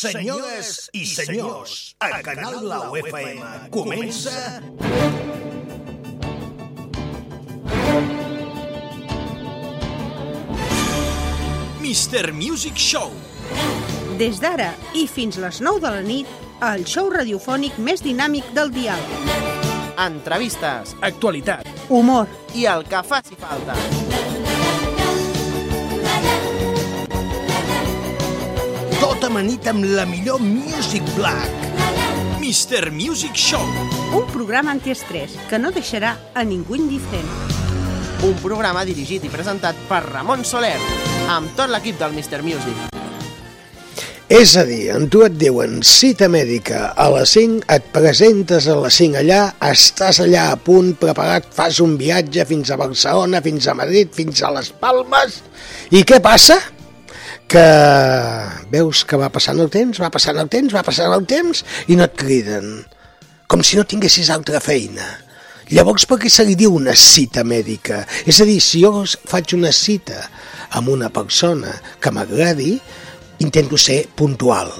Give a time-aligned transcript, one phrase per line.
[0.00, 4.32] Senyores i senyors, a Canal Blau FM comença...
[11.84, 12.32] Mr.
[12.32, 13.12] Music Show.
[14.16, 16.30] Des d'ara i fins les 9 de la nit,
[16.64, 19.04] el show radiofònic més dinàmic del dial.
[20.00, 21.68] entrevistes Actualitat.
[21.90, 22.24] Humor,
[22.56, 23.76] i el que faci falta.
[29.30, 31.50] Amanit amb la millor Music Black.
[32.40, 32.90] Mr.
[32.90, 33.62] Music Show.
[34.10, 37.28] un programa antiestrès que no deixarà a ningú indiferent.
[38.26, 40.74] Un programa dirigit i presentat per Ramon Soler,
[41.30, 42.42] amb tot l'equip del Mr.
[42.42, 42.88] Music.
[44.26, 48.80] És a dir, en tu et diuen cita mèdica a les 5, et presentes a
[48.82, 53.70] les 5 allà, estàs allà a punt, preparat, fas un viatge fins a Barcelona, fins
[53.70, 55.38] a Madrid, fins a les Palmes,
[55.94, 56.58] i què passa?
[57.50, 57.66] Que
[58.70, 61.96] veus que va passant el temps, va passant el temps, va passant el temps, i
[61.98, 62.84] no et criden,
[63.50, 65.08] com si no tinguessis altra feina.
[65.70, 68.04] Llavors, per què se li diu una cita mèdica?
[68.26, 70.22] És a dir, si jo faig una cita
[70.78, 72.72] amb una persona que m'agradi,
[73.42, 74.70] intento ser puntual.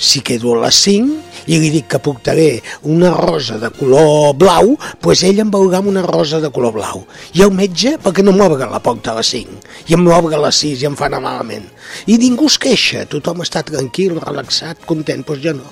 [0.00, 4.72] Si quedo a les 5 i li dic que portaré una rosa de color blau,
[5.04, 7.02] doncs ell em veurà amb una rosa de color blau.
[7.36, 9.60] I el metge, perquè no m'obre la porta a les 5?
[9.92, 11.68] I em l'obre a les 6 i em fa anar malament.
[12.08, 15.68] I ningú es queixa, tothom està tranquil, relaxat, content, doncs jo no.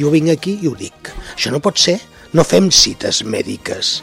[0.00, 1.12] Jo vinc aquí i ho dic.
[1.34, 1.98] Això no pot ser.
[2.32, 3.98] No fem cites mèdiques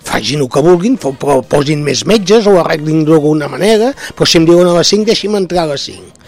[0.00, 4.46] facin el que vulguin, però posin més metges o arreglin d'alguna manera, però si em
[4.48, 6.19] diuen a les 5, deixi'm entrar a les 5.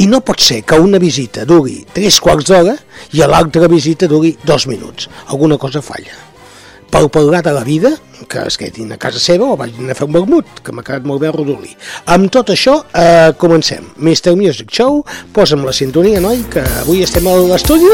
[0.00, 2.72] I no pot ser que una visita duri 3 quarts d'hora
[3.12, 5.10] i a l'altra visita duri 2 minuts.
[5.28, 6.14] Alguna cosa falla.
[6.90, 7.92] Per parlar de la vida,
[8.26, 11.04] que es quedin a casa seva o vagin a fer un vermut, que m'ha quedat
[11.06, 11.74] molt bé a Rodolí.
[12.16, 13.92] Amb tot això, eh, comencem.
[13.98, 14.34] Mr.
[14.36, 17.92] Music Show, posa'm la sintonia, noi, que avui estem a l'estudi.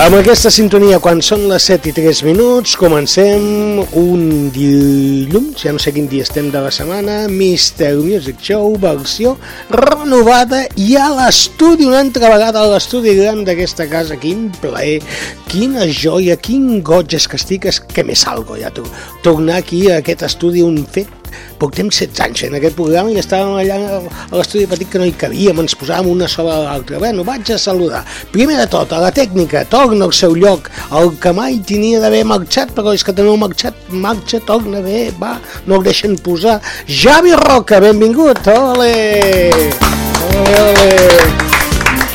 [0.00, 4.22] Amb aquesta sintonia, quan són les 7 i 3 minuts, comencem un
[4.54, 7.98] dilluns, ja no sé quin dia estem de la setmana, Mr.
[8.00, 9.34] Music Show, versió
[9.68, 14.16] renovada i a l'estudi, una altra vegada a l'estudi gran d'aquesta casa.
[14.16, 15.02] Quin plaer,
[15.52, 18.88] quina joia, quin goig és que estic, és que me salgo ja, tu.
[19.20, 21.19] Tornar aquí a aquest estudi, un fet
[21.60, 25.14] portem 16 anys fent aquest programa i estàvem allà a l'estudi petit que no hi
[25.20, 27.00] cabíem, ens posàvem una sobre l'altra.
[27.02, 28.02] Bueno, vaig a saludar.
[28.32, 32.24] Primer de tot, a la tècnica, torna al seu lloc, el que mai tenia d'haver
[32.28, 35.36] marxat, però és que també ha marxat, marxa, torna bé, va,
[35.66, 36.60] no el deixen posar.
[36.86, 38.46] Javi Roca, benvingut!
[38.50, 38.92] Ole,
[40.56, 41.59] ole!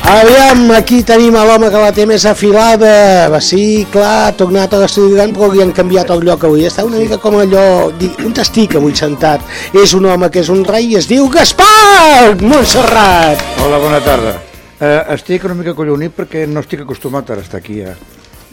[0.06, 3.26] Aviam, aquí tenim a l'home que la té més afilada.
[3.34, 6.62] Va, sí, clar, ha tornat a l'estudi gran, però li han canviat el lloc avui.
[6.70, 7.90] Està una mica com allò...
[7.98, 9.42] di- On estic avui sentat?
[9.74, 13.42] És un home que és un rei i es diu Gaspar Montserrat.
[13.66, 14.36] Hola, bona tarda.
[14.78, 17.96] Eh, estic una mica collonit perquè no estic acostumat a estar aquí, eh?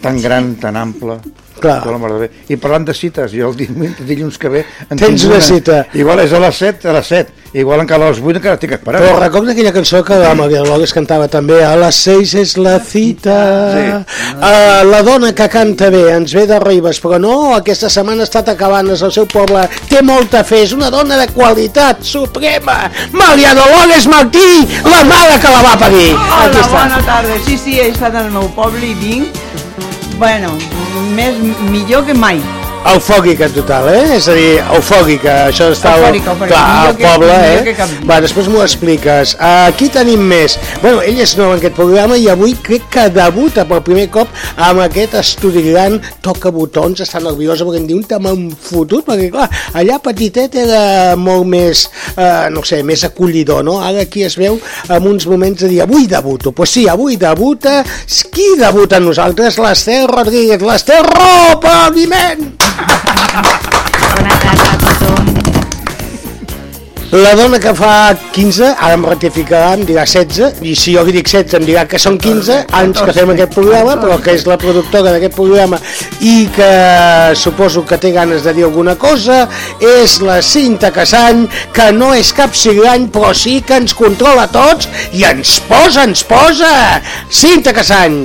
[0.02, 1.20] Tan gran, tan ample.
[1.62, 1.76] Clar.
[1.82, 2.28] Tota la mare de bé.
[2.50, 4.64] I parlant de cites, jo el dilluns, dilluns que ve...
[4.90, 5.84] en Tens tinc una cita.
[5.94, 7.38] Igual és a les 7, a les 7.
[7.60, 9.04] Igual encara a les 8 encara estic esperant.
[9.04, 12.78] Però recorda aquella cançó que la Maria Logues cantava també A les seis és la
[12.80, 13.34] cita
[13.76, 13.82] Sí.
[13.92, 18.28] uh, La dona que canta bé ens ve de Ribes Però no, aquesta setmana ha
[18.30, 22.88] estat a Cabanes al seu poble Té molta fe, és una dona de qualitat suprema
[23.12, 26.72] Mariano Logues Martí La mare que la va parir Hola, Aquí està.
[26.72, 27.36] bona tarda.
[27.44, 29.36] Sí, sí, he estat al meu poble i vinc,
[30.18, 30.56] bueno,
[31.16, 31.38] més
[31.70, 32.42] millor que mai.
[32.82, 34.16] Eufòrica total, eh?
[34.16, 38.06] És a dir, eufòrica, això està Eufòrica, eufòrica, clar, al poble, millor que eh?
[38.08, 39.34] Va, després m'ho expliques.
[39.38, 40.56] Aquí tenim més.
[40.82, 44.32] Bueno, ell és nou en aquest programa i avui crec que debuta per primer cop
[44.66, 49.30] amb aquest estudi gran, toca botons, està nerviosa perquè em diu un t'han fotut, perquè
[49.30, 49.46] clar,
[49.78, 51.84] allà petitet era molt més,
[52.16, 53.78] eh, no sé, més acollidor, no?
[53.86, 56.50] Ara aquí es veu en uns moments de dir, avui debuto.
[56.50, 57.84] Doncs pues sí, avui debuta,
[58.34, 59.60] qui debuta amb nosaltres?
[59.62, 62.71] L'Ester Rodríguez, l'Ester Ro, aplaudiment!
[63.32, 65.28] Bona tarda a tothom.
[67.12, 71.14] La dona que fa 15, ara em rectificarà, em dirà 16, i si jo li
[71.16, 74.44] dic 16 em dirà que són 15 anys que fem aquest programa, però que és
[74.48, 75.80] la productora d'aquest programa
[76.24, 76.70] i que
[77.36, 79.46] suposo que té ganes de dir alguna cosa,
[79.80, 84.88] és la Cinta Casany, que no és cap cigrany, però sí que ens controla tots
[85.12, 86.74] i ens posa, ens posa!
[87.28, 88.22] Cinta Casany!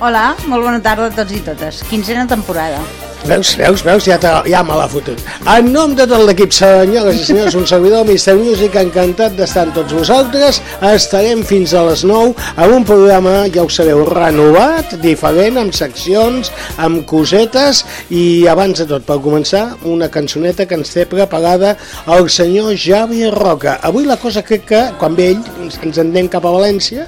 [0.00, 1.84] Hola, molt bona tarda a tots i totes.
[1.88, 2.80] Quinzena temporada.
[3.28, 4.16] Veus, veus, veus, ja,
[4.48, 5.20] ja me l'ha fotut.
[5.52, 8.32] En nom de tot l'equip, senyores i senyors, un servidor, Mr.
[8.38, 10.60] Music, encantat d'estar amb tots vosaltres.
[10.88, 16.48] Estarem fins a les 9 amb un programa, ja ho sabeu, renovat, diferent, amb seccions,
[16.80, 21.74] amb cosetes, i abans de tot, per començar, una cançoneta que ens té preparada
[22.16, 23.76] el senyor Javi Roca.
[23.84, 27.04] Avui la cosa crec que, quan ve ell, ens en anem cap a València,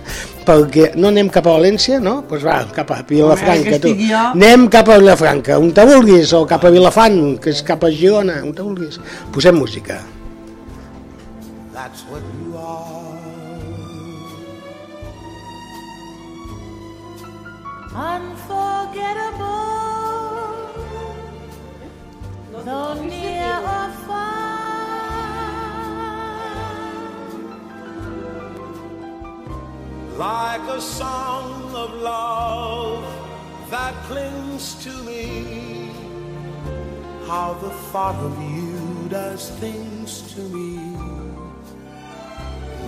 [0.46, 2.14] perquè no anem cap a València, no?
[2.20, 3.94] Doncs pues va, cap a Vilafranca, tu.
[3.98, 4.24] jo.
[4.32, 7.92] Anem cap a Vilafranca, on te vulguis, o cap a Vilafant, que és cap a
[7.92, 9.00] Girona, on te vulguis.
[9.34, 10.00] Posem música.
[11.72, 12.92] That's what you are.
[30.22, 33.02] Like a song of love
[33.70, 35.24] that clings to me.
[37.26, 40.70] How the thought of you does things to me.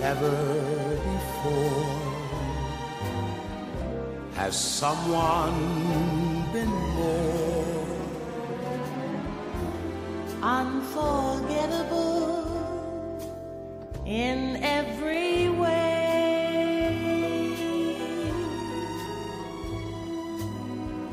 [0.05, 0.35] Never
[1.11, 1.91] before
[4.39, 5.57] has someone
[6.53, 7.85] been more.
[10.45, 12.45] unforgettable
[14.05, 14.39] in
[14.77, 16.04] every way.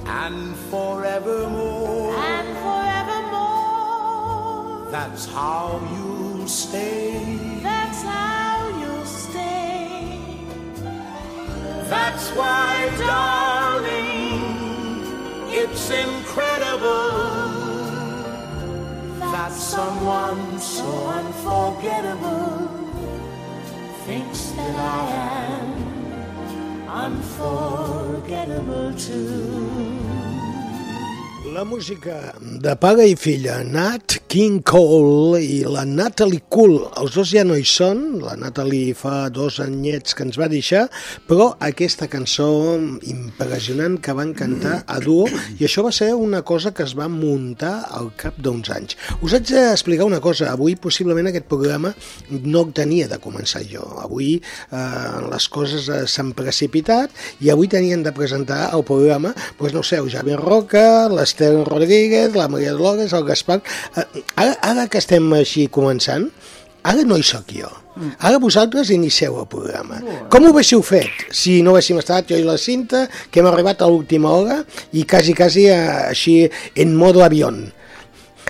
[0.07, 7.39] And forevermore, And forevermore, that's how you'll stay.
[7.63, 10.19] that's how you'll stay.
[11.89, 14.11] That's why, darling,
[15.51, 17.11] it's incredible
[19.33, 22.69] that someone so unforgettable
[24.07, 25.11] Thinks that I
[25.61, 25.82] am
[26.93, 30.22] unforgettable too.
[31.43, 36.77] La música de pare i filla, Nat King Cole i la Natalie Cool.
[37.01, 40.85] Els dos ja no hi són, la Natalie fa dos anyets que ens va deixar,
[41.27, 42.47] però aquesta cançó
[43.11, 45.27] impressionant que van cantar a duo,
[45.59, 48.97] i això va ser una cosa que es va muntar al cap d'uns anys.
[49.21, 51.93] Us haig d'explicar una cosa, avui possiblement aquest programa
[52.31, 53.83] no tenia de començar jo.
[54.07, 54.87] Avui eh,
[55.27, 57.11] les coses eh, s'han precipitat
[57.43, 60.87] i avui tenien de presentar el programa, doncs no sé, el Javier Roca,
[61.33, 63.63] l'Ester Rodríguez, la Maria Dolores, el Gaspar...
[63.97, 66.29] Eh, ara, ara que estem així començant,
[66.85, 67.71] ara no hi sóc jo.
[68.25, 70.01] Ara vosaltres inicieu el programa.
[70.33, 73.83] Com ho haguéssiu fet si no haguéssim estat jo i la Cinta, que hem arribat
[73.83, 74.63] a l'última hora
[74.93, 76.37] i quasi, quasi eh, així
[76.77, 77.67] en modo avión?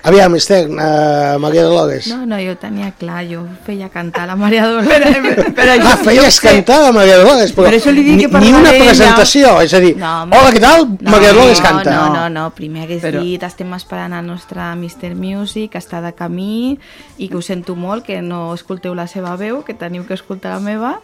[0.05, 2.09] Aviam, Esther, uh, Maria Dolores.
[2.09, 5.15] No, no, jo tenia clar, jo feia cantar la Maria Dolores.
[5.59, 8.51] Però Ah, feies cantar la Maria Dolores, però Per això li dic ni, que ni
[8.51, 10.89] una presentació, és a dir, No, hola, què tal?
[11.07, 11.95] Maria Dolores canta.
[11.95, 15.15] No, no, no, primer hagués Però- dit estem esperant el nostre Mr.
[15.15, 16.79] Music, que està de camí
[17.19, 20.57] i que ho sento molt, que no escolteu la seva veu, que teniu que escoltar
[20.57, 20.97] la meva,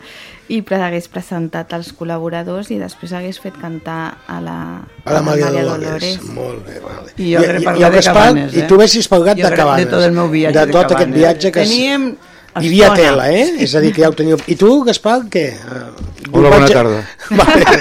[0.49, 4.57] i hagués presentat els col·laboradors i després hagués fet cantar a la,
[5.05, 6.23] A la Maria Dolores.
[6.33, 7.13] Molt bé, vale.
[7.19, 8.63] I jo el de Gaspar, Cabanes, eh?
[8.63, 9.85] I tu haguessis parlat Jo de Cabanes.
[9.85, 11.19] de tot el meu viatge de de tot aquest Cabanes.
[11.21, 11.63] viatge que...
[11.63, 12.09] es- Teníem
[12.59, 13.55] Hi havia tela, eh?
[13.63, 14.39] És a dir, que ja ho teníeu...
[14.51, 15.45] I tu, Gaspar, què?
[15.69, 17.03] Uh, Hola, bona tarda.
[17.39, 17.77] Vale.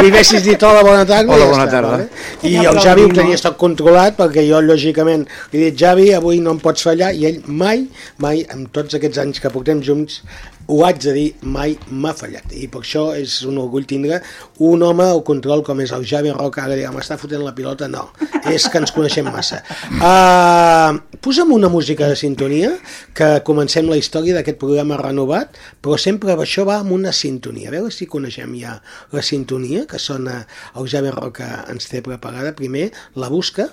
[0.00, 1.30] Li haguessis dit hola, bona tarda.
[1.30, 1.90] Hola, i ja bona està, tarda.
[1.92, 2.08] Vale?
[2.50, 5.22] I el Javi ho tenia tot controlat, perquè jo, lògicament,
[5.52, 7.84] li he dit, Javi, avui no em pots fallar, i ell mai,
[8.24, 10.22] mai, amb tots aquests anys que portem junts,
[10.68, 12.52] ho haig de dir, mai m'ha fallat.
[12.52, 14.18] I per això és un orgull tindre
[14.64, 17.88] un home al control com és el Javi Roca, ara diguem, m'està fotent la pilota,
[17.88, 18.08] no.
[18.52, 19.62] És que ens coneixem massa.
[19.96, 22.74] Uh, posa'm una música de sintonia,
[23.16, 27.72] que comencem la història d'aquest programa renovat, però sempre això va amb una sintonia.
[27.72, 28.76] A veure si coneixem ja
[29.16, 30.42] la sintonia, que sona
[30.76, 32.52] el Javi Roca ens té preparada.
[32.58, 33.70] Primer la busca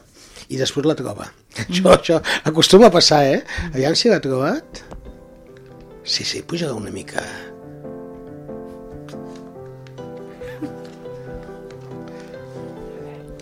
[0.48, 1.28] i després la troba.
[1.66, 3.40] Això, això acostuma a passar, eh?
[3.74, 4.85] Aviam si l'ha trobat.
[6.06, 7.24] Sí, sí, puja una mica.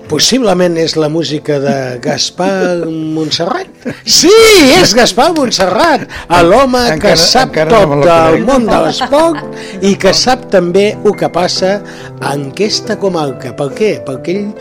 [0.08, 3.88] Possiblement és la música de Gaspar Montserrat.
[4.05, 4.32] Sí,
[4.77, 6.08] és Gaspar Montserrat,
[6.48, 11.75] l'home que sap tot del món de l'esport i que sap també el que passa
[12.32, 13.51] en aquesta comarca.
[13.60, 13.96] Per què?
[14.08, 14.51] Perquè ell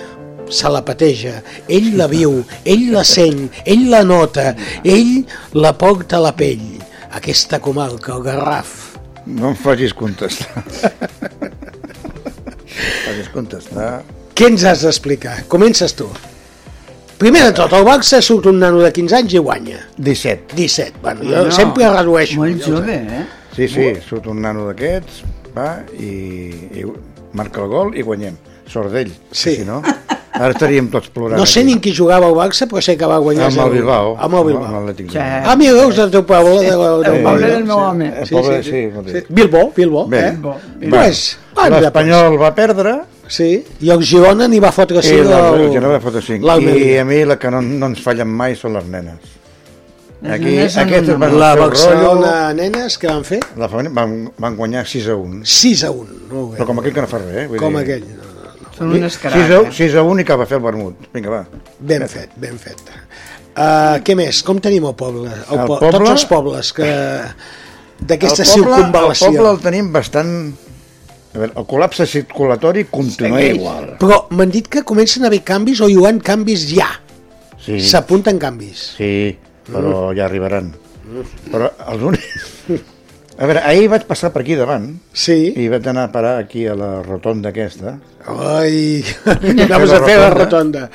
[0.51, 5.21] se la pateja, ell la viu, ell la sent, ell la nota, ell
[5.55, 6.92] la porta a la pell.
[7.13, 8.97] Aquesta comarca, el Garraf.
[9.27, 10.63] No em facis contestar.
[13.07, 13.91] facis contestar.
[14.33, 15.43] Què ens has d'explicar?
[15.53, 16.09] Comences tu.
[17.21, 19.83] Primer de tot, el Barça surt un nano de 15 anys i guanya.
[19.99, 20.57] 17.
[20.59, 21.03] 17.
[21.05, 22.41] Bueno, jo sempre redueixo.
[22.41, 23.27] Molt jove, eh?
[23.53, 25.21] Sí, sí, surt un nano d'aquests,
[25.55, 26.11] va, i,
[26.81, 26.87] i
[27.37, 28.41] marca el gol i guanyem.
[28.73, 29.13] Sort d'ell.
[29.31, 29.59] Sí.
[29.61, 29.83] Si no,
[30.43, 31.39] Ara estaríem tots plorant.
[31.39, 31.69] No sé aquí.
[31.75, 33.47] ni qui jugava al Barça, però sé que va guanyar.
[33.51, 33.73] Amb el 0-1.
[33.77, 34.17] Bilbao.
[34.19, 34.75] Amb el Bilbao.
[34.81, 35.03] Amb Sí.
[35.05, 35.53] Bilbao.
[35.53, 36.59] Ah, mira, veus del teu poble.
[36.59, 37.55] De, de, El del poble Bilbao.
[37.55, 38.09] del meu home.
[38.23, 39.25] El poble, sí, molt bé.
[39.29, 40.07] Bilbo, Bilbo.
[40.09, 40.19] Bé.
[40.27, 40.31] Eh?
[40.33, 40.57] Bilbo,
[40.91, 41.39] Pues,
[41.71, 42.97] L'Espanyol va perdre.
[43.33, 45.61] Sí, i el Girona n'hi va fotre i 5 el, al...
[45.61, 46.59] el Girona va fotre 5.
[46.77, 49.31] I a mi la que no, no ens fallen mai són les nenes.
[50.23, 50.53] Les Aquí,
[51.11, 55.09] una van La Barcelona rotllo, nenes que van fer la femení van, van guanyar 6
[55.09, 55.41] a 1.
[55.45, 56.05] 6 a 1.
[56.31, 56.59] Molt bé.
[56.61, 57.47] Però com aquell que no fa res, eh?
[57.51, 58.05] Vull Com dir, aquell.
[58.77, 59.77] Són unes 6 a, caraques.
[59.77, 61.09] 6 a 1 i que va fer el vermut.
[61.15, 61.43] Vinga, va.
[61.81, 62.81] Ben fet, ben fet.
[63.53, 64.41] Uh, què més?
[64.47, 65.29] Com tenim el poble?
[65.29, 66.87] El, El po poble- Tots els pobles que
[68.01, 69.27] d'aquesta poble, el circunvalació.
[69.33, 70.33] poble el tenim bastant...
[71.33, 73.87] A veure, el col·lapse circulatori continua igual.
[74.01, 76.91] Però m'han dit que comencen a haver canvis o hi haurà canvis ja.
[77.63, 78.83] Sí, S'apunten canvis.
[78.99, 79.37] sí,
[79.69, 80.73] però ja arribaran.
[81.53, 82.51] Però els únics...
[83.39, 85.53] A veure, ahir vaig passar per aquí davant Sí.
[85.57, 87.95] i vaig anar a parar aquí a la rotonda aquesta.
[88.29, 89.03] Ai,
[89.67, 90.89] anaves a fer la rotonda.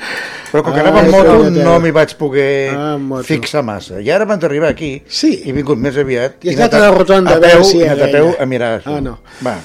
[0.52, 3.98] Però com que anava amb moto no m'hi vaig poder Ah, fixar massa.
[4.00, 5.42] I ara abans d'arribar aquí Sí.
[5.44, 6.38] he vingut més aviat.
[6.44, 8.28] I has he anat a la rotonda a a veure peu, si a era peu
[8.30, 8.36] ella.
[8.42, 8.82] a mirar.
[8.86, 9.18] Ah, no.
[9.44, 9.56] Va.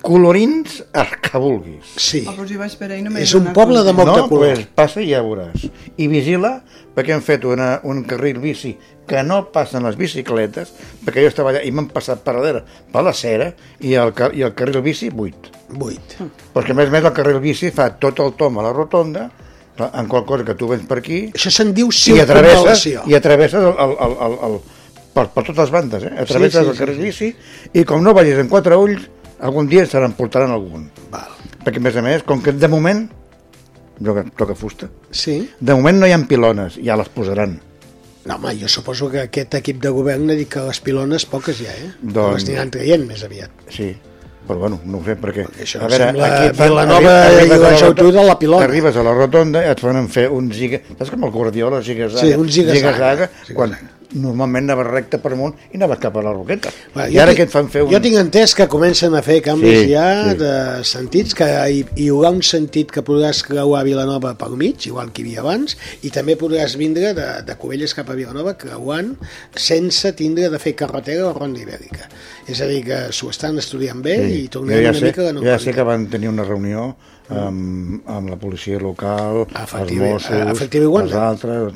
[0.00, 1.92] Colorins el que vulguis.
[1.96, 2.22] Sí.
[2.26, 4.54] Ah, però si vaig per ahí no És un poble de molt de no, color.
[4.54, 5.66] pues passa i ja veuràs.
[5.96, 6.62] I vigila,
[6.94, 10.72] perquè hem fet una, un carril bici que no passen les bicicletes,
[11.04, 14.42] perquè jo estava allà i m'han passat per darrere per la cera i el, i
[14.46, 15.50] el carril bici buit.
[15.72, 16.26] 8.
[16.52, 18.72] Però que a més a més el carril bici fa tot el tom a la
[18.76, 19.30] rotonda,
[19.82, 23.02] en qual cosa que tu vens per aquí Això se'n diu i atravesses, circunvalació.
[23.08, 24.58] i atravesses el, el, el, el, el,
[25.16, 26.12] per, per totes les bandes, eh?
[26.22, 27.02] atravesses sí, el sí, carril sí.
[27.08, 29.08] bici i com no vagis en quatre ulls,
[29.42, 30.86] algun dia se n'emportaran algun.
[31.10, 31.28] Val.
[31.64, 33.04] Perquè a més a més, com que de moment,
[34.02, 35.50] jo que toca fusta, Sí.
[35.60, 37.58] de moment no hi ha pilones, ja les posaran.
[38.24, 41.58] No, home, jo suposo que aquest equip de govern ha dit que les pilones poques
[41.58, 41.90] ja, eh?
[42.02, 43.50] Doncs- Les aniran traient més aviat.
[43.68, 43.88] Sí,
[44.46, 45.44] però bueno, no ho sé, perquè...
[45.48, 48.64] Perquè això sembla Vilanova arri- i arribes a la Geltrú de la pilona.
[48.64, 50.78] Arribes a la rotonda i et fan fer un ziga...
[50.98, 52.22] Saps com el Guardiola, ziga-zaga?
[52.26, 52.94] Sí, un ziga-zaga.
[52.94, 53.74] ziga-zaga, quan
[54.14, 56.70] normalment anava recte per amunt i anava cap a la roqueta.
[56.94, 57.90] Va, I ara tinc- que et fan fer un...
[57.92, 60.36] Jo tinc entès que comencen a fer canvis Sí, ja sí.
[60.40, 60.52] de
[60.84, 65.22] sentits, que hi, hi haurà un sentit que podràs creuar Vilanova pel mig, igual que
[65.22, 69.14] hi havia abans, i també podràs vindre de, de Cubelles cap a Vilanova creuant
[69.56, 72.08] sense tindre de fer carretera o ronda ibèrica.
[72.48, 75.22] És a dir, que s'ho estan estudiant bé i jo tornem ja una sé, mica
[75.22, 75.64] a la jo ja normalitat.
[75.68, 76.88] sé que van tenir una reunió
[77.32, 81.72] amb, amb la policia local, els Mossos, i els altres...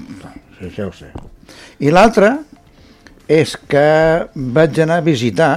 [0.58, 1.10] Sí, ja ho sé.
[1.80, 2.32] I l'altre
[3.28, 3.86] és que
[4.34, 5.50] vaig anar a visitar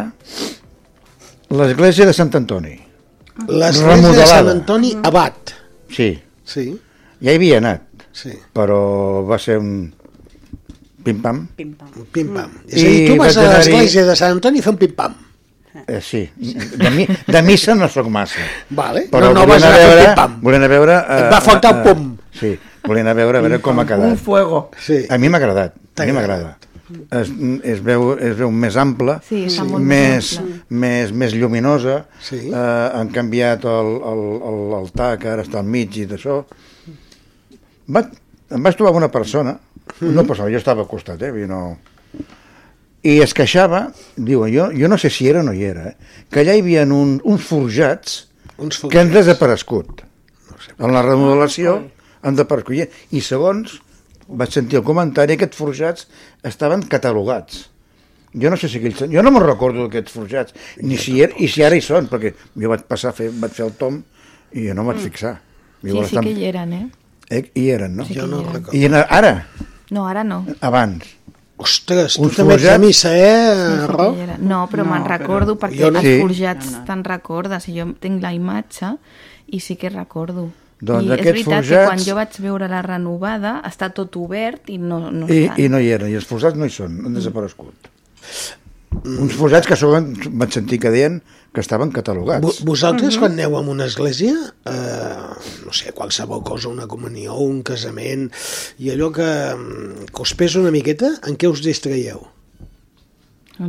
[1.50, 2.76] l'església de Sant Antoni.
[3.48, 4.26] L'església de.
[4.28, 5.56] Sant Antoni Abat.
[5.94, 6.12] Sí,
[6.50, 6.64] Sí,
[7.22, 7.84] ja hi havia anat,
[8.16, 9.92] sí, però va ser un
[11.06, 11.44] pim-pam.
[11.56, 12.50] pim-pam.
[12.68, 15.14] És a dir, I tu vas a l'església de Sant Antoni a fer un pim-pam.
[15.86, 18.42] Eh, sí, de, mi, de missa no sóc massa.
[18.74, 20.34] Vale, Però no, no vas a veure, pim-pam.
[20.42, 20.98] volia anar a veure...
[21.20, 22.08] Et va faltar el pum.
[22.40, 22.52] Sí,
[22.86, 24.18] volia anar a veure, a veure com ha Un quedat.
[24.18, 24.70] fuego.
[24.80, 25.06] Sí.
[25.10, 26.58] A mi m'ha agradat, a mi m'agrada.
[27.14, 27.30] Es,
[27.70, 30.62] es, veu, es veu més ample, Sí, molt més, més ample.
[30.70, 32.40] més, més lluminosa, Sí.
[32.50, 36.40] eh, han canviat el, el, el, l'altar, que ara està al mig i d'això.
[37.94, 38.02] Va,
[38.50, 39.54] em vaig trobar amb una persona,
[40.02, 41.78] una persona, jo estava al costat, eh, no...
[43.04, 43.86] i es queixava,
[44.18, 46.64] diu, jo, jo no sé si era o no hi era, eh, que allà hi
[46.66, 48.26] havia un, uns forjats
[48.60, 50.02] Uns que han desaparegut.
[50.84, 51.78] En la remodelació
[52.24, 52.90] han desaparegut.
[53.12, 53.80] I segons
[54.28, 56.08] vaig sentir el comentari, aquests forjats
[56.46, 57.66] estaven catalogats.
[58.34, 59.00] Jo no sé si aquells...
[59.10, 60.54] Jo no me'n recordo d'aquests forjats,
[60.86, 63.56] ni si, er, i si ara hi són, perquè jo vaig passar, a fer, vaig
[63.58, 64.04] fer el tom
[64.54, 65.40] i jo no em vaig fixar.
[65.82, 66.86] Sí, sí que hi eren, eh?
[67.30, 68.06] Eh, hi eren, no?
[68.06, 68.78] Jo no recordo.
[68.78, 69.48] I ara,
[69.90, 70.44] No, ara no.
[70.62, 71.16] abans.
[71.60, 74.06] Ostres, tu també ets de missa, eh, Sí, sí Ro?
[74.40, 76.00] No, però No, me'n però- recordo perquè no.
[76.00, 76.20] els Sí.
[76.22, 78.94] forjats te'n recordes i jo tinc la imatge
[79.48, 80.52] i sí que recordo.
[80.82, 84.70] Doncs I és veritat que forjats- quan jo vaig veure la renovada està tot obert
[84.72, 85.60] i no, no I, estan.
[85.60, 87.90] I no hi eren, i els forjats no hi són, han desaparegut.
[89.06, 91.20] Uns forjats que són, vaig sentir que deien
[91.54, 92.42] que estaven catalogats.
[92.46, 94.34] Vo- Vosaltres, quan aneu a una església,
[94.66, 98.30] eh, no sé, qualsevol cosa, una comunió, un casament,
[98.80, 102.24] i allò que, mm, que us pesa una miqueta, en què us distraieu?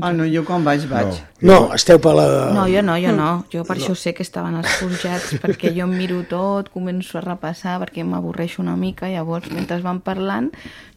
[0.00, 1.16] Ah, no, jo quan vaig, vaig.
[1.42, 2.24] No, esteu per la...
[2.54, 3.30] No, jo no, jo no.
[3.50, 7.22] Jo per això sé que estaven els forjats, perquè jo em miro tot, començo a
[7.24, 10.50] repassar, perquè m'avorreixo una mica, llavors, mentre van parlant,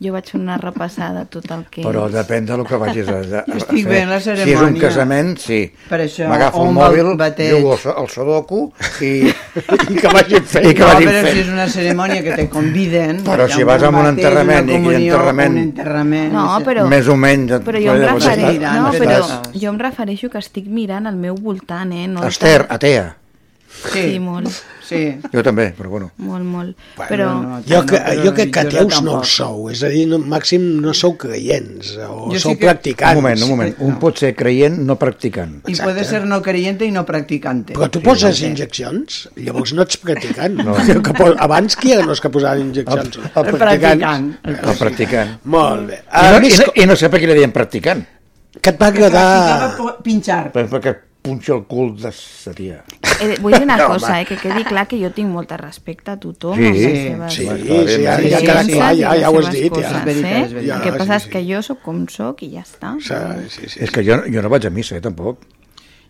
[0.04, 1.82] jo vaig fer una repassada de tot el que...
[1.88, 4.44] Però depèn del que vagis a, a, a estic bé en la Si és un
[4.44, 4.82] cerimònia.
[4.84, 5.62] casament, sí.
[5.90, 7.54] Per això, M'agafo el mòbil, va- batet.
[7.56, 8.62] jugo al, sudoku
[9.02, 9.14] i,
[9.94, 10.68] I que vagin fent.
[10.70, 11.32] i que no, però fent.
[11.34, 13.24] si és una cerimònia que te conviden...
[13.26, 16.30] Però si vas a un enterrament i enterrament- Un enterrament...
[16.36, 16.86] No, no però...
[16.92, 17.58] Més o menys...
[17.64, 21.16] Però jo em, refereixo, estàs- no, però estàs- jo em refereixo que estic mirant al
[21.16, 22.08] meu voltant, eh?
[22.08, 23.18] No Esther, atea.
[23.92, 24.48] Sí, molt.
[24.86, 25.18] Sí.
[25.34, 26.12] Jo també, però bueno.
[26.22, 26.76] Molt, molt.
[26.96, 29.90] Bueno, però no, Jo, no, que, jo crec que ateus no ho sou, és a
[29.90, 33.18] dir, no, màxim no sou creients o Jo sí sou que- practicants.
[33.18, 33.76] Un moment, un moment.
[33.80, 35.68] Un pot ser creient, no practicant.
[35.68, 37.74] Y puede ser no creyente y no practicante.
[37.74, 40.62] Però tu poses injeccions, llavors no ets practicant.
[40.64, 40.76] No.
[40.76, 43.18] Que pos, abans qui eren els que posaven injeccions?
[43.34, 44.38] El- El practicant.
[44.46, 45.40] El practicant.
[45.46, 46.04] Molt bé.
[46.14, 48.06] I no, i, no, I no sé per què li deien practicant.
[48.64, 49.26] Que et va agradar...
[49.60, 50.44] Practicaba pinchar.
[50.54, 50.94] Per, perquè
[51.24, 52.82] punxa el cul de seria.
[53.24, 55.58] eh, vull dir una No, cosa, eh, que quedi clar que jo tinc molt de
[55.62, 56.58] respecte a tothom.
[56.60, 56.92] Sí, sí,
[57.30, 59.70] Sí, sí, ja, sí, ja sí, quedat sí, clar, ja, les ja ho has dit.
[59.72, 60.00] coses, Ja.
[60.00, 60.44] És veritat, eh?
[60.44, 60.76] és veritat.
[60.78, 62.96] El que Ja, passa sí, és que jo sóc com sóc i ja està.
[63.00, 63.20] Sí,
[63.56, 63.80] sí, sí.
[63.88, 65.40] És que jo, jo no vaig a missa, eh, tampoc.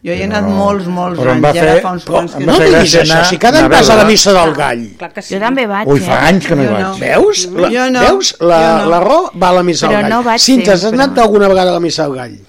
[0.03, 0.55] Jo hi he anat No.
[0.57, 1.48] molts, molts Però anys.
[1.60, 4.33] fer- fa uns quants que No diguis això, si cada any vas a la missa
[4.33, 4.81] del gall.
[4.98, 5.33] Clar que sí.
[5.36, 6.03] Jo també vaig, Ui, eh?
[6.03, 6.81] fa anys que no hi vaig.
[6.83, 6.98] no.
[6.98, 7.45] Veus?
[7.53, 8.00] La, Jo no.
[8.01, 8.36] Veus?
[8.41, 8.89] La, no.
[8.89, 10.10] la Ro va a la missa Però del gall.
[10.12, 12.39] no vaig Cinta, has anat alguna vegada a la missa del gall?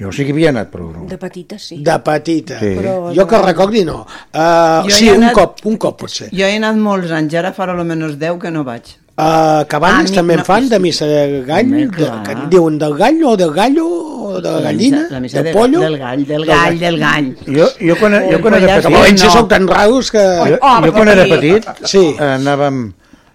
[0.00, 1.04] Jo sí que havia anat, però no.
[1.06, 1.82] De petita, sí.
[1.84, 2.58] De petita.
[2.58, 2.74] Sí.
[2.76, 3.42] Però Jo que no.
[3.46, 4.06] recordi no.
[4.32, 6.28] Uh, Jo sí, he un anat- cop, un cop potser.
[6.32, 8.82] Jo he anat molts anys, ara farà almenys 10 que no vaig.
[9.20, 12.32] Uh, Cabanes Ah, mi- també en no, fan de missa de gall, Home, de, que
[12.32, 13.86] en diuen del gall o del gallo
[14.30, 15.80] o de la gallina, La missa de de- pollo.
[15.80, 17.28] Del gall, del gall, del gall.
[17.46, 18.94] Jo, jo quan, jo quan era petit...
[18.94, 19.32] València no.
[19.34, 20.22] sou tan raros que...
[20.54, 22.04] Jo, jo quan era petit Sí.
[22.16, 22.92] anàvem...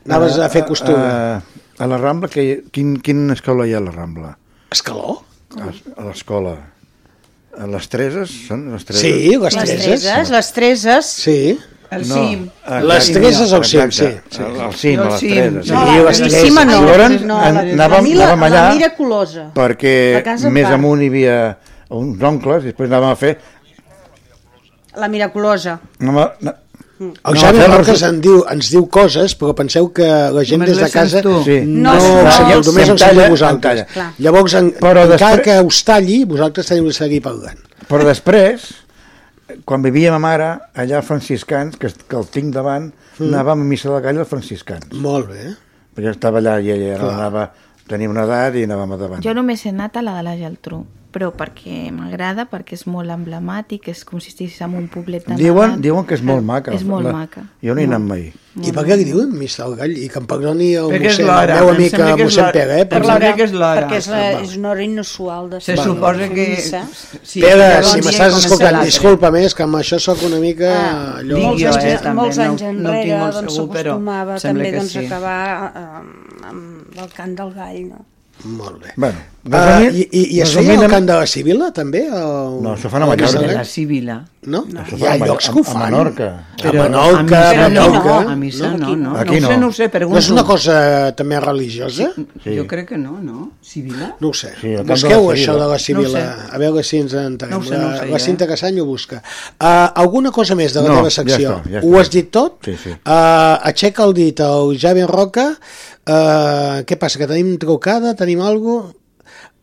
[0.07, 1.05] Anaves a fer costura.
[1.35, 4.31] A, a la Rambla, que, quin, quin escola hi ha a la Rambla?
[4.71, 5.19] Escaló?
[5.59, 6.55] A, a l'escola.
[7.55, 8.33] A les Treses?
[8.49, 9.01] Són les Treses?
[9.05, 9.85] Sí, les Les treses.
[9.85, 11.05] treses, les treses...
[11.25, 11.39] Sí.
[11.91, 12.45] El cim.
[12.45, 12.83] exacte.
[12.87, 14.07] Les treses al cim, sí.
[14.29, 14.41] Sí.
[14.41, 15.31] Al, al cim, a les cim.
[15.35, 15.53] Treses.
[15.71, 15.93] No, sí.
[16.05, 16.41] les la Treses.
[16.43, 16.71] cima no.
[16.71, 19.45] I llavors No, anàvem, la, mira, anàvem allà la miraculosa.
[19.53, 19.95] perquè
[20.49, 20.73] més Parc.
[20.79, 21.57] amunt hi havia
[21.89, 23.37] uns oncles i després anàvem a fer...
[24.95, 25.73] La miraculosa.
[25.73, 26.53] A, no,
[26.97, 30.61] El No, Xavi fer Roques en diu, ens diu coses, però penseu que la gent
[30.61, 31.19] Només des de casa.
[31.43, 31.57] Sí.
[31.67, 33.81] no, No, no, no, no, només en en sentiu talla, vosaltres.
[34.17, 37.59] Llavors, en, Però encara després- que us talli, vosaltres teniu de seguir parlant.
[37.89, 38.69] Però després,
[39.65, 43.29] quan vivia ma mare, allà als franciscans, que, que el tinc davant, mm.
[43.29, 44.91] anàvem a missa de gall als franciscans.
[45.01, 45.53] Molt bé.
[45.95, 47.47] Perquè estava allà i ella anava,
[47.87, 49.25] tenia una edat i anàvem a davant.
[49.25, 50.81] Jo només he anat a la de la Geltrú,
[51.15, 55.37] però perquè m'agrada, perquè és molt emblemàtic, és com si estiguessis en un poblet de
[55.39, 55.83] Diuen, Nadal.
[55.85, 56.73] diuen que és molt maca.
[56.75, 57.45] És molt maca.
[57.63, 58.25] Jo no hi he anat mai.
[58.55, 59.93] I per què li diuen missa del gall?
[59.99, 62.51] I que em perdoni el Perquè mossèn, el meu amic que mossèn.
[62.55, 62.85] Pere, eh?
[62.85, 63.31] Per Per l'hora.
[63.35, 63.81] que és l'hora.
[63.81, 66.47] Perquè és, la, és una hora inusual de Se suposa que...
[66.61, 70.71] Sí, Pere, si m'estàs escoltant, disculpa més, que amb això sóc una mica...
[70.71, 71.39] Ah, allò...
[71.45, 74.97] Molts, jo, anys, eh, molts no- anys no enrere tinc molt doncs, s'acostumava també doncs,
[75.03, 75.39] acabar
[75.71, 77.81] eh, amb el cant del gall.
[77.91, 78.05] No?
[78.43, 78.93] Molt bé.
[78.97, 81.99] Bueno, Uh, i, i, I es feia amb- cant de la Sibila, també?
[82.09, 82.61] O...
[82.65, 83.43] No, això fan a Mallorca.
[83.43, 83.61] De la?
[83.69, 84.15] Sibila.
[84.49, 84.63] No?
[84.81, 85.83] Això Hi ha llocs que ho a- a fan.
[85.91, 86.29] Menorca.
[86.65, 88.15] A Menorca, a missa a no, Menorca.
[88.31, 89.11] a missa no, no.
[89.21, 89.45] Aquí no.
[89.45, 89.61] ho sé, no.
[89.61, 90.15] no ho sé, pregunto.
[90.17, 90.79] No és una cosa
[91.13, 92.07] també religiosa?
[92.41, 92.55] Sí.
[92.57, 93.51] Jo crec que no, no?
[93.61, 94.15] Sibila?
[94.19, 94.49] No ho sé.
[94.63, 96.25] Sí, Busqueu de això de la Sibila.
[96.25, 96.49] No sé.
[96.49, 97.53] A veure si ens entenem.
[97.53, 98.53] No ho sé, no ho la, sé, la jo, Cinta eh?
[98.55, 99.21] Casany ho busca.
[99.61, 101.59] Uh, alguna cosa més de la No, teva ja secció?
[101.61, 101.85] està, ja està.
[101.93, 102.57] Ho has dit tot?
[102.65, 102.97] Sí, sí.
[102.97, 105.51] Uh, aixeca el dit al Javi Roca.
[106.05, 108.13] Uh, què passa, que tenim trucada?
[108.17, 109.01] Tenim alguna cosa?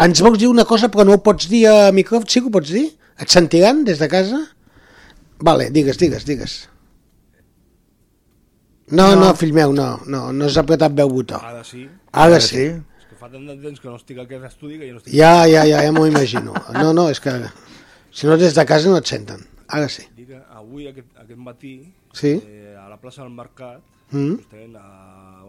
[0.02, 2.26] Ens vols dir una cosa però no ho pots dir a micròfon?
[2.26, 2.88] Sí que ho pots dir?
[3.22, 4.40] Et sentiran des de casa?
[5.38, 6.56] Vale, digues, digues, digues.
[8.92, 11.38] No, no, no fill meu, no, no, no has apretat el botó.
[11.38, 11.84] Ara sí.
[12.12, 12.64] Ara sí.
[12.74, 15.00] És que fa tant de temps que no estic a aquest estudi que jo no
[15.00, 15.14] estic...
[15.14, 16.52] Ja, ja, ja, ja m'ho imagino.
[16.74, 17.32] No, no, és que
[18.12, 19.46] si no des de casa no et senten.
[19.72, 20.04] Ara sí.
[20.18, 21.76] Dic avui, aquest, aquest matí,
[22.12, 22.34] Sí.
[22.44, 23.80] eh, a la plaça del Mercat,
[24.12, 24.34] Mm.
[24.42, 24.82] justament a,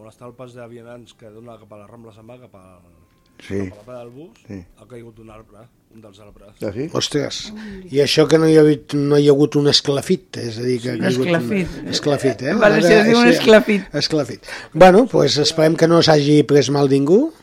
[0.03, 2.59] on està el pas de vianants que dona cap a la Rambla se'n va, cap
[2.59, 2.65] a,
[3.43, 3.57] Sí.
[3.73, 4.59] cap a la del bus, Sí.
[4.77, 5.63] ha caigut un arbre,
[5.95, 6.53] un dels arbres.
[6.61, 6.85] Ah, sí?
[6.93, 7.39] Ostres,
[7.89, 10.63] i això que no hi ha, hagut, no hi ha hagut un esclafit, és a
[10.67, 10.93] dir, que...
[10.93, 11.77] Un ha caigut esclafit.
[11.81, 12.53] Un esclafit, eh?
[12.61, 13.95] Vale, si es diu un esclafit.
[14.03, 14.45] Esclafit.
[14.73, 17.33] Bueno, pues esperem que no s'hagi pres mal ningú.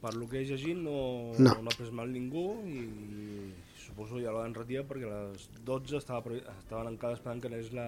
[0.00, 1.54] Per lo que he llegit no, No.
[1.62, 1.70] no.
[1.70, 2.80] ha pres mal ningú i
[4.06, 7.86] suposo ja l'han retirat perquè a les 12 estava, estaven encara esperant que anés la,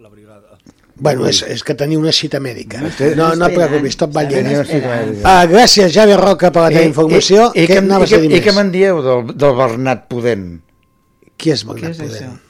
[0.00, 0.58] la brigada.
[0.96, 2.80] Bueno, és, és que teniu una cita mèdica.
[2.80, 5.12] No, no Esperant, preocupis, tot va esperant.
[5.28, 7.50] Ah, gràcies, Javi Roca, per la teva I- informació.
[7.54, 7.84] I, i, Què i,
[8.26, 10.48] i, dir i, què me'n dieu del, del Bernat Pudent?
[11.36, 12.30] Qui és Què Bernat és això?
[12.32, 12.40] Pudent?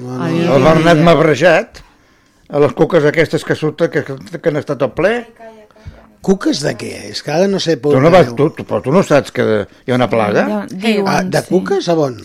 [0.00, 0.18] No, no.
[0.24, 1.82] Ai, El Bernat m'ha brejat
[2.50, 5.14] a les cuques aquestes que surten que, que han estat al ple.
[6.20, 6.90] Cuques de què?
[7.10, 7.78] És que ara no sé...
[7.80, 9.44] Tu no, vas, tu, tu, però tu no saps que
[9.86, 10.42] hi ha una plaga?
[10.48, 11.48] Ja, diuen, Ah, de sí.
[11.48, 12.18] cuques a on?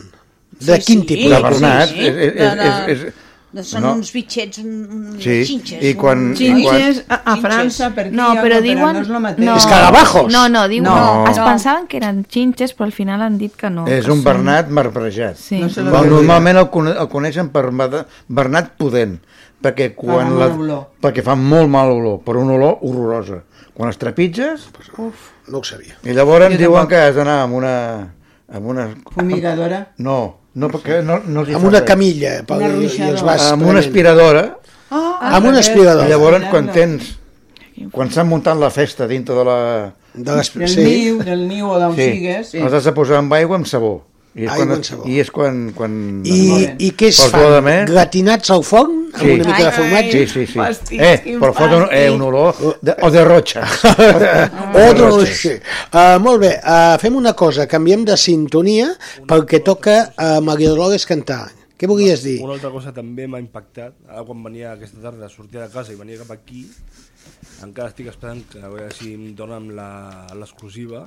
[0.60, 1.08] De Sí, quin sí.
[1.14, 1.32] tipus?
[1.32, 1.42] De?
[1.44, 1.90] Bernat.
[1.90, 2.00] sí.
[2.00, 3.22] És, és, De- de- és, és,
[3.56, 3.92] No, són No.
[3.96, 5.80] uns bitxets, un- Sí, xinxes.
[5.82, 7.44] i quan- Xinxes a, a Xinxes.
[7.46, 8.94] França, per aquí, No, però diuen...
[8.98, 9.46] no és lo mateix.
[9.48, 10.34] no, Escarabajos.
[10.34, 10.84] No, no, diuen...
[10.84, 11.24] No.
[11.24, 11.32] No.
[11.32, 11.46] Es No.
[11.46, 13.88] pensaven que eren xinxes, però al final han dit que no.
[13.88, 15.38] és que un són- Bernat marbrejat.
[15.38, 15.62] Sí.
[15.62, 17.64] No sé Però lo que normalment el, cone- el coneixen per
[18.28, 19.22] Bernat Pudent,
[19.64, 23.40] perquè, quan Fa la, perquè fa molt mal olor, però una olor horrorosa.
[23.76, 24.70] Quan els trepitges,
[25.52, 25.98] No ho sabia.
[26.04, 26.90] i llavors Jo diuen tampoc.
[26.90, 27.74] que has d'anar amb una...
[28.48, 28.88] amb una...
[29.14, 29.82] Fumigadora.
[29.98, 31.88] No, No, perquè no, no els hi Amb una res.
[31.90, 34.46] camilla, per, Una i, i els vas Amb una aspiradora,
[34.96, 36.08] Ah, Amb una i aspiradora.
[36.08, 37.18] llavors quan tens...
[37.92, 39.58] Quan s'ha muntat la festa dintre de la...
[40.14, 40.54] De les...
[40.56, 40.84] Del Sí.
[40.86, 42.54] niu, del niu o d'on sigues.
[42.54, 42.62] Sí.
[42.64, 44.06] els has de posar amb aigua amb sabó.
[44.36, 45.04] I és, quan, amb.
[45.08, 45.60] I és quan...
[45.78, 45.94] quan
[46.28, 46.40] I,
[46.84, 47.70] I què es fan?
[47.88, 48.98] Gratinats al forn?
[49.16, 49.30] Amb Sí.
[49.32, 50.12] una mica de formatge?
[50.12, 50.58] Sí, sí, sí.
[50.60, 53.64] Pastís, eh, però fot un, eh, un olor de, o de rotxa.
[54.76, 55.54] O doncs, sí.
[55.96, 58.90] uh, molt bé, uh, fem una cosa, canviem de sintonia
[59.30, 61.46] perquè toca a uh, Maria Dolores cantar.
[61.80, 62.38] Què volies dir?
[62.44, 66.00] Una altra cosa també m'ha impactat, ara quan venia aquesta tarda, sortia de casa i
[66.00, 66.66] venia cap aquí,
[67.64, 71.06] encara estic esperant que a veure si em donen la- l'exclusiva,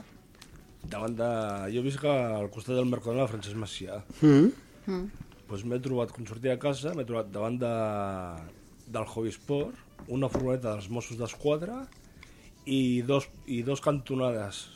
[0.84, 1.28] davant de...
[1.74, 4.00] Jo visc al costat del Mercadona de Francesc Macià.
[4.22, 5.06] Mm.
[5.48, 7.72] Doncs m'he trobat, quan sortia de casa, m'he trobat davant de,
[8.92, 9.74] del Hobby Sport,
[10.08, 11.82] una furgoneta dels Mossos d'Esquadra
[12.68, 14.66] i dos, i dos cantonades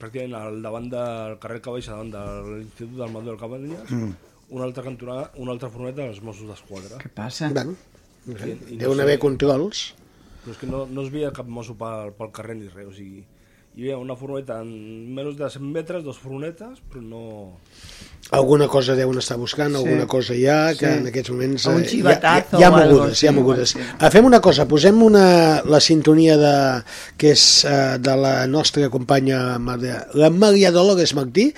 [0.00, 4.12] pràcticament al davant del carrer que baixa davant de l'Institut del Mandó del Cabanyes, Mm.
[4.56, 6.96] una altra cantonada, una altra furgoneta dels Mossos d'Esquadra.
[6.98, 7.50] Què passa?
[7.52, 7.76] Bueno,
[8.26, 9.94] I- i no deuen sé- haver controls.
[10.44, 12.92] Però és que no, no es veia cap mosso pel, pel carrer ni res, o
[12.96, 13.22] sigui,
[13.76, 14.70] hi havia una furgoneta en
[15.14, 17.20] menys de 100 metres, dos furgonetes, però no...
[18.36, 19.78] Alguna cosa deuen estar buscant, Sí.
[19.78, 20.98] alguna cosa hi ha, que Sí.
[20.98, 21.66] en aquests moments...
[21.66, 23.74] O un eh, xivatazo hi ha, hi ha o algo mogudes, així, hi ha mogudes.
[23.98, 26.52] Ah, fem una cosa, posem una, la sintonia de,
[27.16, 31.48] que és eh, de la nostra companya Maria, la Maria Dolores Martí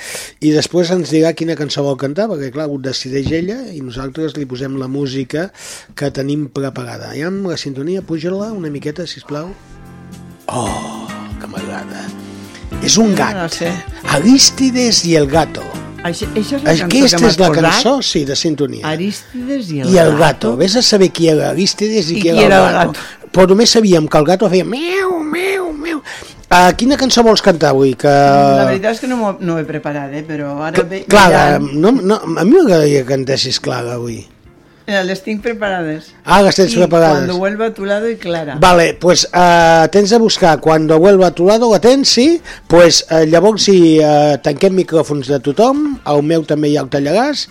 [0.41, 4.37] i després ens dirà quina cançó vol cantar perquè clar, ho decideix ella i nosaltres
[4.37, 5.51] li posem la música
[5.97, 7.13] que tenim preparada.
[7.17, 9.53] Ja amb la sintonia, puja-la una miqueta, si plau.
[10.47, 11.12] Oh,
[11.53, 12.07] m'agrada.
[12.83, 13.35] És un No gat.
[13.37, 13.71] la sé.
[14.17, 15.63] Aristides i el gato.
[16.03, 17.63] Això, això és la cançó Aquesta que és la posat?
[17.63, 18.87] cançó, sí, de sintonia.
[18.91, 20.57] Aristides i el, I el gato.
[20.59, 23.01] Ves a saber qui era Aristides i, I qui, qui era, era el el gato.
[23.33, 26.03] Però només sabíem que el gato feia meu, meu, meu.
[26.53, 27.95] Uh, quina cançó vols cantar avui?
[27.97, 28.09] Que...
[28.11, 30.25] La veritat és que no, m'ho- no he preparat, eh?
[30.27, 30.83] però ara...
[30.85, 34.19] ve- Clara, mirant- no, no, a mi m'agradaria que cantessis Clara avui.
[34.93, 36.11] Eh, les tinc preparades.
[36.25, 37.23] Ah, les tens I preparades.
[37.25, 38.57] Cuando vuelva a tu lado y Clara.
[38.61, 42.43] Vale, pues uh, tens de buscar Cuando vuelva a tu lado, la tens, sí?
[42.69, 47.47] Pues uh, llavors si uh, tanquem micròfons de tothom, el meu també ja el tallaràs,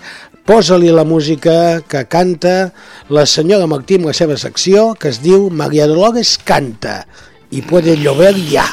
[0.45, 2.73] posa-li la música que canta
[3.09, 7.07] la senyora Martí amb la seva secció que es diu María Dolores canta
[7.49, 8.67] y puede llover ya.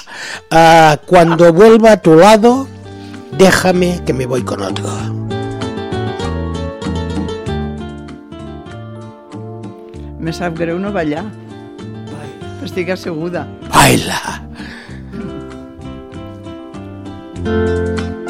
[0.53, 2.69] Uh, cuando vuelva a tu lado,
[3.39, 5.28] déjame que me voy con otro.
[10.19, 11.25] Me sap greu no ballar.
[12.65, 13.47] Estic asseguda.
[13.71, 14.19] Baila!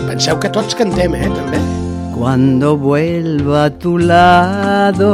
[0.07, 1.61] Penseu que tots cantem, eh, també.
[2.15, 5.13] Cuando vuelva a tu lado,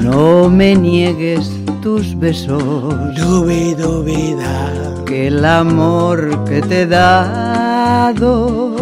[0.00, 1.50] no me niegues
[1.82, 2.94] tus besos.
[3.16, 5.04] Dubi, dubi, da.
[5.04, 8.80] Que el amor que te he dado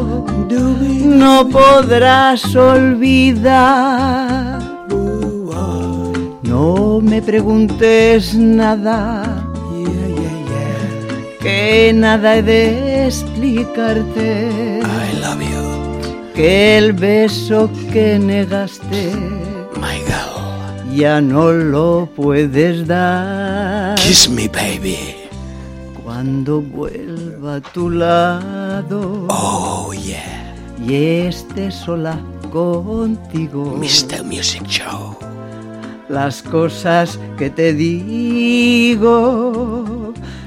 [1.19, 4.38] no podrás olvidar.
[6.59, 9.23] No me preguntes nada,
[11.41, 14.81] que nada he de explicarte.
[14.83, 19.13] I love you, Que el beso que negaste
[19.81, 20.97] my girl.
[20.97, 23.95] ya no lo puedes dar.
[24.01, 24.99] Kiss me, baby.
[26.03, 30.57] Cuando vuelva a tu lado Oh, yeah.
[30.85, 32.19] y esté sola
[32.51, 33.77] contigo.
[33.79, 34.25] Mr.
[34.25, 35.17] Music Show.
[36.09, 39.85] Las cosas que te digo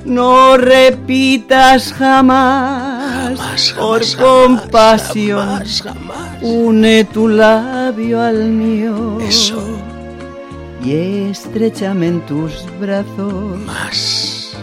[0.06, 5.48] no repitas jamás, Jamás, por jamás, compasión.
[5.48, 6.42] Jamás, jamás.
[6.42, 9.62] Une tu labio al mío Eso,
[10.84, 10.96] y
[11.30, 14.54] estrechame en tus brazos más.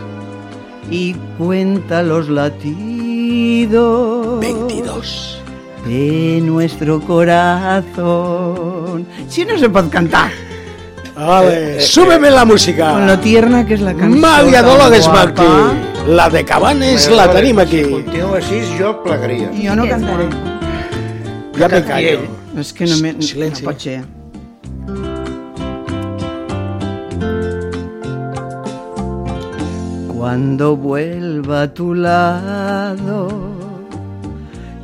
[0.91, 5.41] y cuenta los latidos 22.
[5.87, 9.07] de nuestro corazón.
[9.29, 10.33] Si no se puede cantar.
[11.19, 12.93] Vale, súbeme la música.
[12.93, 14.21] Con lo tierna que es la canción.
[14.21, 15.09] Maria Dolores.
[15.09, 15.43] Martí.
[16.07, 17.85] La de Cabanes la tenim aquí.
[17.85, 19.51] Si continua així, jo plegaria.
[19.53, 20.29] Jo no cantaré.
[21.59, 22.21] Ja me callo.
[22.57, 23.63] És que no, me, Silenci.
[23.63, 24.05] no pot ser.
[30.09, 33.29] Cuando vuelva a tu lado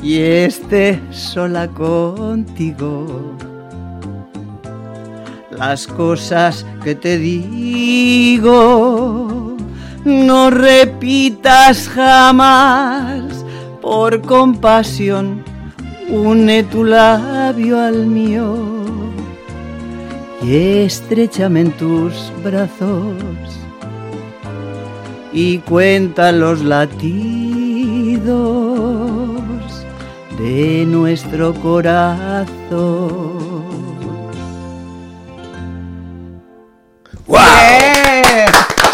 [0.02, 3.33] y esté sola contigo,
[5.58, 8.46] las cosas que te digo
[10.04, 13.44] no repitas jamás
[13.80, 15.42] por compasión
[16.08, 18.56] une tu labio al mío
[20.42, 23.16] y estrechame en tus brazos
[25.32, 27.74] y cuenta los latidos
[30.38, 32.34] de nuestro corazón.
[37.28, 38.44] Eh!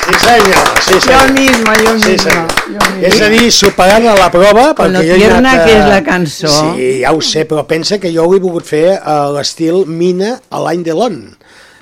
[0.07, 1.33] Sí, senyor, sí, Yo senyor.
[1.33, 2.31] misma, yo Sí, misma.
[2.31, 2.47] senyor.
[2.67, 3.07] yo misma.
[3.09, 4.75] És a dir, superant a la prova...
[4.75, 6.49] Con lo jo tierna anat que és la cançó.
[6.77, 10.41] Sí, ja ho sé, però pensa que jo ho he volgut fer a l'estil Mina
[10.51, 11.21] a l'any de l'on.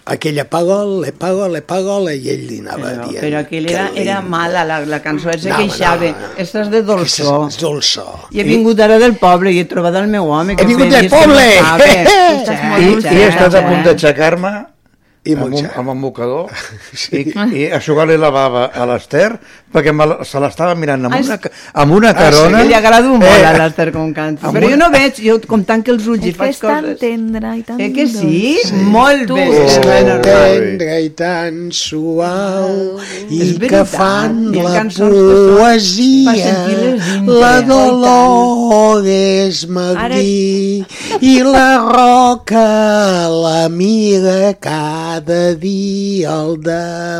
[0.09, 3.21] Aquella pago, le pago, le pago, i ell li anava Però, dient...
[3.25, 4.31] però aquell "Que era, era lindo".
[4.31, 6.01] mala, la, la cançó és No, que queixava.
[6.07, 6.29] no, no.
[6.39, 7.35] Esta és de dolçó.
[7.49, 8.07] És dolçó.
[8.31, 10.57] I he vingut ara del poble i he trobat el meu home.
[10.57, 11.35] que He vingut del poble!
[11.35, 11.85] m'estava.
[12.41, 13.67] Estàs molt I, i he estat a eh?
[13.69, 14.55] punt d'aixecar-me
[15.25, 16.47] I amb, un, amb un mocador
[17.13, 17.25] i,
[17.59, 19.35] i aixugar-li la bava a l'Ester
[19.75, 21.37] perquè me la, se l'estava mirant amb Ah, una,
[21.83, 22.63] amb una carona.
[22.63, 24.47] Que li agrada molt Eh, a l'Ester com canta.
[24.49, 26.61] amb Però una- jo no veig, jo com tanque els ulls i És faig és
[26.63, 26.99] tan coses.
[27.03, 28.57] tendre i tan Eh que sí?
[28.63, 28.73] dolç.
[28.95, 29.47] Molt Tu, bé.
[29.51, 29.59] sí.
[29.67, 30.23] és ben normal.
[30.25, 34.85] tendre i tan suau i És que fan ha la
[35.59, 36.55] poesia
[37.29, 38.99] la Oh,
[40.23, 40.25] i
[41.21, 46.59] I la Roca la mira cada dia al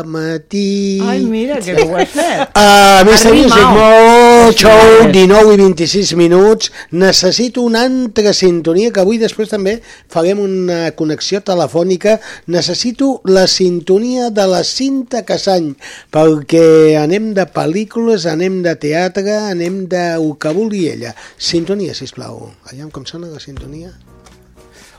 [0.05, 2.49] matí Ai, mira, que ho has fet.
[2.55, 3.65] Uh, Ha Music.
[3.75, 5.11] Mode, show Gràcies.
[5.13, 6.71] 19 i 26 minuts.
[6.91, 9.77] Necessito una altra sintonia, que avui després també
[10.11, 12.17] farem una connexió telefònica.
[12.47, 15.73] Necessito la sintonia de la Cinta Casany,
[16.13, 20.05] perquè anem de pel·lícules, anem de teatre, anem de
[20.39, 21.15] que vulgui ella.
[21.37, 22.51] Sintonia, sisplau.
[22.71, 23.48] Aviam com sona la sintonia.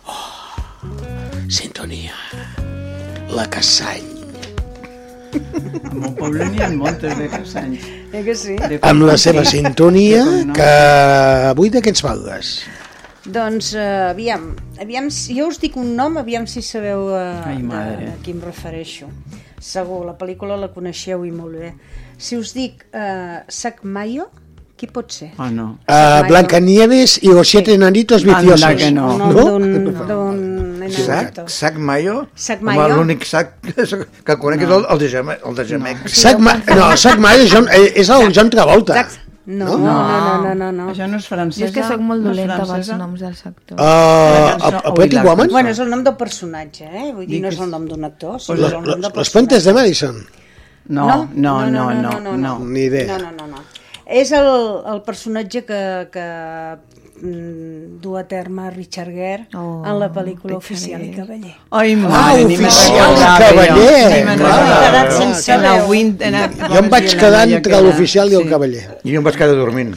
[0.06, 0.82] Oh,
[1.48, 2.14] sintonia.
[3.30, 4.08] La Casany.
[5.30, 7.84] Al meu poble n'hi ha moltes de casanys.
[8.10, 8.56] Eh que sí?
[8.58, 10.24] De Amb la seva sintonia,
[10.56, 10.70] que
[11.52, 12.50] avui de què ens parles?
[13.30, 14.48] Doncs, uh, aviam,
[14.82, 18.10] aviam, si jo us dic un nom, aviam si sabeu uh, Ai, madre.
[18.10, 19.06] a qui em refereixo.
[19.60, 21.74] Segur, la pel·lícula la coneixeu i molt bé.
[22.18, 24.30] Si us dic uh, Sac Mayo,
[24.80, 25.28] qui pot ser?
[25.38, 25.66] Oh, no.
[25.84, 28.74] Uh, Blancanieves i los siete enanitos Anda viciosos.
[28.80, 29.10] que no.
[29.18, 29.44] Nom No?
[29.44, 31.42] d'un d'un Sac, enanito.
[31.46, 32.14] sac mayo?
[32.34, 32.88] Sac mayo?
[32.96, 33.52] L'únic sac
[34.24, 35.44] que conec és el, el de Gemec.
[35.46, 36.08] El de Gemec.
[36.08, 36.54] Sac Ma...
[36.74, 38.94] No, Sac Mayo és, John, eh, és el John Travolta.
[39.04, 39.18] Sac-
[39.50, 40.84] No, no, no, no, no, no.
[40.92, 41.64] Això no és francesa.
[41.64, 43.80] Jo és que sóc molt no dolenta amb els noms dels actors.
[43.80, 45.48] Uh, a, Pretty Woman?
[45.50, 47.08] Bueno, és el nom del personatge, eh?
[47.16, 49.32] Vull dir, no és el nom d'un actor, sinó és Los, el nom del personatge.
[49.32, 50.20] puentes de Madison.
[50.88, 52.58] No, no, no, no, no.
[52.60, 53.16] Ni idea.
[53.18, 53.64] No, no, no, no.
[54.10, 54.48] És el,
[54.90, 56.24] el personatge que, que
[57.22, 61.10] mm, du a terme Richard Gere Oh, en la pel·lícula Richard Oficial i.
[61.14, 61.54] Cavaller.
[61.70, 63.74] Ai, Ah, mare, ni me'n oficial i recordava jo.
[63.76, 65.12] cavaller.
[65.12, 65.88] Sense En.
[65.90, 66.34] Wind- en
[66.70, 68.98] Jo em vaig quedar entre l'oficial i el cavaller.
[69.04, 69.94] I jo em vaig quedar dormint.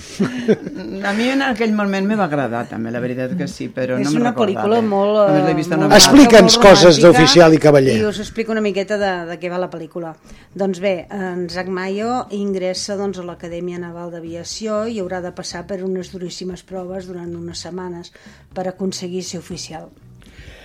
[1.04, 4.06] A mi en aquell moment me va agradar també, la veritat que sí, però és
[4.08, 5.30] no me'n una pel·lícula molt...
[5.30, 5.94] eh, molt.
[5.94, 7.98] Explica'ns coses d'Oficial i Cavaller.
[8.00, 10.14] I us explico una miqueta de, de què va la pel·lícula.
[10.56, 15.66] Doncs bé, en Zac Mayo ingressa doncs, a l'Acadèmia Naval d'Aviació i haurà de passar
[15.68, 18.12] per unes duríssimes proves durant unes setmanes
[18.54, 19.88] per aconseguir ser oficial.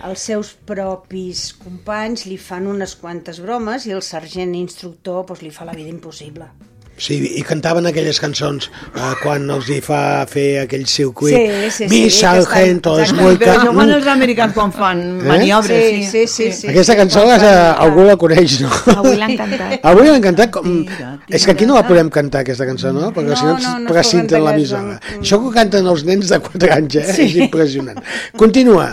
[0.09, 5.55] Els seus propis companys li fan unes quantes bromes i el sergent instructor doncs, li
[5.55, 6.51] fa la vida impossible.
[6.99, 11.37] Sí, i cantaven aquelles cançons uh, quan els hi fa fer aquell circuit.
[11.37, 13.85] Sí, sí, sí, Mi sargento estan- es muy Però això ca...
[13.97, 15.29] els americans quan fan Eh?
[15.29, 16.67] maniobres, Sí, sí, sí, sí.
[16.73, 18.71] Aquesta cançó quan les, fan- uh, algú la coneix, no?
[18.97, 19.79] Avui l'han cantat.
[19.93, 20.67] Avui l'han cantat com...
[20.85, 21.37] Tira, tira.
[21.39, 23.13] És que aquí no la podem cantar, aquesta cançó, no?
[23.15, 24.97] Perquè No, si no no, no precinten pot la cantar emissora.
[24.99, 25.21] aquesta.
[25.23, 27.07] Això que canten els nens de 4 anys, eh?
[27.29, 28.03] És impressionant.
[28.37, 28.89] Continua.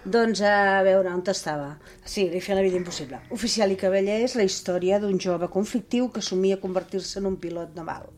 [0.00, 1.74] Doncs a veure, on estava?
[2.08, 3.18] Sí, li feia la vida impossible.
[3.36, 7.76] Oficial i cavaller és la història d'un jove conflictiu que somia convertir-se en un pilot
[7.76, 8.08] naval.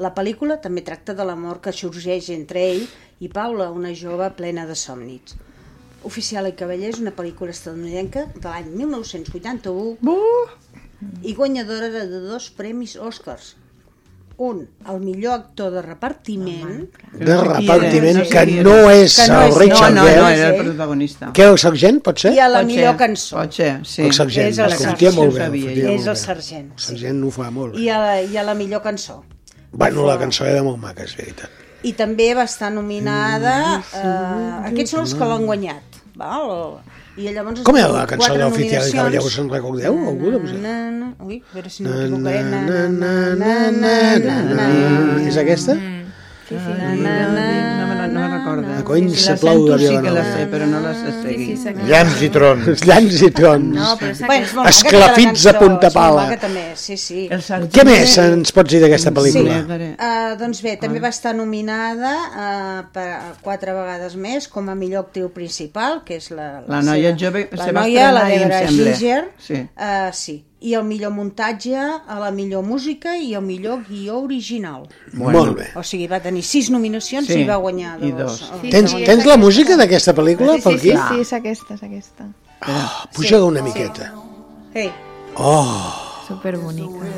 [0.00, 2.86] La pel·lícula també tracta de l'amor que sorgeix entre ell
[3.20, 5.36] i Paula, una jove plena de somnis.
[6.08, 10.16] Oficial i cavaller és una pel·lícula estadounidenca de l'any 1981
[11.20, 13.59] i guanyadora de dos premis Oscars.
[14.40, 19.92] Un, el millor actor de repartiment, De repartiment que no és Que no el Richard
[19.92, 21.28] no, no, no, era el protagonista.
[21.36, 22.32] Què, el sergent, pot ser?
[22.32, 23.36] i a la Pot millor ser, cançó.
[23.36, 24.02] Pot ser, sí.
[24.08, 24.88] El sergent, És el el sergent.
[24.94, 25.92] sortia molt bé.
[25.92, 26.70] És el sergent.
[26.72, 27.90] El sergent ho fa molt I bé.
[27.92, 29.18] a, la, i a la millor cançó.
[29.72, 31.50] Bueno, la cançó era molt maca, és veritat.
[31.84, 33.58] I també va estar nominada...
[33.92, 36.00] Eh, aquests són els que l'han guanyat.
[36.16, 36.80] Val?
[37.20, 38.96] I llavors Com era la cançó quatre d'Oficial i nominacions.
[38.96, 39.22] Cavaller?
[39.28, 39.98] Us en recordeu?
[40.12, 40.62] Algú de vosaltres?
[40.64, 42.42] Na, na, ui, a veure si no m'equivocaré.
[42.48, 42.80] Na,
[45.76, 45.99] na,
[46.50, 48.84] na, na, na, na, na, No me la, no me recordo.
[48.84, 50.36] Cony, Si se la plou sento de sí que la Vilanova.
[50.36, 51.86] sé, però no la sé seguir.
[51.90, 52.82] Llams i trons.
[52.86, 53.74] Llans i trons.
[53.76, 56.36] No, però és Bueno, és molt Esclafits a la punta pala.
[56.40, 57.28] també, sí, sí.
[57.30, 59.60] Què més ens pots dir d'aquesta Sí, pel·lícula?
[59.94, 64.74] uh, doncs bé, també va estar nominada uh, per a quatre vegades més com a
[64.74, 66.62] millor actriu principal, que és la...
[66.66, 68.92] La noia jove la se va noia, la sembla.
[68.94, 69.54] Ginger, Sí.
[69.76, 74.82] uh, sí, i el millor muntatge, a la millor música i el millor guió original.
[75.12, 75.38] Bueno.
[75.38, 75.68] Molt bé.
[75.74, 78.40] O sigui, va tenir sis nominacions Sí, i va guanyar i dos.
[78.40, 78.52] dos.
[78.62, 80.98] El- Tens, sí, tens la música d'aquesta pel·lícula Sí, per sí, aquí?
[80.98, 82.28] sí, sí, és aquesta, és aquesta.
[82.68, 84.12] Oh, Puja-la una miqueta.
[84.74, 84.90] Hey,
[85.36, 85.94] Oh,
[86.26, 87.08] Superbonica.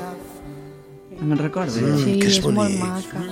[1.18, 1.72] No me'n recordo.
[1.80, 3.22] Mm, Sí, que és és molt maca.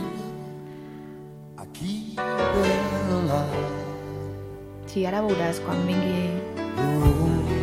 [4.90, 7.59] Sí, ara veuràs quan vingui...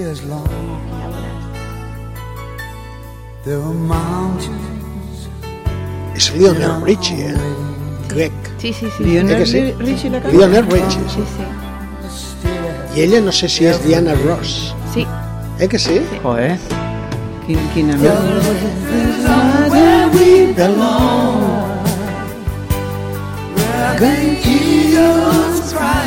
[0.00, 0.48] is long.
[3.44, 5.28] There mountains
[6.14, 7.38] és Lionel Richie, eh?
[8.08, 8.32] Crec.
[8.58, 9.04] Sí, sí, sí.
[9.04, 9.72] Lionel que sí?
[9.78, 10.36] Richie la canta?
[10.36, 11.02] Lionel Richie.
[11.08, 11.44] Sí, sí.
[12.96, 14.74] I ella no sé si és Diana Ross.
[14.92, 15.06] Sí,
[15.60, 16.00] Eh que sí?
[16.22, 16.56] Joder.
[17.46, 17.94] Quin, quina...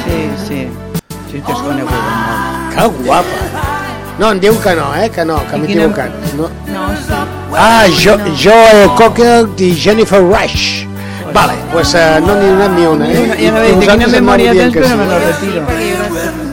[0.06, 0.68] Sí, sí.
[1.32, 2.76] Sí que és coneguda molt.
[2.76, 3.41] Que guapa.
[4.22, 5.10] No, em diu que no, eh?
[5.10, 6.12] Que no, que I m'he equivocat.
[6.38, 6.50] No.
[6.70, 7.22] no, sí.
[7.58, 10.86] Ah, jo, Joel Cocker i Jennifer Rush.
[11.34, 13.26] Vale, pues uh, no n'hi donat ni una, eh?
[13.42, 15.10] Ja no I veig de quina vosaltres em memòria aneu tens, dient que però me
[15.10, 16.51] lo retiro.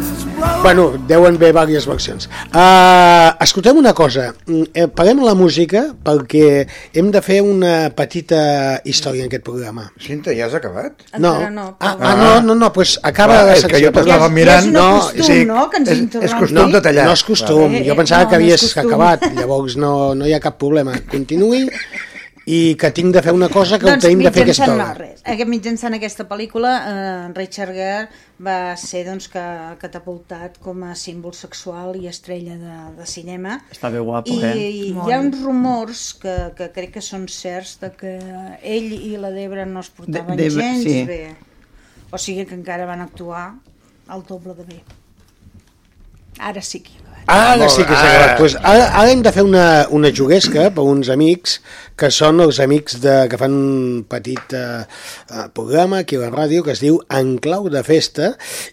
[0.63, 2.29] Bueno, deuen haver diverses versions.
[2.53, 4.35] Uh, escoltem una cosa.
[4.47, 9.87] Mm, Eh, paguem la música perquè hem de fer una petita història en aquest programa.
[10.03, 10.93] Cinta, ja has acabat?
[11.19, 11.35] No.
[11.37, 13.87] Encara no, Ah, però- ah, no, no, no, pues acaba Clar, la és que secció.
[13.89, 14.67] jo t'estava mirant...
[14.67, 17.07] és no, costum, sí, no?, que ens és, és costum de tallar.
[17.07, 18.87] No és costum, Eh, jo pensava no, que no és havies costum.
[18.93, 20.93] acabat, llavors no, no hi ha cap problema.
[21.11, 21.69] Continuï
[22.49, 24.77] i que tinc de fer una cosa que ho doncs, tenim de fer aquesta hora.
[24.81, 25.21] no, res.
[25.29, 28.07] Aquest, mitjançant aquesta pel·lícula, eh, Richard Gere
[28.45, 29.43] va ser doncs, que,
[29.83, 33.59] catapultat com a símbol sexual i estrella de, de cinema.
[33.75, 34.55] Està bé guapo, I, eh?
[34.69, 38.15] i hi ha uns rumors que, que crec que són certs de que
[38.63, 41.03] ell i la Debra no es portaven De- Debra, gens sí.
[41.05, 41.35] bé.
[42.11, 43.59] O sigui que encara van actuar
[44.09, 44.81] al doble de bé.
[46.39, 47.08] Ara sí que hi ha acabat.
[47.29, 48.39] Ara Molt sí que s'ha acabat.
[48.41, 51.59] Pues ara, ara hem de fer una, una juguesca per uns amics
[51.99, 56.31] que són els amics de, que fan un petit eh, eh, programa aquí a la
[56.33, 58.31] ràdio que es diu En clau de festa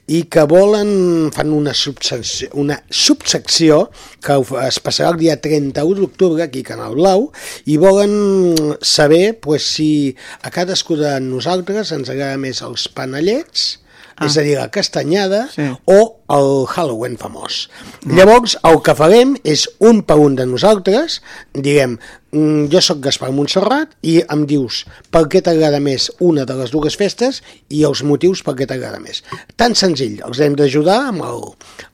[0.07, 3.89] i que volen, fan una subsecció, una subsecció
[4.23, 7.31] que es passarà el dia 31 d'octubre aquí a Canal Blau
[7.67, 10.15] i volen saber pues, si
[10.47, 13.73] a cadascú de nosaltres ens agrada més els panellets
[14.17, 14.25] ah.
[14.25, 15.69] és a dir, la castanyada, Sí.
[15.85, 17.69] o el Halloween famós.
[18.05, 21.19] Llavors, el que farem és un per un de nosaltres,
[21.53, 21.99] diguem,
[22.31, 26.71] mm, jo sóc Gaspar Montserrat i em dius per què t'agrada més una de les
[26.73, 29.21] dues festes i els motius per què t'agrada més.
[29.55, 31.45] Tan senzill, els hem d'ajudar amb el,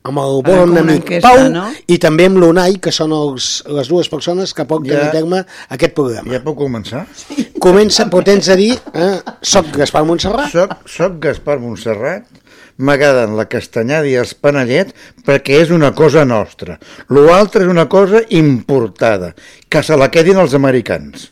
[0.08, 1.68] amb el bon amic enquesta, Pau no?
[1.88, 5.10] i també amb l'Unai, que són els, les dues persones que porten Ja.
[5.10, 6.32] a terme aquest programa.
[6.32, 7.06] Ja puc començar?
[7.62, 12.26] Comença, però tens a dir, eh, soc Gaspar Montserrat, Soc, soc Gaspar Montserrat,
[12.82, 14.90] m'agraden la castanyada i els panellet
[15.28, 16.80] perquè és una cosa nostra.
[17.14, 19.36] L'altre és una cosa importada,
[19.70, 21.30] que se la quedin els americans.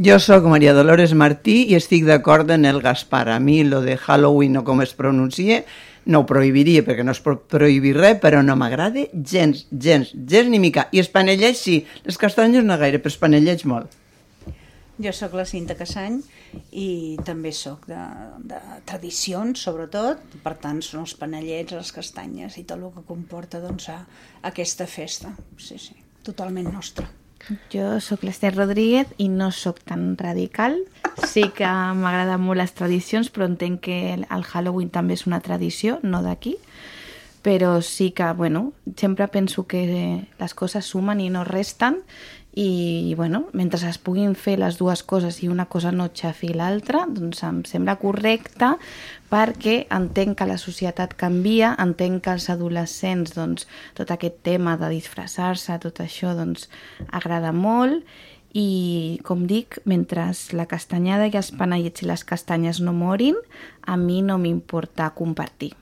[0.00, 3.28] Jo sóc Maria Dolores Martí i estic d'acord en el Gaspar.
[3.28, 5.66] A mi lo de Halloween o com es pronuncia
[6.06, 10.48] no ho prohibiria perquè no es pot prohibir res, però no m'agrada gens, gens, gens
[10.48, 10.88] ni mica.
[10.92, 14.01] I els panellets sí, les castanyes no gaire, però els panellets molt.
[15.02, 16.20] Jo sóc la Cinta Cassany
[16.78, 18.00] i també sóc de,
[18.46, 20.20] de tradicions, sobretot.
[20.44, 23.98] Per tant, són els panellets, les castanyes i tot el que comporta doncs, a,
[24.52, 25.32] aquesta festa.
[25.58, 27.08] Sí, sí, totalment nostra.
[27.72, 30.78] Jo sóc l'Ester Rodríguez i no sóc tan radical.
[31.26, 35.98] Sí que m'agraden molt les tradicions, però entenc que el Halloween també és una tradició,
[36.02, 36.54] no d'aquí.
[37.42, 39.82] Però sí que, bueno, sempre penso que
[40.38, 41.98] les coses sumen i no resten
[42.54, 47.06] i, bueno, mentre es puguin fer les dues coses i una cosa no xafi l'altra,
[47.08, 48.74] doncs em sembla correcte
[49.32, 53.64] perquè entenc que la societat canvia, entenc que els adolescents, doncs,
[53.96, 56.68] tot aquest tema de disfressar-se, tot això, doncs,
[57.08, 58.04] agrada molt
[58.52, 63.40] i, com dic, mentre la castanyada i els panellets i les castanyes no morin,
[63.88, 65.72] a mi no m'importa compartir.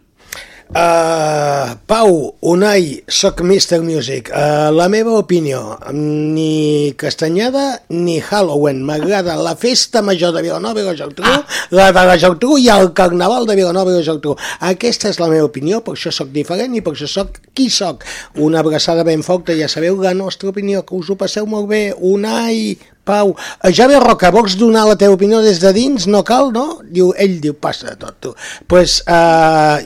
[0.70, 3.80] Uh, Pau, Unai, soc Mr.
[3.82, 4.30] Music.
[4.30, 8.84] Uh, la meva opinió, ni Castanyada ni Halloween.
[8.86, 11.42] M'agrada la festa major de Vilanova i la Geltrú, ah.
[11.74, 14.36] la de la Geltrú i el carnaval de Vilanova i la Geltrú.
[14.70, 18.06] Aquesta és la meva opinió, per això sóc diferent i per això sóc qui sóc.
[18.38, 21.88] Una abraçada ben forta, ja sabeu la nostra opinió, que us ho passeu molt bé.
[21.98, 22.76] Unai,
[23.10, 23.34] Pau,
[23.74, 26.06] ja ve Roca, vols donar la teva opinió des de dins?
[26.06, 26.78] No cal, no?
[26.86, 28.36] Diu, ell diu, passa de tot, tu.
[28.70, 29.80] Pues, uh,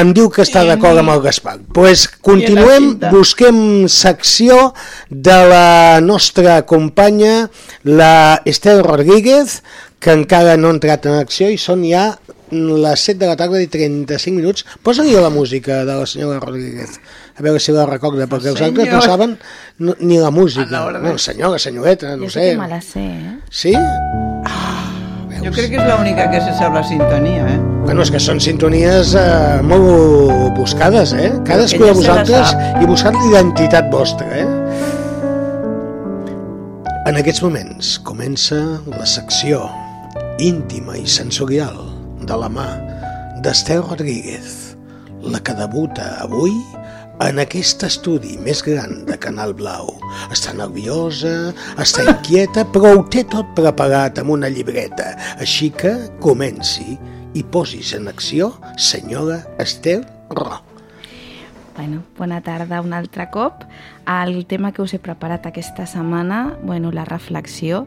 [0.00, 1.56] em diu que està d'acord amb el Gaspar.
[1.74, 4.72] pues continuem, busquem secció
[5.10, 7.50] de la nostra companya,
[7.84, 9.62] la Esther Rodríguez,
[9.98, 12.18] que encara no ha entrat en acció i són ja
[12.50, 14.66] les 7 de la tarda i 35 minuts.
[14.82, 17.00] Posa-li la música de la senyora Rodríguez,
[17.36, 19.38] a veure si la recorda, perquè els altres no saben
[19.78, 20.86] ni la música.
[21.00, 22.40] No, senyora, senyoreta, no jo sé.
[22.40, 23.38] sé que me la sé, eh?
[23.50, 23.74] Sí?
[25.46, 27.58] Jo crec que és l'única que se sap la sintonia, eh?
[27.84, 31.28] Bueno, és que són sintonies eh, molt buscades, eh?
[31.46, 32.50] Cadascú de vosaltres
[32.82, 34.48] i buscant l'identitat vostra, eh?
[37.06, 38.58] En aquests moments comença
[38.90, 39.68] la secció
[40.42, 41.78] íntima i sensorial
[42.26, 42.66] de la mà
[43.46, 44.74] d'Estel Rodríguez,
[45.22, 46.58] la que debuta avui
[47.24, 49.88] en aquest estudi més gran de Canal Blau.
[50.34, 55.14] Està nerviosa, està inquieta, però ho té tot preparat amb una llibreta.
[55.40, 56.98] Així que comenci
[57.36, 60.60] i posis en acció senyora Estel Ro.
[61.76, 63.64] Bueno, bona tarda un altre cop.
[64.08, 67.84] El tema que us he preparat aquesta setmana, bueno, la reflexió,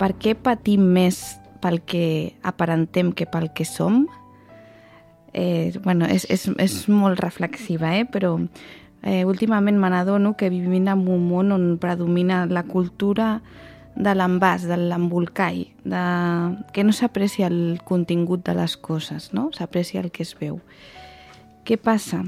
[0.00, 1.22] per què patim més
[1.64, 4.04] pel que aparentem que pel que som?
[5.34, 8.04] Eh, bueno, és, és, és molt reflexiva, eh?
[8.06, 8.36] però
[9.02, 13.40] eh, últimament me n'adono que vivim en un món on predomina la cultura
[13.96, 16.04] de l'envàs, de l'embolcall, de...
[16.72, 19.50] que no s'aprecia el contingut de les coses, no?
[19.52, 20.60] s'aprecia el que es veu.
[21.66, 22.22] Què passa?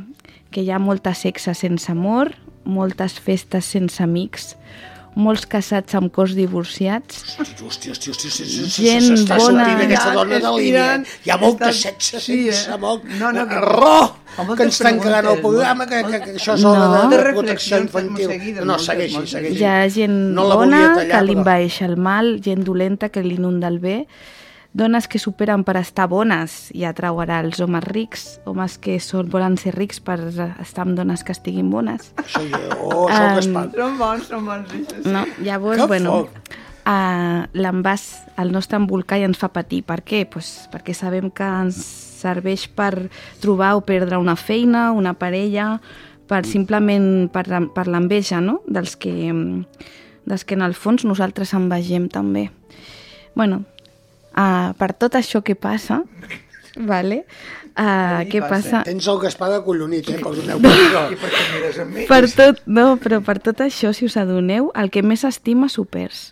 [0.50, 2.34] Que hi ha molta sexe sense amor,
[2.64, 4.56] moltes festes sense amics,
[5.16, 8.46] molts casats amb cos divorciats, Hòstia, hòstia, hòstia, hòstia,
[8.76, 9.64] Gent s'està bona.
[9.64, 10.86] sortint aquesta dona de línia.
[11.24, 12.74] Hi ha molta estan- sexe sí, sense eh?
[12.74, 13.00] amor.
[13.18, 14.16] No, no, que- Ro!
[14.36, 16.72] Amb moltes Que ens tancaran el preguntes, programa, que, que, que això és No.
[16.72, 18.60] hora de, protecció infantil.
[18.66, 19.58] No, segueixi, segueixi.
[19.58, 23.78] hi ha gent No bona que però- l'invaeix el mal, gent dolenta que l'inunda el
[23.78, 24.06] bé,
[24.76, 29.56] dones que superen per estar bones i atrauarà els homes rics, homes que són, volen
[29.56, 30.18] ser rics per
[30.60, 32.10] estar amb dones que estiguin bones.
[32.20, 32.42] Això,
[32.82, 33.72] oh, això que es Em, parla.
[33.80, 34.68] Són bons, són bons.
[34.72, 35.08] sí.
[35.08, 35.24] No?
[35.40, 36.56] Llavors, Que bueno, foc.
[36.84, 38.04] uh, l'envàs,
[38.36, 39.82] el nostre embolcall ens fa patir.
[39.88, 40.26] Per què?
[40.28, 41.80] Pues perquè sabem que ens
[42.20, 43.08] serveix per
[43.40, 45.80] trobar o perdre una feina, una parella,
[46.26, 48.60] per simplement per, la- per l'enveja, no?
[48.66, 49.64] Dels que, mm,
[50.26, 52.50] dels que en el fons nosaltres envegem també.
[53.36, 53.64] bueno,
[54.36, 56.02] uh, per tot això que passa,
[56.76, 57.24] vale?
[57.76, 58.80] Uh, què passa?
[58.86, 60.20] Tens el Gaspar acollonit, eh?
[60.22, 60.62] Perdoneu.
[60.64, 61.02] Perdó.
[61.12, 62.06] I per què mires amb mi?
[62.08, 65.84] Per tot, no, però per tot això, si us adoneu, el que més estima s'ho
[65.84, 66.30] perds.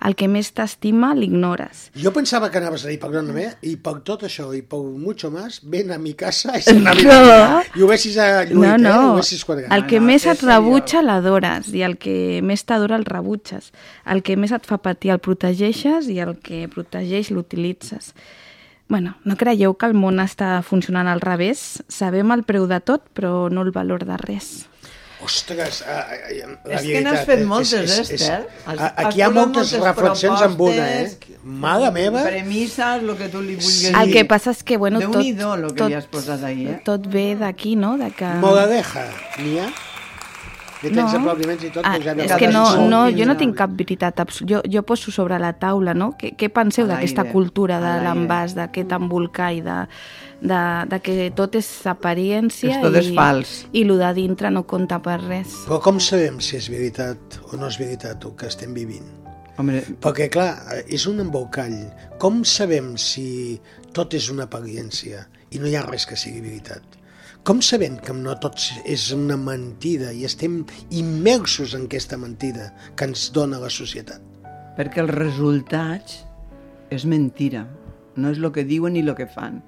[0.00, 1.90] El que més t'estima l'ignores.
[2.00, 5.60] Jo pensava que anaves a dir, perdóname, i per tot això i per mucho más,
[5.62, 7.26] ven a mi casa i Navidad.
[7.28, 7.60] No.
[7.76, 8.94] I ho vessis a lluit, no, no.
[8.94, 9.08] eh?
[9.10, 9.68] Ho vessis quadrat.
[9.76, 13.72] El que no, més et rebutja l'adores i el que més t'adora el rebutges.
[14.08, 18.14] El que més et fa patir el protegeixes i el que protegeix l'utilitzes.
[18.90, 21.82] Bueno, no creieu que el món està funcionant al revés?
[21.86, 24.64] Sabem el preu de tot, però no el valor de res.
[25.22, 26.14] Ostres, ah, ah,
[26.64, 27.44] la És que n'has veritat, fet eh?
[27.44, 28.48] moltes, És- és- és- Esther.
[28.66, 31.10] Has- a- has Aquí hi ha moltes moltes reflexions amb una, eh?
[31.44, 33.86] Mare meva, Premisses, el que tu li vulguis Sí.
[33.88, 33.96] dir.
[33.96, 36.68] El que passa és que, bueno, tot, Déu-n'hi-do el que tot, li has posat ahir,
[36.70, 36.80] eh?
[36.84, 37.96] tot ve d'aquí, no?
[37.98, 38.24] De que...
[38.40, 39.06] Mogadeja,
[39.38, 39.68] n'hi ha?
[40.82, 41.18] I tens No.
[41.18, 44.18] aplaudiments i tot, Ah, però ja és que no, no, jo no tinc cap veritat
[44.18, 44.54] absoluta.
[44.54, 46.16] Jo, jo poso sobre la taula, no?
[46.16, 49.88] Què, què penseu A d'aquesta cultura a de l'envàs, d'aquest embolcall, de,
[50.40, 50.60] de,
[50.90, 53.54] de que tot és apariència Que tot és i, fals.
[53.72, 55.54] i el de dintre no compta per res.
[55.66, 59.06] Però com sabem si és veritat o no és veritat el que estem vivint?
[59.60, 60.54] Hombre, Perquè, clar,
[60.88, 61.76] és un embolcall.
[62.18, 63.60] Com sabem si
[63.92, 66.96] tot és una apariència i no hi ha res que sigui veritat?
[67.44, 70.62] Com sabem que no tot és una mentida i estem
[70.92, 74.20] immersos en aquesta mentida que ens dona la societat?
[74.80, 76.20] perquè els resultats
[76.94, 77.66] és mentira.
[78.16, 79.58] No és el que diuen ni el que fan.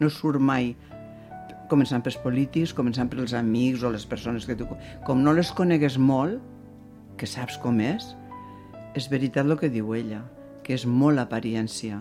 [0.00, 0.74] No surt mai.
[1.68, 4.66] Començant pels polítics, començant pels amics o les persones que tu...
[5.04, 6.38] Com no les conegues molt,
[7.20, 8.14] que saps com és,
[8.96, 10.22] és veritat el que diu ella,
[10.64, 11.98] que és molt apariència.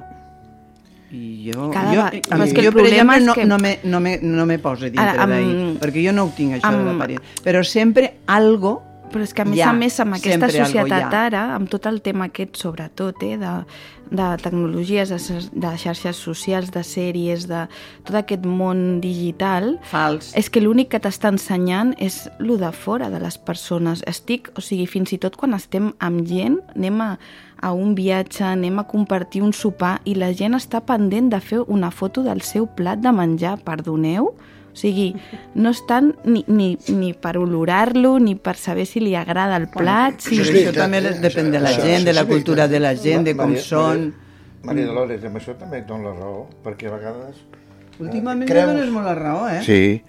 [1.11, 3.45] I jo, Cada jo, va- a mi- que el jo per problema exemple, no, que-
[3.45, 6.57] no, me, no, me, no me posa dintre amb- d'ahir, perquè jo no ho tinc,
[6.57, 7.43] això de amb- l'apariència.
[7.43, 11.25] Però sempre algo Però és que a més Ja, a més amb aquesta societat ha.
[11.27, 13.51] ara, amb tot el tema aquest sobretot, eh, de,
[14.11, 17.65] de tecnologies, de, de xarxes socials, de sèries, de
[18.07, 20.31] tot aquest món digital, fals.
[20.37, 24.03] és que l'únic que t'està ensenyant és lo de fora de les persones.
[24.07, 27.11] Estic, o sigui, fins i tot quan estem amb gent, anem a,
[27.61, 31.63] a un viatge, anem a compartir un sopar i la gent està pendent de fer
[31.67, 34.33] una foto del seu plat de menjar, perdoneu?
[34.77, 35.07] O sigui,
[35.57, 40.19] no estan ni, ni, ni per olorar-lo, ni per saber si li agrada el plat.
[40.21, 40.41] Sí, Si...
[40.43, 41.15] és això també eh?
[41.23, 43.63] depèn de la Això- gent, això de la cultura de la gent, de com Maria-
[43.65, 44.03] són...
[44.67, 47.41] Maria Dolores, amb això també et dono la raó, perquè a vegades...
[47.97, 49.63] Últimament Creus- no dones molt la raó, eh?
[49.65, 50.03] Sí,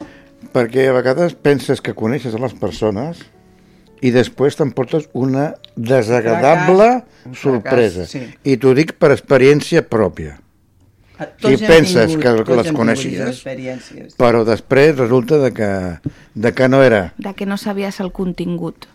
[0.53, 3.25] perquè a vegades penses que coneixes a les persones
[4.05, 8.05] i després t'emportes una desagradable Un fracàs, un fracàs, sorpresa.
[8.07, 8.21] sí.
[8.45, 10.37] I t'ho dic per experiència pròpia.
[11.19, 13.43] Tots Si hem penses tingut- que, tots que les coneixies,
[14.16, 15.73] però després resulta de que,
[16.35, 17.12] de que no era.
[17.19, 18.87] De que no sabies el contingut.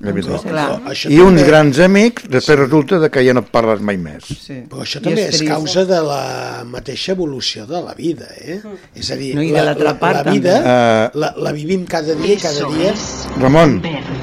[0.00, 0.80] Doncs, clar.
[0.88, 3.98] Això I uns també- grans amics, després resulta de que ja no et parles mai
[4.00, 4.24] més.
[4.24, 4.62] Sí.
[4.70, 8.62] Però això també és causa de la mateixa evolució de la vida, eh?
[8.94, 11.20] És a dir, No, i de la, l'altra la, part, la vida també.
[11.20, 12.94] la, la vivim cada dia i cada dia.
[13.38, 13.82] Ramon,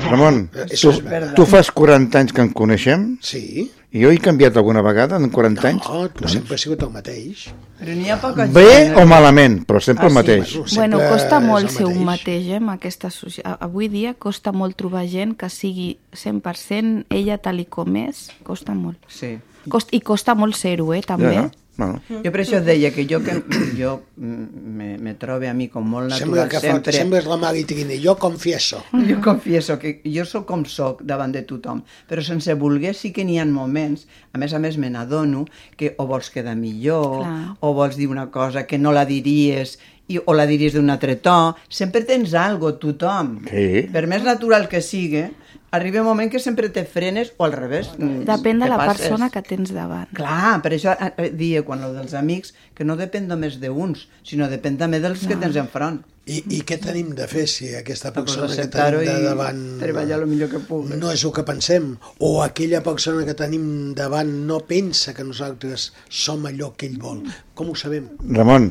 [0.10, 0.49] Ramon,
[0.82, 0.93] tu,
[1.36, 3.70] tu fas 40 anys que en coneixem Sí.
[3.91, 5.87] I jo he canviat alguna vegada en 40 anys?
[5.89, 7.49] No, tu sempre has sigut el mateix.
[7.81, 8.97] Però n'hi ha poca Bé gent.
[8.97, 10.53] o malament, però sempre Ah, el mateix.
[10.55, 12.47] Bueno, Bueno, sempre costa molt el ser un mateix.
[12.47, 13.57] eh, amb aquesta societat.
[13.61, 18.73] Avui dia costa molt trobar gent que sigui 100% ella tal i com és, costa
[18.73, 18.97] molt.
[19.07, 19.37] Sí.
[19.69, 21.33] Cost, I costa molt ser-ho, eh, també.
[21.35, 21.51] Ja,
[21.82, 22.21] bueno.
[22.23, 23.38] Jo per això deia que jo, que,
[23.79, 26.95] jo mm, me, me trobe a mi com molt Sembla natural que fa, sempre.
[26.95, 27.99] sembles la Mari Trini.
[28.03, 28.84] Jo confieso.
[29.11, 33.25] Jo confieso que jo sóc com sóc davant de tothom, però sense voler sí que
[33.27, 35.45] n'hi ha moments, a més a més me n'adono,
[35.77, 37.39] que o vols quedar millor, Clar.
[37.59, 39.79] o vols dir una cosa que no la diries
[40.12, 41.38] i, o la diries d'un altre to,
[41.70, 43.39] sempre tens algo, tothom.
[43.49, 43.88] Sí.
[43.93, 45.26] Per més natural que sigui,
[45.72, 47.89] arriba un moment que sempre te frenes o al revés.
[47.97, 49.07] mm, Depèn de la passes.
[49.07, 50.09] persona que tens davant.
[50.14, 54.07] Clar, per això eh, eh, dia quan lo dels amics, que no depèn només d'uns,
[54.24, 56.01] sinó depèn també dels que tens enfront.
[56.28, 60.28] I, I què tenim de fer si aquesta persona que tenim de davant treballar el
[60.30, 60.93] millor que pugui.
[60.99, 61.95] no és el que pensem?
[62.20, 67.24] O aquella persona que tenim davant no pensa que nosaltres som allò que ell vol?
[67.55, 68.05] Com ho sabem?
[68.30, 68.70] Ramon,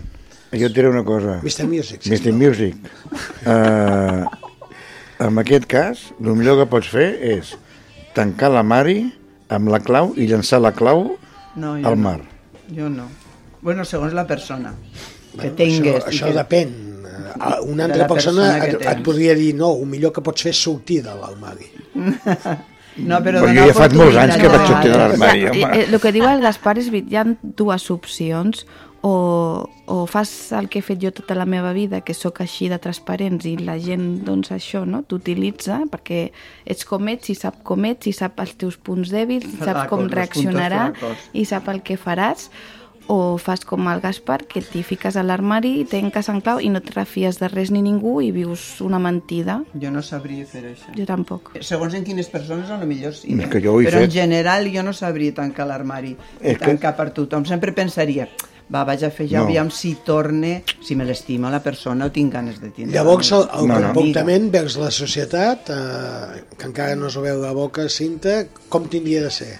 [0.53, 1.39] jo et diré una cosa.
[1.43, 1.67] Mr.
[1.69, 2.17] Music, Mr.
[2.17, 2.35] sisplau.
[2.35, 2.77] Music.
[3.47, 4.25] Uh,
[5.21, 7.55] en aquest cas, el millor que pots fer és
[8.17, 9.03] tancar la mari
[9.53, 11.17] amb la clau i llançar la clau
[11.57, 12.03] No, jo al no.
[12.05, 12.21] mar.
[12.75, 13.09] Jo no.
[13.61, 14.73] Bueno, segons la persona
[15.35, 16.05] que Bueno, tingues.
[16.05, 16.37] Això, això que...
[16.39, 16.71] depèn.
[17.11, 20.43] Eh, Una altra persona, persona que et, et podria dir no, el millor que pots
[20.43, 21.71] fer és sortir de l'armari.
[23.01, 25.77] No, però Però jo ja fa molts anys que vaig sortir de l'armari, Eh, home.
[25.79, 27.23] eh, el que diu el Gaspar és hi ha
[27.57, 28.65] dues opcions
[29.03, 32.69] o, o fas el que he fet jo tota la meva vida, que sóc així
[32.69, 35.03] de transparents i la gent, doncs això, no?
[35.09, 36.27] t'utilitza perquè
[36.69, 39.87] ets com ets i sap com ets i sap els teus punts dèbils, i sap
[39.89, 40.91] com reaccionarà
[41.33, 42.51] i sap el que faràs
[43.11, 46.79] o fas com el Gaspar, que t'hi fiques a l'armari, tanques en clau i no
[46.79, 49.57] et refies de res ni ningú i vius una mentida.
[49.75, 50.93] Jo no sabria fer això.
[50.95, 51.51] Jo tampoc.
[51.67, 53.33] Segons en quines persones, a lo millor sí.
[53.35, 53.51] És eh?
[53.51, 54.15] que jo ho he Però en fet.
[54.15, 57.49] general jo no sabria tancar l'armari i És que- tancar per tothom.
[57.51, 58.29] Sempre pensaria,
[58.73, 59.47] va, vaig a fer ja, No.
[59.47, 62.95] aviam si torne, si me l'estima la persona o tinc ganes de tindre.
[62.95, 63.93] Llavors, el, el No, no.
[63.93, 69.23] comportament vers la societat, eh, que encara no s'ho veu la boca, Cinta, com tindria
[69.23, 69.59] de ser?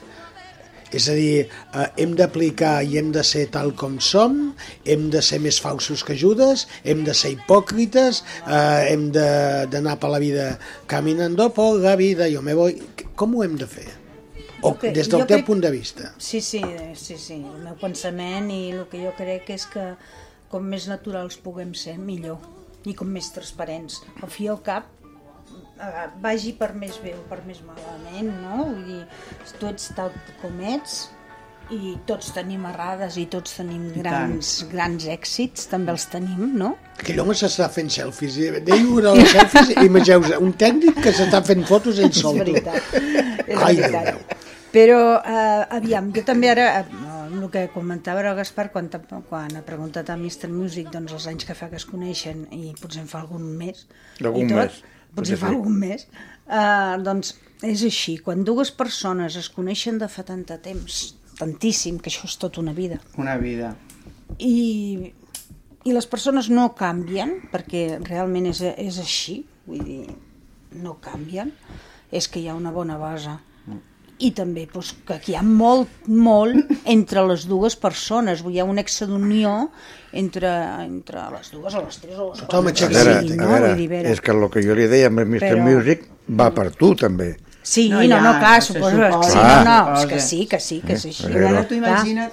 [0.93, 4.55] És a dir, eh, hem d'aplicar i hem de ser tal com som,
[4.85, 9.99] hem de ser més falsos que Judes, hem de ser hipòcrites, eh, hem de- d'anar
[10.01, 10.59] per la vida
[10.89, 12.83] caminando por la vida, jo me voy...
[13.15, 13.87] Com ho hem de fer?
[14.63, 16.13] O Ok, des del teu crec- punt de vista?
[16.19, 16.61] Sí, sí,
[16.95, 17.35] sí, sí.
[17.41, 19.95] El meu pensament i el que jo crec és que
[20.51, 22.39] com més naturals puguem ser, millor.
[22.85, 24.01] I com més transparents.
[24.23, 24.87] Al fi al cap,
[25.81, 28.65] eh, vagi per més bé o per més malament, no?
[28.65, 29.01] Vull dir,
[29.61, 30.11] tu ets tal
[30.43, 31.09] com ets
[31.71, 36.73] i tots tenim errades i tots tenim grans, grans èxits, també els tenim, no?
[36.99, 38.37] Aquell home s'està fent selfies.
[38.43, 42.13] i Deia una de les selfies i imagineu un tècnic que s'està fent fotos ell
[42.13, 42.41] sol.
[42.41, 42.83] És veritat.
[43.47, 44.05] És Ai, Déu veritat.
[44.15, 44.19] meu.
[44.71, 46.85] Però, eh, aviam, jo també ara, eh,
[47.35, 48.89] el que comentava el Gaspar, quan,
[49.29, 50.49] quan ha preguntat a Mr.
[50.53, 53.87] Music doncs, els anys que fa que es coneixen i potser en fa algun més,
[54.23, 54.83] Algun i tot, més,
[55.17, 55.57] potser fa sí.
[55.57, 56.07] algun més,
[56.47, 57.35] eh, doncs
[57.67, 61.01] és així, quan dues persones es coneixen de fa tant de temps,
[61.41, 63.75] tantíssim, que això és tota una vida, Una vida.
[64.39, 65.13] i,
[65.85, 70.03] i les persones no canvien, perquè realment és, és així, vull dir,
[70.79, 71.51] no canvien,
[72.13, 73.39] és que hi ha una bona base.
[74.21, 78.59] I també doncs, que aquí hi ha molt, molt entre les dues persones, vull dir,
[78.59, 79.71] hi ha un exe d'unió
[80.13, 80.51] entre,
[80.85, 83.43] entre les dues o les tres o les Tothom quatre, A que veure, sigui, a
[83.45, 83.49] no?
[83.55, 85.41] veure, és que el que jo li deia amb el Mr.
[85.47, 86.05] Però- Music
[86.39, 87.37] va per tu, també.
[87.63, 89.31] Sí, No, no, no, ja, no clar, suposo, suposa.
[89.31, 91.27] sí, no, no, és que sí, que sí, que és així.
[91.29, 92.33] Però Ara tu imagina't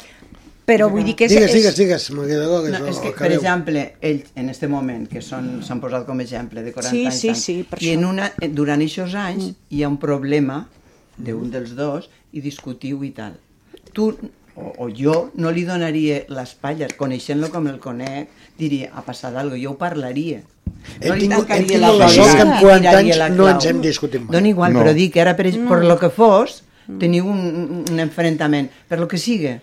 [0.67, 1.31] Però vull dir que és...
[1.31, 5.21] Digues, digues, digues, m'agradava que No, és que, per exemple, ells, en este moment, que
[5.23, 7.93] són- s'han posat com a exemple de 40 Sí, anys, sí, sí, per i això.
[7.93, 10.65] en una, eh, durant aquests anys hi ha un problema
[11.17, 13.33] d'un dels dos i discutiu i tal.
[13.93, 14.09] Tu
[14.57, 19.55] o, o jo no li donaria l'espatlla, coneixent-lo com el conec, diria, ha passat alguna
[19.55, 20.41] cosa, jo ho parlaria.
[21.01, 23.25] Hem li tingut- tancaria hem tingut la la sort que en porta i 40 tiraria
[23.25, 24.31] anys no ens hem discutit mai.
[24.37, 24.79] Dona igual, No.
[24.81, 26.63] però dic que ara, per, per lo que fos,
[26.99, 29.57] teniu un, un enfrontament, per lo que sigui.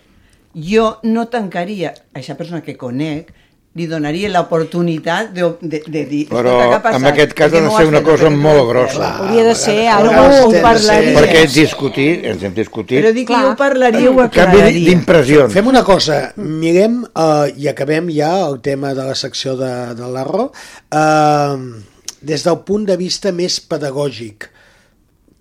[0.55, 3.33] Jo no tancaria a aquesta persona que conec
[3.75, 6.21] li donaria l'oportunitat de, de, de dir...
[6.29, 6.99] Però "Escolta, què ha passat?
[7.01, 9.09] en aquest cas ha de ser una cosa molt ho has fet?" grossa.
[9.25, 11.15] Hauria de ser a algú vegades ho parlaria.
[11.19, 14.85] Perquè discutir, ens hem discutit, Però dic que jo ho parlaria, ho canvi aclararia.
[14.89, 15.53] d'impressions.
[15.53, 20.07] Fem una cosa, mirem uh, i acabem ja el tema de la secció de, de
[20.15, 20.51] l'Arro.
[20.89, 21.83] Uh,
[22.25, 24.47] des del punt de vista més pedagògic,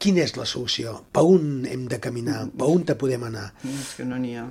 [0.03, 0.99] quina és la solució?
[1.15, 2.49] Per on hem de caminar?
[2.51, 3.53] Per on te podem anar?
[3.65, 4.45] És que no n'hi ha.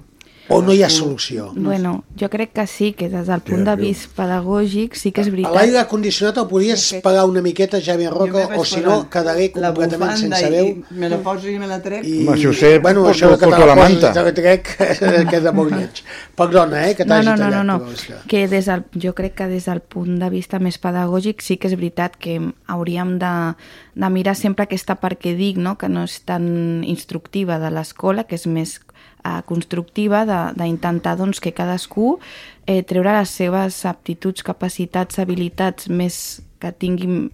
[0.50, 1.54] O no hi ha solució?
[1.56, 5.28] Bueno, jo crec que sí, que des del punt de vista pedagògic sí que és
[5.30, 5.54] A veritat.
[5.56, 10.50] l'aire condicionat el podries pagar una miqueta, Javi Roca, o si no, quedaré completament sense
[10.52, 10.66] veu.
[10.68, 12.04] i Me la poso i me la trec.
[12.04, 14.10] I, Home, si ho sé, bueno, pos- això de que te la manta.
[14.10, 14.68] i te la trec
[15.32, 16.04] queda molt lleig.
[16.36, 17.64] Perdona, eh, que No, t'hagi no, no, tallat.
[17.66, 17.91] no, no.
[17.94, 21.41] és que- que des del, jo crec que des del punt de vista més pedagògic
[21.41, 23.56] sí que és veritat que hauríem de,
[23.96, 25.78] de mirar sempre aquesta part que dic, no?
[25.78, 28.82] que no és tan instructiva de l'escola, que és més
[29.26, 32.19] eh, constructiva, de- d'intentar doncs, que cadascú
[32.67, 37.32] eh, treure les seves aptituds, capacitats, habilitats més que tinguin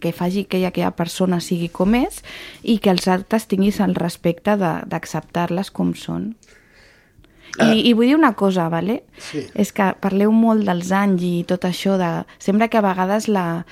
[0.00, 2.18] que faci que aquella persona sigui com és
[2.62, 6.34] i que els altres tinguis el respecte de- d'acceptar-les com són.
[7.56, 9.04] I, I vull dir una cosa, vale?
[9.16, 9.46] Sí.
[9.56, 12.10] és que parleu molt dels anys i tot això de...
[12.42, 13.64] Sembla que a vegades la,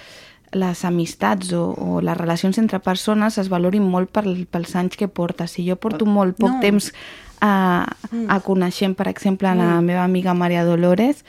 [0.57, 5.09] les amistats o, o les relacions entre persones es valorin molt per, pels anys que
[5.11, 5.51] portes.
[5.59, 6.61] Si jo porto molt poc No.
[6.65, 6.93] temps
[7.45, 7.85] a,
[8.33, 11.25] a coneixent, per exemple, la meva amiga Maria Dolores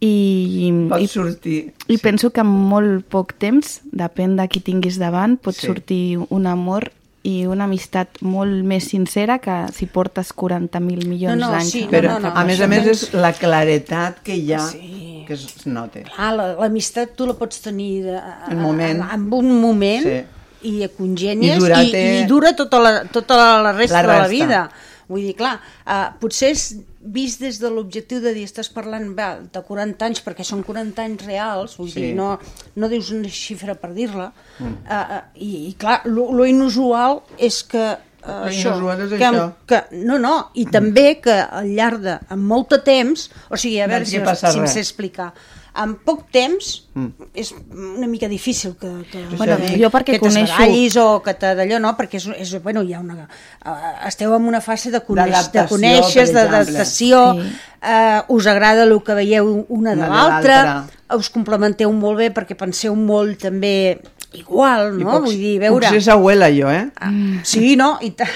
[0.00, 1.56] i, Pot i, sortir.
[1.90, 5.66] i penso que en molt poc temps, depèn de qui tinguis davant, pot Sí.
[5.66, 6.92] sortir un amor
[7.26, 11.70] i una amistat molt més sincera que si portes 40.000 milions No, no, d'anys.
[11.74, 14.60] sí, Però, una no, altra a més a més, és la claretat que hi ha,
[14.60, 15.24] Sí.
[15.26, 16.00] que es nota.
[16.16, 19.02] Ah, la- l'amistat tu la pots tenir de, En moment.
[19.02, 20.22] en, en un moment Sí.
[20.62, 24.26] i congènies I i, dura-te- i, dura tota la, tota la resta, La de la
[24.26, 24.28] resta.
[24.46, 24.70] vida.
[25.08, 25.54] Vull dir, clar,
[25.88, 26.64] uh, potser és
[27.00, 31.04] vist des de l'objectiu de dir estàs parlant va, de 40 anys perquè són 40
[31.06, 32.00] anys reals, vull Sí.
[32.02, 32.34] dir, no,
[32.76, 34.74] no dius una xifra per dir-la, mm.
[34.84, 39.14] uh, uh, i, i clar, lo, lo inusual és que uh, Lo això, inusual és
[39.14, 39.46] que, això.
[39.70, 43.80] que, no, no, i també que al llarg de amb molt de temps, o sigui,
[43.80, 45.32] a veure si, si em sé explicar,
[45.76, 46.84] en poc temps
[47.34, 50.56] és una mica difícil que, que, Bueno, que, jo perquè que coneixo-
[51.04, 51.96] o que te d'allò, no?
[51.96, 53.28] Perquè és, és, bueno, hi ha una,
[53.66, 57.58] uh, esteu en una fase de, coneix, de conèixer, d'adaptació, exemple.
[57.82, 62.30] uh, us agrada el que veieu una de Una de l'altra, us complementeu molt bé
[62.34, 64.00] perquè penseu molt també
[64.34, 65.12] igual, no?
[65.20, 65.86] puc- Vull dir, veure...
[65.86, 66.90] Puc ser sa abuela, jo, eh?
[67.00, 67.10] Ah,
[67.44, 67.98] Sí, no?
[68.02, 68.26] I ta...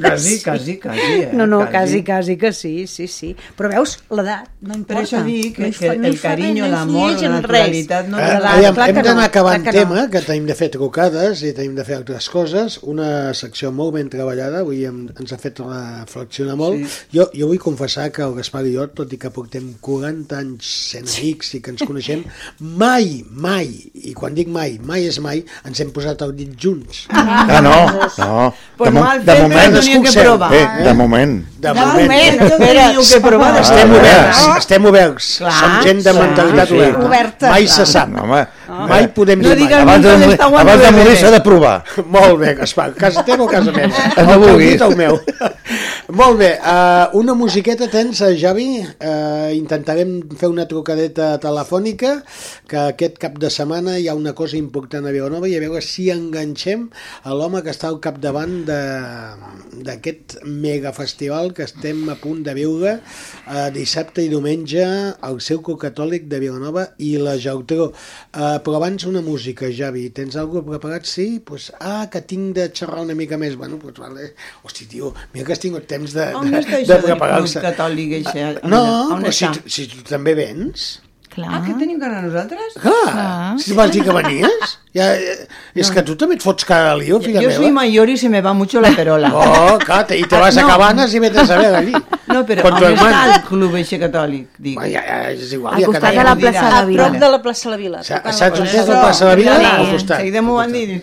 [0.00, 1.30] Quasi, quasi, quasi, eh?
[1.32, 3.34] No, no, quasi, quasi que sí, sí, sí.
[3.56, 4.94] Però veus, l'edat no importa.
[4.94, 8.08] Per això dic No que, que no el carinyo, no l'amor, la naturalitat...
[8.08, 9.78] No Eh, aviam, clar hem que no, d'anar acabant que no.
[9.78, 12.78] tema, que tenim de fer trucades i tenim de fer altres coses.
[12.82, 16.80] Una secció molt ben treballada, avui hem, ens ha fet reflexionar molt.
[16.82, 17.06] Sí.
[17.18, 20.68] Jo, jo vull confessar que el Gaspar i jo, tot i que portem 40 anys
[20.92, 22.24] sent amics i que ens coneixem,
[22.60, 27.06] mai, mai, i quan dic mai, mai és mai, ens hem posat el dit junts.
[27.16, 27.74] Ah, no,
[28.18, 28.52] no.
[28.76, 30.54] Pues mo- mal de fet, moment, teníem que provar.
[30.54, 31.44] eh, de moment.
[31.56, 32.02] De De moment.
[32.02, 34.58] moment, Jo teniu que provar de Estem Ah, oberts, ah.
[34.58, 35.26] estem oberts.
[35.38, 36.80] Clar, Som gent de mentalitat Sí, sí.
[36.80, 37.06] oberta.
[37.06, 37.50] Oberta.
[37.50, 38.08] Mai se sap.
[38.08, 38.46] No, home,
[38.88, 39.74] Mai podem No dir mai.
[39.74, 41.84] abans de, morir- abans de morir s'ha de provar.
[42.06, 42.92] Molt bé, Gaspar.
[42.94, 43.94] Casa teva o casa meva?
[44.26, 44.80] no vulguis.
[44.80, 45.20] el meu.
[46.08, 48.78] Molt bé, uh, una musiqueta tens, Javi?
[49.00, 52.22] Uh, intentarem fer una trucadeta telefònica,
[52.68, 55.80] que aquest cap de setmana hi ha una cosa important a Vilanova i a veure
[55.82, 56.88] si enganxem
[57.24, 59.45] a l'home que està al capdavant de-
[59.86, 64.82] d'aquest megafestival que estem a punt de viure uh, dissabte i diumenge
[65.20, 67.88] al Círculo Catòlic de Vilanova i la Geltrú.
[67.90, 70.08] Uh, però abans una música, Javi.
[70.16, 71.08] Tens alguna cosa preparat?
[71.10, 71.28] Sí?
[71.44, 73.56] Pues, ah, que tinc de xerrar una mica més.
[73.56, 74.32] Bueno, pues vale.
[74.62, 77.62] Hosti, tio, mira que has tingut temps de, On de, està de això del preparar-se.
[77.64, 78.46] catòlic, això?
[78.68, 78.84] No,
[79.14, 79.66] On però si, està?
[79.78, 80.92] si tu també vens...
[81.28, 81.50] Clar.
[81.52, 82.74] Ah, que tenim que anar nosaltres?
[82.80, 83.58] Clar, Clar.
[83.60, 84.78] si vas dir que venies.
[84.94, 87.60] Ja, eh, és que tu també et fots cara a lío, filla Yo meva.
[87.62, 89.30] soy mayor y se me va mucho la perola.
[89.34, 90.68] Oh, clar, te- y te vas a no.
[90.68, 91.92] Cabanas y vete a saber allí.
[92.28, 94.48] No, però on està el club eixe catòlic?
[94.58, 94.78] Dic.
[94.80, 95.74] Ja, ja, és igual.
[95.74, 97.02] Al ja costat de la plaça de la A Vila.
[97.08, 98.02] prop de la plaça de la Vila.
[98.02, 99.76] Saps on és la plaça de la Vila?
[99.76, 100.18] Al costat.
[100.20, 100.88] Seguida m'ho van dir.
[100.88, 101.02] i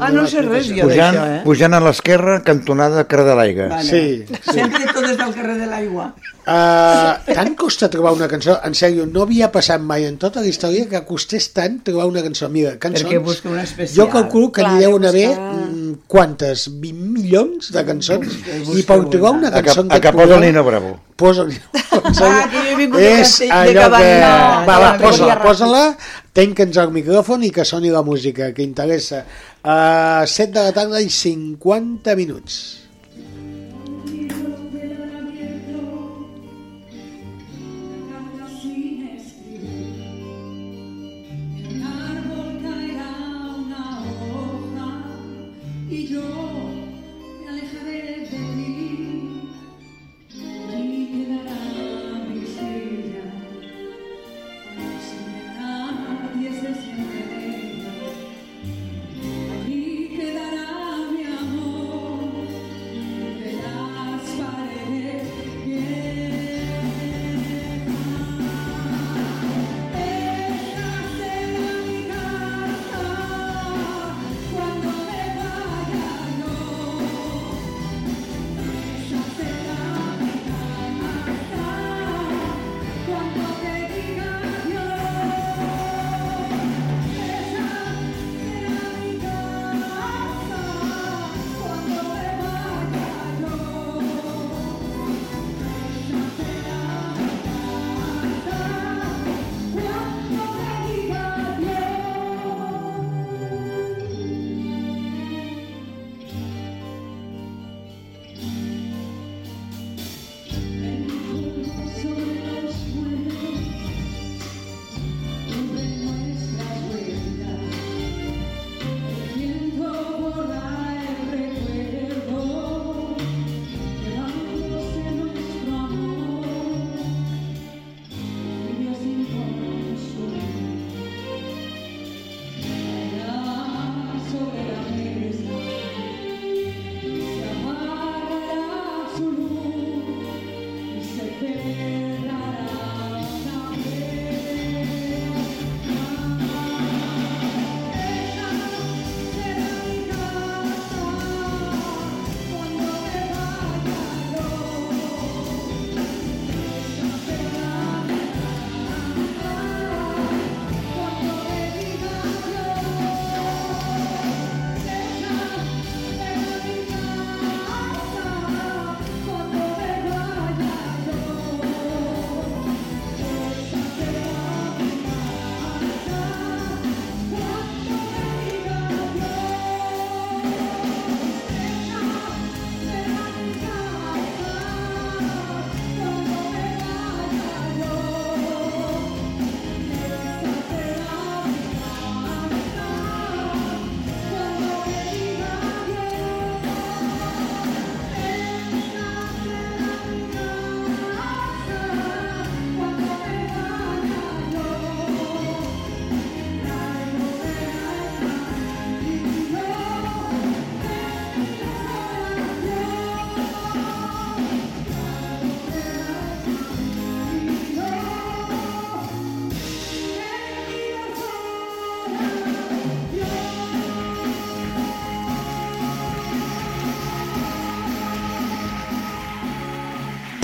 [0.00, 1.42] Ah, no una sé res jo Pujant, d'això, eh?
[1.44, 3.68] pujant a l'esquerra, cantonada Carrer de l'Aigua.
[3.74, 3.90] Vale.
[3.90, 4.40] Sí, sí.
[4.52, 6.12] Sempre tot des del carrer de l'aigua.
[6.46, 10.46] Uh, tant costa trobar una cançó, en sèrio, no havia passat mai en tota la
[10.46, 12.46] història que costés tant trobar una cançó.
[12.52, 13.02] Mira, cançons...
[13.08, 14.04] Perquè busca una especial.
[14.06, 16.68] Jo calculo que Clar, n'hi deuen haver buscar- mm, quantes?
[16.70, 18.38] 20 milions de cançons?
[18.76, 19.86] I per trobar una cançó...
[19.90, 20.94] a cap posa Nino Bravo.
[21.16, 21.48] Posa
[21.96, 23.80] Ah, que jo he vingut de és de allò que...
[23.80, 24.66] Cabanyal.
[24.68, 25.84] Va, va, No, posa-la, no, posa-la,
[26.36, 29.22] tenque'ns el micròfon i que soni la música, que interessa.
[29.64, 32.85] Uh, 7 de la tarda i 50 minuts.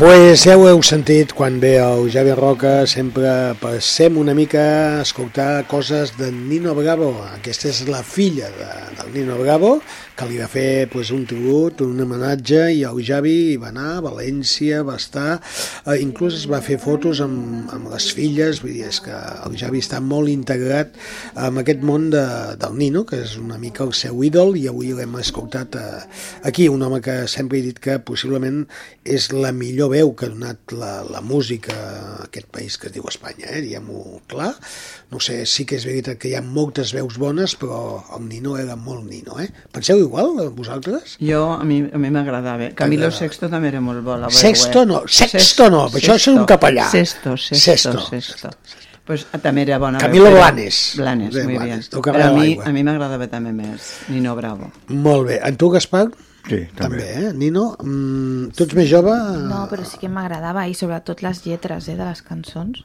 [0.02, 4.62] Pues ja ho heu sentit, quan ve el Javi Roca sempre passem una mica
[4.98, 7.12] a escoltar coses de Nino Bravo.
[7.36, 9.76] Aquesta és la filla de, del Nino Bravo,
[10.18, 14.00] que li va fer pues, un tribut, un homenatge, i el Javi va anar a
[14.08, 15.36] València, va estar...
[15.86, 19.54] Eh, inclús es va fer fotos amb, amb les filles, vull dir, és que el
[19.60, 20.98] Javi està molt integrat
[21.46, 22.24] amb aquest món de,
[22.58, 26.02] del Nino, que és una mica el seu ídol, i avui l'hem escoltat eh,
[26.50, 28.64] aquí, un home que sempre he dit que possiblement
[29.06, 32.94] és la millor veu que ha donat la, la música a aquest país que es
[32.96, 33.60] diu Espanya, eh?
[33.64, 34.50] diguem-ho clar.
[35.12, 38.56] No sé, sí que és veritat que hi ha moltes veus bones, però el Nino
[38.60, 39.50] era molt Nino, eh?
[39.72, 41.18] Penseu igual, vosaltres?
[41.20, 42.72] Jo, a mi a mi m'agradava.
[42.78, 43.10] Camilo.
[43.12, 44.16] Sexto també era molt bo.
[44.16, 44.88] La veu, Sexto eh?
[44.88, 46.88] no, sexto no, per això és un capellà.
[46.90, 48.08] Sexto, sexto, Sexto.
[48.08, 48.56] sexto.
[49.04, 49.98] Pues ah, també era bona.
[49.98, 50.94] Camilo veu, Blanes.
[50.96, 51.90] Blanes, Bé, muy Blanes, bien.
[51.90, 54.70] tocava Però a mi, a mi m'agradava també més Nino Bravo.
[54.94, 55.40] Molt bé.
[55.42, 56.06] En tu, Gaspar?
[56.48, 57.04] Sí, també.
[57.06, 57.32] eh?
[57.32, 59.14] Nino, mm, tu ets més jove?
[59.48, 62.82] No, però sí que m'agradava i sobretot les lletres eh, de les cançons.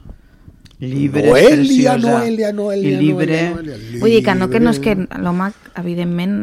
[0.80, 1.56] Libre, Noelia,
[1.96, 1.98] preciosa.
[2.20, 3.26] Noelia, Noelia, I libre.
[3.50, 4.00] Noelia, Noelia.
[4.00, 6.36] Vull dir que no, que no és que l'home, evidentment,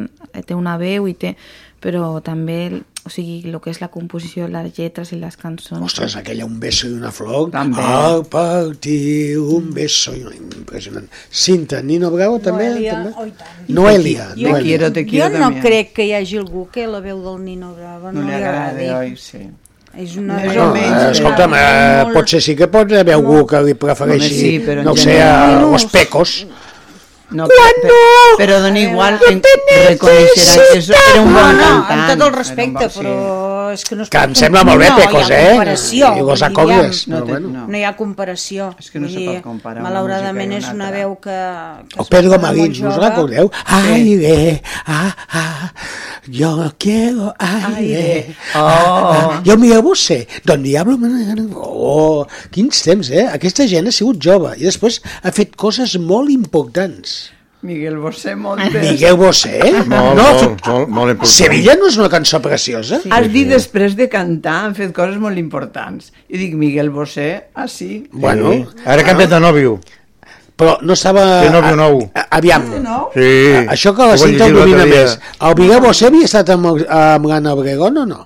[0.46, 1.38] té una veu i té...
[1.86, 5.84] Però també, o sigui, el que és la composició, les lletres i les cançons...
[5.86, 7.52] Ostres, aquella Un beso i una flor.
[7.54, 7.84] També.
[7.86, 10.34] Al partir un beso i una...
[10.58, 11.06] Impressionant.
[11.30, 12.72] Cinta, Nino Bravo també?
[12.72, 13.12] Noelia, també?
[13.22, 13.70] oh, i tant.
[13.78, 14.26] Noelia.
[14.34, 14.64] Te Noelia.
[14.66, 15.62] quiero, te quiero jo no també.
[15.68, 18.40] crec que hi hagi algú que la veu del Nino Bravo no, No li li
[18.40, 18.90] agrada, agradi.
[19.12, 19.44] oi, sí.
[19.96, 21.62] És una No, menys, eh, escolta'm, eh,
[22.02, 24.98] molt- potser sí que pot haver algú que li prefereixi, Home, sí, però no ho
[24.98, 26.34] sé, a los pecos.
[26.50, 26.65] No,
[27.30, 27.98] però,
[28.38, 29.42] però dona igual, en,
[29.90, 31.90] reconeixeran que eso era un No, bon no, cantant.
[31.90, 33.00] amb tot el Era un respecte, bon- sí.
[33.00, 35.40] però és que no es Que pot em sembla molt bé, no, Pecos, hi ha
[35.42, 35.50] eh?
[35.52, 36.36] comparació, I ha- però
[37.08, 37.48] No té- bueno.
[37.50, 37.68] no.
[37.68, 38.70] No hi ha comparació.
[38.80, 41.38] És que no se pot comparar una Malauradament és una veu que...
[41.90, 42.38] que O Pedro
[42.82, 43.52] ¿no us recordeu?
[43.66, 45.74] Aire, ah, ah,
[46.28, 47.76] yo quiero aire.
[47.76, 48.36] Aire.
[48.56, 49.42] Oh.
[49.46, 50.98] Jo Miguel Bosé, Don Diablo...
[51.56, 53.28] Oh, quins temps, eh?
[53.32, 57.32] Aquesta gent ha sigut jove i després ha fet coses molt importants.
[57.66, 58.72] Miguel Bosé Montes.
[58.92, 59.58] Miguel Bosé?
[59.64, 61.34] Molt, no, molt, molt, molt important.
[61.34, 63.00] Sevilla no és una cançó preciosa?
[63.04, 66.12] Sí, Has dit després de cantar, han fet coses molt importants.
[66.30, 68.06] I dic, Miguel Bosé, ah, sí.
[68.12, 68.66] Bueno, Sí.
[68.86, 69.80] Ara ha canviat de nòvio.
[70.56, 71.24] però no estava...
[71.44, 71.98] Té nòvio nou.
[72.16, 73.10] A, aviam, No?
[73.14, 73.26] Sí.
[73.58, 75.18] a- això que la Cinta ho domina més.
[75.42, 78.22] El Miguel Bosé havia estat amb, amb l'Anna Obregón o no?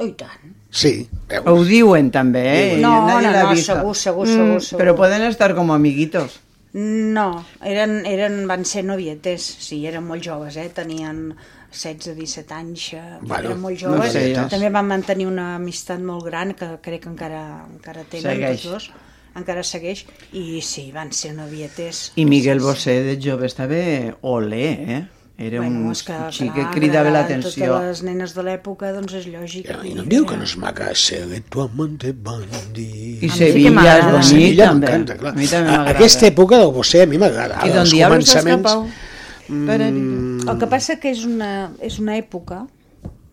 [0.00, 0.40] Oh, i tant.
[0.74, 1.44] Sí, veus?
[1.46, 2.78] Ho diuen també, eh?
[2.80, 4.80] No, no, no, segur, segur, segur, segur.
[4.80, 6.40] Però poden estar com amiguitos.
[6.74, 10.68] No, eren, eren, van ser novietes, sí, eren molt joves, eh?
[10.74, 11.28] tenien
[11.70, 14.12] 16-17 anys, eh, Bueno, eren molt no joves.
[14.12, 14.48] sé, ja.
[14.50, 18.62] També van mantenir una amistat molt gran, que crec que encara, encara tenen Segueix.
[18.64, 18.90] tots dos,
[19.38, 22.08] encara segueix, i sí, van ser novietes.
[22.16, 22.58] I Miguel.
[22.60, 23.78] Bosé de jove estava
[24.22, 24.66] olé,
[24.98, 25.00] eh?
[25.36, 27.66] Era un és que, xic clar, que cridava l'atenció.
[27.72, 29.66] Totes les nenes de l'època, doncs és lògic.
[29.82, 33.18] I no em diu que no és maca ser tu amante bandit.
[33.24, 34.86] I sí Sevilla és bonic, Sevilla també.
[34.86, 35.32] m'encanta, clar.
[35.34, 35.96] A mi també m'agrada.
[35.96, 37.58] Aquesta època del Bosé a mi m'agrada.
[37.66, 39.10] I Don Els Diablo s'ha començaments- escapat.
[39.48, 40.48] Mm.
[40.48, 42.66] El que passa que és una, és una època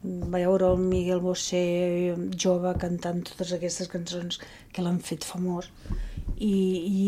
[0.04, 4.40] veure el Miguel Bosé jove cantant totes aquestes cançons
[4.74, 5.70] que l'han fet famós
[6.38, 6.56] i,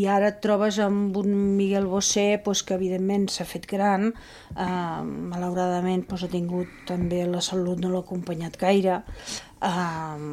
[0.00, 5.00] i ara et trobes amb un Miguel Bosé pues, que evidentment s'ha fet gran eh,
[5.04, 10.28] malauradament pues, ha tingut també la salut no l'ha acompanyat gaire eh,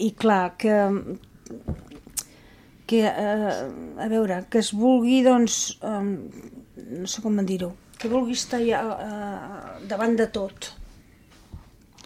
[0.00, 0.76] i clar que
[2.92, 6.02] que, eh, a veure, que es vulgui, doncs, eh,
[6.98, 10.74] no sé com dir-ho, que vulgui estar ja, eh, davant de tot.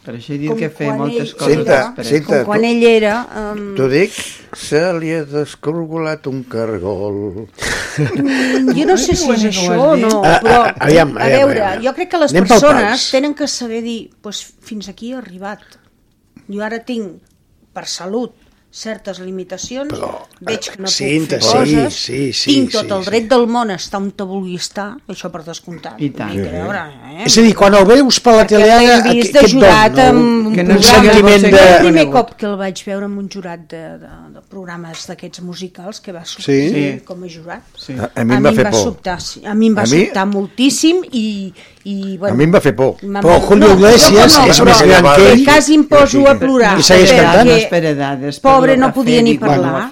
[0.07, 2.09] Per això he dit Com que feia moltes ell coses Cinta, després.
[2.12, 3.14] Cinta, Com quan tu- ell era...
[3.40, 4.12] Eh, T'ho dic,
[4.54, 7.18] se li ha descorgolat un cargol.
[8.76, 11.62] jo no sé si és això o no, Ah, però, ah, aviam, a aviam, veure,
[11.72, 11.82] aviam.
[11.88, 15.64] jo crec que les Anem persones tenen que saber dir, doncs, fins aquí he arribat.
[16.46, 17.18] Jo ara tinc,
[17.74, 18.30] per salut,
[18.77, 20.11] certes limitacions, Però,
[20.45, 23.11] veig que no Cinta, puc fer sí, coses, sí, sí, tinc tot sí, el sí.
[23.11, 25.97] dret del món a estar on te vulgui estar, això per descomptat.
[26.05, 26.35] I tant.
[26.37, 26.83] Que, a veure,
[27.14, 27.22] eh?
[27.24, 29.95] És a dir, quan el veus per la Perquè tele, l'hem què, vist de jurat
[29.97, 30.09] dona?
[30.11, 30.20] amb
[30.51, 31.12] un Que no un programa.
[31.14, 31.62] sentiment de...
[31.66, 35.41] El primer cop que el vaig veure amb un jurat de, de, de programes d'aquests
[35.49, 36.68] musicals que va sortir Sí?
[36.77, 36.85] Sí.
[37.09, 37.62] com a jurat.
[37.81, 37.97] Sí.
[37.97, 38.83] A, a mi em va fer por.
[38.91, 39.41] sobtar, sí.
[39.47, 41.24] a mi em va A mi- sobtar moltíssim i,
[41.87, 42.97] i bueno, A mi em va fer por.
[42.99, 45.45] Però Julio Iglesias jo és però més gran que ell.
[45.47, 46.72] Quasi em poso a plorar.
[46.80, 47.47] I segueix perquè cantant.
[47.47, 49.87] No és per edades, per Pobre no podia ni parlar.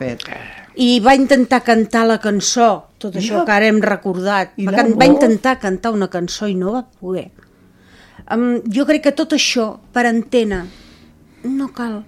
[0.75, 2.69] I va intentar cantar la cançó,
[2.99, 4.57] tot això que ara hem recordat.
[4.59, 7.29] Va, can- va intentar cantar una cançó i no va poder.
[8.35, 10.65] Um, jo crec que tot això, per antena,
[11.45, 12.03] no cal.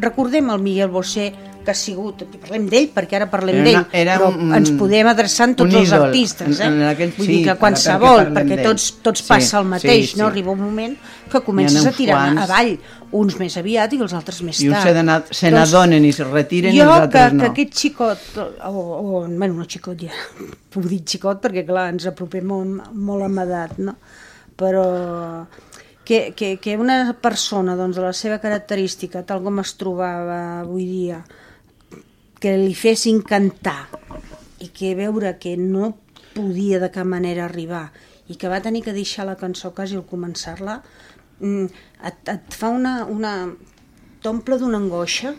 [0.00, 1.32] Recordem el Miguel Bosé
[1.64, 5.54] que ha sigut, parlem d'ell perquè ara parlem d'ell, però un- ens podem adreçar en
[5.58, 6.04] tots els ídol.
[6.06, 6.64] artistes, eh?
[6.64, 9.58] En- en aquell- Vull sí, dir que qualsevol, perquè parlem perquè tots, tots Sí, passa
[9.58, 10.24] el mateix, sí, no?
[10.24, 10.30] sí.
[10.30, 10.96] Arriba un moment
[11.30, 12.42] que comences a tirar quants.
[12.50, 12.78] avall,
[13.12, 15.28] uns més aviat i els altres més I uns tard.
[15.28, 17.42] se se n'adonen i se retiren i jo els altres que, no.
[17.44, 18.18] que aquest xicot,
[18.64, 20.12] o, o, bueno, no xicot ja,
[20.74, 23.96] ho dic xicot perquè clar, ens apropem molt, molt amb edat, no?
[24.56, 25.46] Però
[26.08, 30.86] que, que, que una persona doncs, de la seva característica, tal com es trobava avui
[30.88, 31.18] dia,
[32.40, 33.90] que li fessin cantar
[34.64, 35.90] i que veure que no
[36.32, 37.90] podia de cap manera arribar
[38.24, 40.78] i que va tenir que deixar la cançó quasi al començar-la,
[41.44, 41.68] mm,
[42.08, 43.02] et, et fa una...
[43.04, 43.34] una
[44.18, 45.30] t'omple d'una angoixa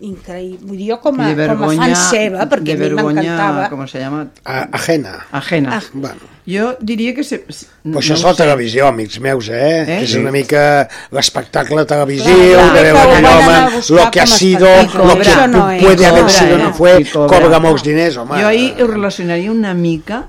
[0.00, 0.66] increïble.
[0.68, 2.82] Vull dir, jo com a, de com a fan vergonya, seva, perquè de a mi
[2.86, 3.68] vergonya, m'encantava...
[3.68, 4.28] ¿cómo se llama?
[4.44, 5.26] A, ajena.
[5.32, 5.78] Ajena.
[5.78, 5.82] Ah.
[5.92, 6.20] Bueno.
[6.48, 7.24] Jo diria que...
[7.24, 9.82] Se, Però això és la televisió, amics meus, eh?
[9.82, 9.98] Eh?
[10.04, 10.18] És Sí.
[10.22, 14.24] una mica l'espectacle televisiu, Clar, clar, que veu que ho aquell home, lo que ha
[14.24, 14.70] com sido,
[15.04, 17.60] lo que no puede haber Cobra, sido, no fue, cobra.
[17.60, 18.40] molts diners, home.
[18.40, 20.28] Jo ahí ho relacionaria una mica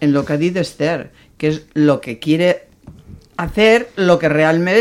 [0.00, 2.67] en lo que ha dit Esther, que és lo que quiere
[3.38, 4.76] hacer, lo que realment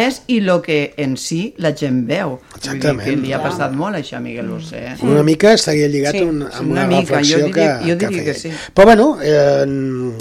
[0.00, 2.38] és i lo que en si la gent veu.
[2.38, 3.04] Vull dir Exactament.
[3.08, 4.80] que li ha passat molt això a Miguel Bosé.
[4.92, 4.96] Eh?
[5.04, 6.22] Una mica estaria lligat Sí.
[6.22, 8.50] un, amb Una una, mica, reflexió jo diria- que, jo diria que, que sí.
[8.74, 10.12] Però bueno, eh,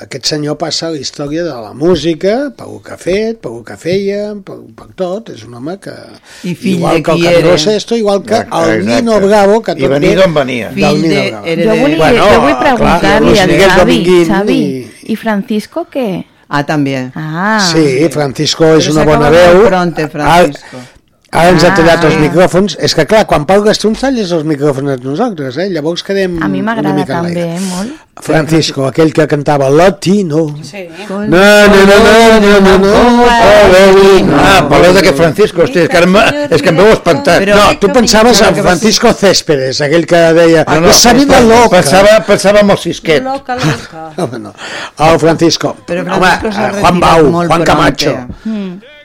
[0.00, 3.52] aquest senyor passa a la història de la música, per el que ha fet, per
[3.52, 5.30] el que feia, per, per tot.
[5.34, 5.94] És un home que...
[6.44, 7.58] I fill igual de que el qui era.
[7.58, 9.20] Sesto, igual que Exacte, el Nino.
[9.20, 10.70] Bravo, que I tot venir ve d'on venia.
[10.70, 11.56] del Fill Nino de...
[11.64, 16.08] Jo, volia, Bueno, jo vull preguntar-li Miguel Xavi, Xavi, i- i Francisco què?
[16.48, 17.10] Ah, també.
[17.14, 19.66] Ah, Sí, Francisco és una bona veu.
[19.66, 20.76] pronte, Francisco.
[20.78, 20.97] Ara,
[21.30, 21.74] ara ens ha Ah.
[21.76, 22.76] tallat els micròfons.
[22.80, 23.44] És que, clar, quan
[23.78, 25.68] tu ens talles els micròfons a nosaltres, eh?
[25.70, 27.90] Llavors quedem a mi m'agrada també, eh, molt.
[28.20, 30.56] Francisco, aquell que cantava Latino.
[30.62, 30.88] Sí.
[31.08, 33.26] No, no, no, no, no, no, no,
[34.40, 36.16] Ah, parleu d'aquest Francisco, hosti, és que, em-
[36.50, 37.40] és que em veu espantat.
[37.42, 41.76] Però- No, tu pensaves en Francisco Céspedes, aquell que deia Ah, esa vida loca.
[41.76, 43.22] Pensava, pensava en el Sisquet.
[43.22, 44.10] Loca, loca.
[44.16, 44.52] Home, no.
[44.98, 45.76] El Francisco.
[45.86, 48.12] Però Home, Francisco s'ha eh, Juan Bau, Juan Camacho.
[48.42, 48.97] pronte.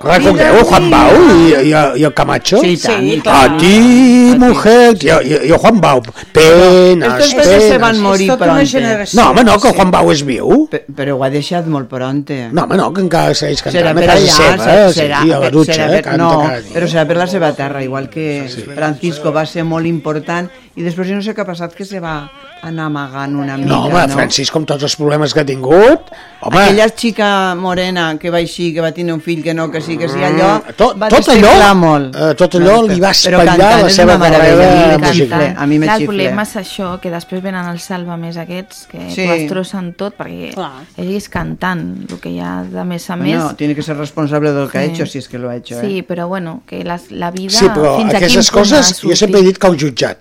[0.00, 2.60] Recordeu Juan Bau i, i, i el Camacho?
[2.62, 3.22] Sí, i tant, Sí.
[3.26, 6.02] A ti, mujer, i, i, i el Juan Bau.
[6.32, 8.02] Penes, Estos dos se van penes.
[8.02, 8.66] morir tota pronte.
[8.66, 9.18] generació.
[9.20, 10.68] No, home, no, que el Juan Bau és viu.
[10.70, 12.38] Pe- Però ho ha deixat molt pronte.
[12.52, 15.40] No, home, no, que encara segueix cantant serà a per casa allà, seva, serà, a
[15.42, 18.28] la dutxa, serà eh, per, canta no, però serà per la seva terra, igual que
[18.74, 20.46] Francisco va ser molt important
[20.78, 22.20] i després jo no sé què ha passat, que se va
[22.62, 26.58] anar amagant una mica, No, home, Francisco, amb tots els problemes que ha tingut, home,
[26.62, 29.96] Aquella xica morena que va així, que va tenir un fill, que no, que sí,
[29.96, 32.16] que sí, allò, Mm, tot, va tot allò, molt.
[32.16, 35.54] eh, tot allò li va espatllar la és seva carrera a mi me musical.
[35.56, 38.98] a mi me Clar, el problema és això, que després venen els salvamés aquests, que
[39.10, 39.14] Sí.
[39.14, 39.26] sí.
[39.26, 40.82] t'ho destrossen tot, perquè Clar.
[40.96, 43.36] ell és cantant, el que hi ha de més a més.
[43.36, 44.90] Bueno, tiene que ser responsable del que ha Sí.
[44.90, 46.02] hecho, si es que lo ha hecho, Sí, eh?
[46.06, 47.50] però bueno, que la, la vida...
[47.50, 50.18] Sí, però aquestes coses ha jo sempre he dit que el jutjat.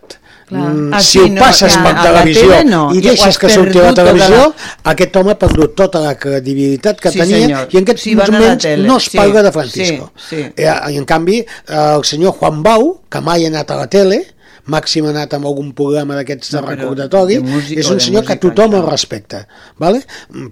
[0.48, 0.70] Clar.
[0.72, 3.50] Mm, Ah, si ho no, passes a- per la televisió tele no, i deixes que
[3.50, 7.20] surti a la tota televisió, la- aquest home ha perdut tota la credibilitat que Sí,
[7.20, 7.68] tenia senyor.
[7.74, 10.12] i en aquests Sí, la moments no es sí, parla de Francisco.
[10.16, 10.46] sí, sí.
[10.56, 14.26] Eh, I en canvi, el senyor Juan Bau, que mai ha anat a la tele,
[14.68, 18.26] màxim ha anat amb algun programa d'aquests de No, recordatori, de música és un senyor
[18.28, 19.46] que tothom el respecta.
[19.80, 20.02] Vale?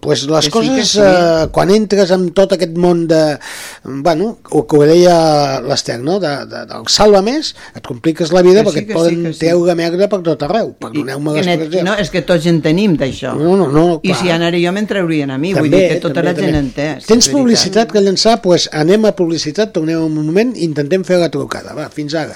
[0.01, 0.99] Pues les Que sí, coses, que sí.
[1.03, 3.37] eh, quan entres en tot aquest món de...
[3.83, 6.19] Bueno, el que ho deia l'Ester, no?
[6.19, 9.21] De, de, del salva més, et compliques la vida Que sí, perquè et que poden
[9.27, 9.39] sí, sí.
[9.45, 10.73] treure merda per tot arreu.
[10.79, 11.83] Perdoneu-me I et- l'expressió.
[11.85, 13.35] no, és que tots en tenim d'això.
[13.37, 16.23] No, no, no, I si anara jo me'n traurien a mi, vull dir que tota
[16.25, 16.89] la gent en té.
[17.05, 18.35] Tens publicitat que llançar?
[18.39, 21.73] Doncs pues anem a publicitat, tornem un moment, intentem fer la trucada.
[21.77, 22.35] Va, fins ara.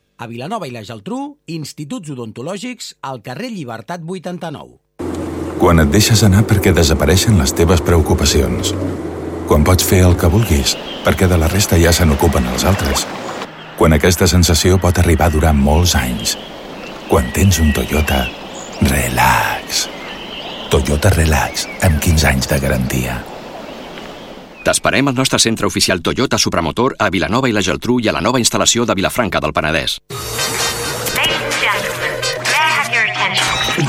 [0.21, 4.75] A Vilanova i la Geltrú, instituts odontològics al carrer Llibertat 89.
[5.57, 8.75] Quan et deixes anar perquè desapareixen les teves preocupacions.
[9.49, 13.07] Quan pots fer el que vulguis, perquè de la resta ja se n'ocupen els altres.
[13.81, 16.37] Quan aquesta sensació pot arribar a durar molts anys.
[17.09, 18.27] Quan tens un Toyota,
[18.93, 19.87] relax.
[20.69, 23.21] Toyota Relax, amb 15 anys de garantia.
[24.61, 28.21] T'esperem al nostre centre oficial Toyota Supramotor a Vilanova i la Geltrú i a la
[28.21, 29.97] nova instal·lació de Vilafranca del Penedès.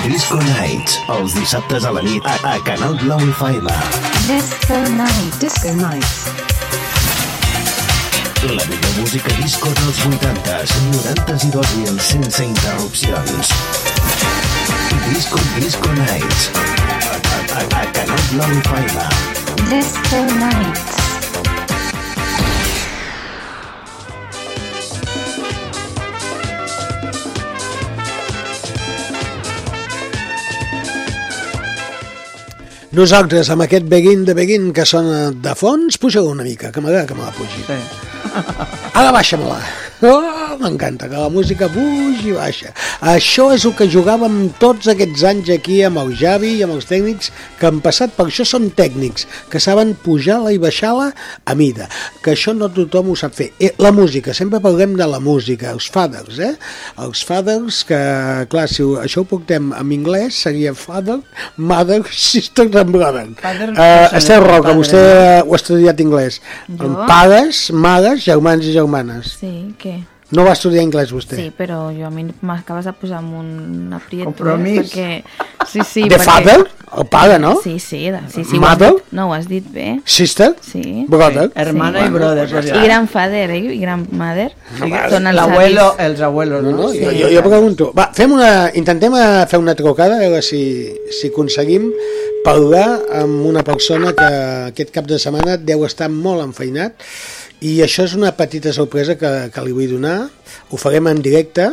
[0.07, 3.69] Disco Nights, els dissabtes a la nit a, a Canal Blau FM.
[4.31, 5.37] Disco Night.
[5.43, 6.15] Disco Nights.
[8.43, 13.53] La millor música disco dels 80s, 90s i 2000 sense interrupcions.
[15.13, 16.51] Disco Disco Nights.
[16.57, 19.32] A, a, a, a Canal Blau i Faima.
[19.73, 20.93] Disco Nights.
[32.93, 37.09] Nosaltres, amb aquest Begin de Begin que sona de fons, puja una mica, que m'agrada
[37.09, 37.65] que me la pugi.
[37.65, 37.81] Sí.
[38.93, 39.92] Ara baixa-me-la.
[40.03, 42.73] Oh, M'encanta que la música pugi i baixa.
[43.07, 46.87] Això és el que jugàvem tots aquests anys aquí amb el Javi i amb els
[46.91, 51.09] tècnics que han passat, per això són tècnics, que saben pujar-la i baixar-la
[51.47, 51.89] a mida,
[52.23, 53.49] que això no tothom ho sap fer.
[53.63, 56.53] Eh, la música, sempre parlem de la música, els fathers, eh?
[57.03, 58.01] Els fathers que,
[58.53, 61.21] clar, si ho, això ho portem en anglès, seria father,
[61.57, 63.27] mother, sister and brother.
[63.41, 65.01] Father, Uh, no Esther sé, Roca, vostè
[65.43, 66.41] ho ha estudiat anglès.
[66.69, 66.93] Jo?
[67.09, 69.37] Pares, mares, germans i germanes.
[69.41, 69.92] Sí, què?
[70.33, 71.37] No va estudiar anglès vostè?
[71.37, 74.31] Sí, però jo a mi m'acabes de posar amb un aprieto.
[74.31, 74.95] Compromís.
[74.97, 75.21] Eh?
[75.23, 75.67] Perquè...
[75.69, 76.25] Sí, sí, The perquè...
[76.25, 76.63] father?
[76.93, 77.55] El pare, no?
[77.63, 78.19] Sí, sí, de...
[78.29, 78.91] sí, sí Mother?
[78.93, 80.01] dit- No, ho has dit bé.
[80.05, 80.51] Sister?
[80.61, 81.05] Sí.
[81.09, 81.51] Brother?
[81.55, 82.77] Hermana i brother, ja.
[82.77, 83.61] I grandfather, eh?
[83.77, 84.51] I grandmother.
[84.77, 86.05] Sí, Són els L'abuelo, avis.
[86.07, 86.75] els abuelos, no?
[86.83, 87.91] No, jo, jo, jo pregunto.
[87.97, 90.63] Va, fem una, intentem eh, fer una trucada, a veure si,
[91.13, 91.89] si aconseguim
[92.45, 92.89] parlar
[93.23, 94.29] amb una persona que
[94.73, 96.97] aquest cap de setmana deu estar molt enfeinat
[97.63, 100.17] i això és una petita sorpresa que, que li vull donar.
[100.71, 101.69] Ho farem en directe,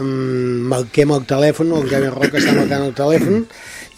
[0.00, 3.46] um, marquem el telèfon, el Javi Roca està marcant el telèfon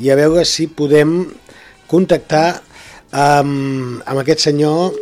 [0.03, 1.25] i a veure si podem
[1.91, 2.47] contactar
[3.11, 4.95] amb, amb aquest senyor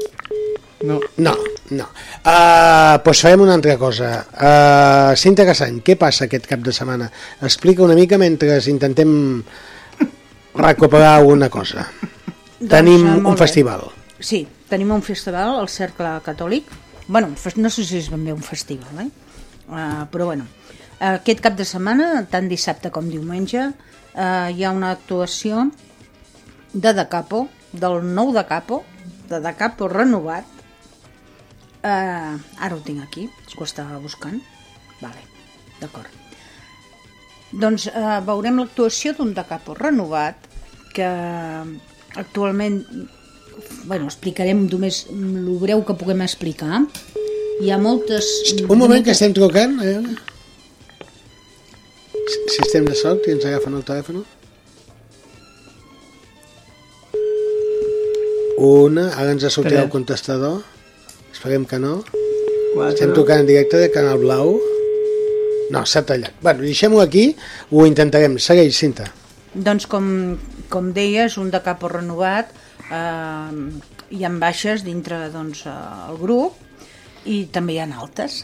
[0.82, 0.96] No.
[1.22, 1.36] no,
[1.70, 1.84] no.
[2.26, 4.08] Uh, doncs farem una altra cosa.
[4.34, 7.06] Uh, ser interessant, què passa aquest cap de setmana?
[7.46, 9.12] Explica una mica mentre intentem
[10.58, 11.86] recuperar alguna cosa.
[12.58, 13.36] Tenim eh, un bé.
[13.44, 13.86] festival.
[14.18, 14.42] Sí,
[14.72, 16.70] tenim un festival, el Cercle Catòlic.
[17.08, 19.10] bueno, no sé si és ben bé un festival, eh?
[19.68, 20.46] Uh, però bueno,
[21.00, 25.66] aquest cap de setmana, tant dissabte com diumenge, uh, hi ha una actuació
[26.72, 28.82] de De Capo, del nou De Capo,
[29.28, 30.48] de De Capo renovat.
[31.82, 34.40] Uh, ara ho tinc aquí, ho estava buscant.
[35.02, 35.26] Vale,
[35.80, 36.22] d'acord.
[37.52, 40.46] Doncs eh, veurem l'actuació d'un de capo renovat
[40.96, 41.08] que
[42.16, 42.78] actualment
[43.84, 46.82] bueno, explicarem només el breu que puguem explicar.
[47.62, 48.28] Hi ha moltes...
[48.68, 49.78] Un moment que estem trucant.
[49.80, 50.16] Veure.
[52.32, 54.22] Si- estem de sort i ens agafen el telèfon.
[58.62, 60.60] Una, ara ens ha sortit el contestador.
[61.32, 61.96] Esperem que no.
[62.74, 62.92] Quatre.
[62.94, 64.54] Estem tocant en directe de Canal Blau.
[65.72, 66.34] No, s'ha tallat.
[66.44, 67.32] Bueno, deixem-ho aquí,
[67.70, 68.36] ho intentarem.
[68.38, 69.08] Segueix, Cinta.
[69.52, 70.06] Doncs com,
[70.72, 72.52] com deies, un de capo renovat,
[72.98, 73.62] eh,
[74.12, 75.76] hi ha baixes dintre doncs, eh,
[76.10, 76.58] el grup
[77.24, 78.42] i també hi ha altes.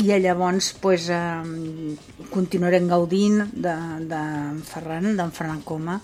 [0.00, 4.22] I llavors pues, eh, continuarem gaudint d'en de, de
[4.64, 6.00] Ferran, d'en Ferran Coma,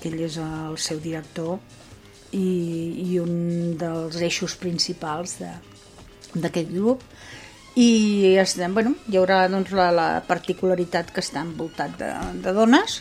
[0.00, 1.58] que ell és el seu director
[2.32, 2.46] i,
[3.02, 7.02] i un dels eixos principals d'aquest grup
[7.74, 12.10] i estem, bueno, hi haurà doncs, la, la particularitat que està envoltat de,
[12.44, 13.00] de dones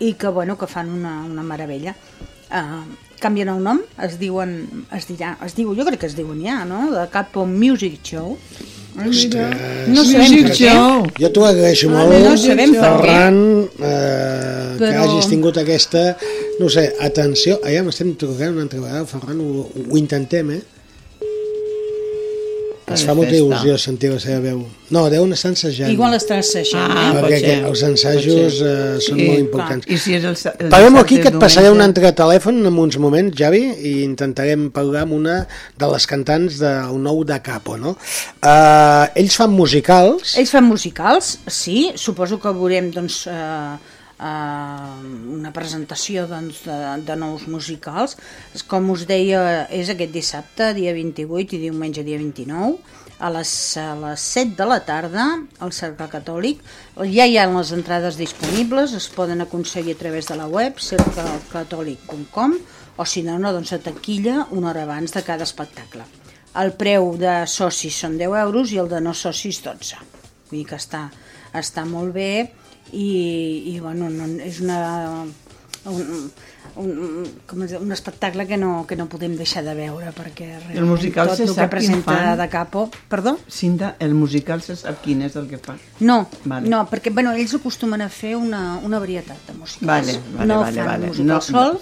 [0.00, 1.94] i que, bueno, que fan una, una meravella.
[2.50, 2.82] Uh,
[3.20, 6.64] canvien el nom, es diuen, es dirà, es diu, jo crec que es diuen ja,
[6.68, 6.86] no?
[6.94, 8.36] De Capo Music Show.
[8.96, 10.72] No sabem per què.
[11.22, 12.80] Jo t'ho agraeixo Ah, molt, no sabem per.
[12.82, 13.38] Ferran,
[13.78, 16.16] eh, que Però- hagis tingut aquesta,
[16.58, 20.62] no sé, atenció, allà m'estem trucant una altra vegada, Ferran, ho, ho intentem, eh?
[22.94, 23.44] Es fa molta festa.
[23.44, 24.60] il·lusió sentir la seva veu.
[24.90, 25.90] No, deuen estar ensajant.
[25.92, 27.22] Igual està assajant, Ah, eh?
[27.22, 27.82] perquè els
[28.58, 28.66] ser.
[28.66, 29.38] eh, són Sí, molt clar.
[29.44, 29.86] importants.
[29.86, 32.58] I si és el, el Parem dissabte aquí i que et passaré un altre telèfon
[32.66, 35.46] en uns moments, Javi, i intentarem parlar amb una
[35.78, 37.96] de les cantants del nou de Capo, no?
[38.42, 43.76] Uh, ells fan musicals, Ells fan musicals, sí, suposo que veurem doncs, eh,
[44.20, 48.16] una presentació doncs, de, de nous musicals.
[48.68, 52.76] Com us deia, és aquest dissabte, dia 28 i diumenge, dia 29,
[53.20, 55.26] a les, a les 7 de la tarda,
[55.60, 56.60] al Cercle Catòlic.
[57.12, 62.56] Ja hi ha les entrades disponibles, es poden aconseguir a través de la web, cerclecatòlic.com,
[62.96, 66.04] o si no, no, doncs a taquilla una hora abans de cada espectacle.
[66.60, 70.00] El preu de socis són 10 euros i el de no socis 12.
[70.50, 71.06] Vull dir que està,
[71.54, 72.32] està molt bé
[72.92, 74.78] i, i bueno, no, és una,
[75.86, 76.30] un,
[76.76, 80.48] un, com es diu, un espectacle que no, que no podem deixar de veure perquè
[80.66, 82.38] realment musical tot se el que presenta fan?
[82.40, 82.88] de capo...
[83.08, 83.36] Perdó?
[83.48, 85.76] Cinta, el musical se sap quin és el que fa.
[86.00, 86.68] No, Vale.
[86.68, 89.86] no, perquè bueno, ells acostumen a fer una, una varietat de musicals.
[89.88, 91.06] Vale, vale, no vale, fan vale.
[91.14, 91.80] musical No, sol,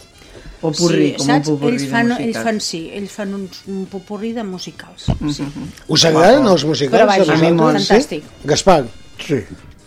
[0.59, 1.47] Popurrí, com un saps?
[1.47, 2.25] popurrí ells de fan, musicals.
[2.27, 5.05] ells fan, sí, ells fan un, un popurrí de musicals.
[5.37, 5.45] Sí.
[5.87, 6.97] Us agraden els musicals?
[6.97, 7.79] Però vaja, a mi molt.
[7.79, 8.25] Fantàstic.
[8.27, 8.49] Sí?
[8.51, 8.81] Gaspar?
[9.23, 9.39] Sí.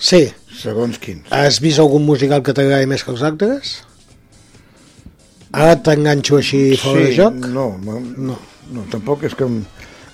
[0.01, 0.23] Sí.
[0.61, 1.27] Segons quins.
[1.33, 3.75] Has vist algun musical que t'agradi més que els altres?
[5.51, 7.37] Ara t'enganxo així fora de joc?
[7.51, 8.37] No, no, no,
[8.71, 9.63] no, tampoc és que em-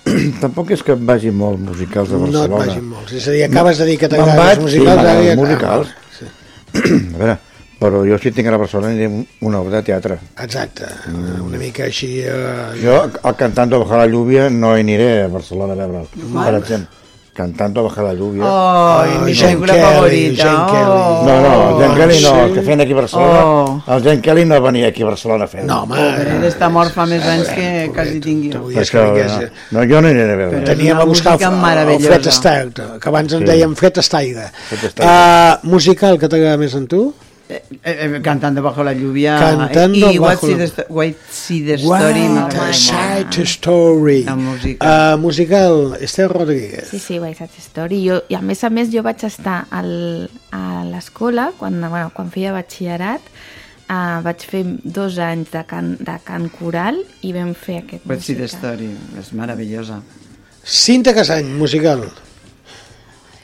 [0.44, 2.64] tampoc és que em vagi molt musicals de No et Barcelona.
[2.66, 3.14] vagin molts.
[3.20, 5.42] És a dir, acabes de dir que t'agraden els musicals, sí, ara m'agraden ja- els
[5.44, 5.94] musicals.
[7.16, 7.38] a veure,
[7.80, 10.18] però jo si tinc a la Barcelona aniré una obra de teatre.
[10.42, 12.10] Exacte, una mica així...
[12.26, 12.80] Eh...
[12.82, 17.06] Jo, al Cantando Bajar la lluvia, no aniré a Barcelona a veure'l, per exemple.
[17.38, 18.42] Cantando Bajar la lluvia.
[18.44, 20.54] Oh, mi Jean pel·lícula Kelly, favorita.
[20.74, 21.26] Oh.
[21.28, 23.42] No, no, el Jean Kelly no, el que feien aquí a Barcelona.
[23.46, 23.84] Oh.
[23.96, 25.64] El Jean Kelly no venia aquí a Barcelona a fer.
[25.64, 26.00] No, home.
[26.24, 30.02] Ell està mort fa més anys que quasi tingui Això, que no, vingués- no, jo
[30.02, 30.64] no aniré a veure.
[30.72, 31.46] Teníem a buscar el,
[31.94, 32.02] el.
[32.08, 33.52] Fred Astaire, que abans en Sí.
[33.54, 34.50] dèiem Fred Astaire.
[34.72, 35.62] Fred Astaire.
[35.62, 37.14] Uh, musical que t'agrada més en tu?
[37.50, 41.74] Eh, eh, cantando bajo la lluvia Cantando i bajo What See la- the, See the
[41.78, 44.24] Story What a side story.
[44.26, 45.16] La música.
[45.16, 46.90] Uh, musical, Esther Rodríguez.
[46.90, 48.02] Sí, sí, White Side Story.
[48.10, 52.32] Jo, I a més a més jo vaig estar al, a l'escola, quan, bueno, quan
[52.36, 53.32] feia batxillerat,
[53.88, 58.20] uh, vaig fer dos anys de can, de can coral i vam fer aquest What
[58.28, 58.76] See the musical.
[58.76, 58.92] Story,
[59.24, 60.02] és meravellosa.
[60.68, 62.10] Cinta Casany, musical.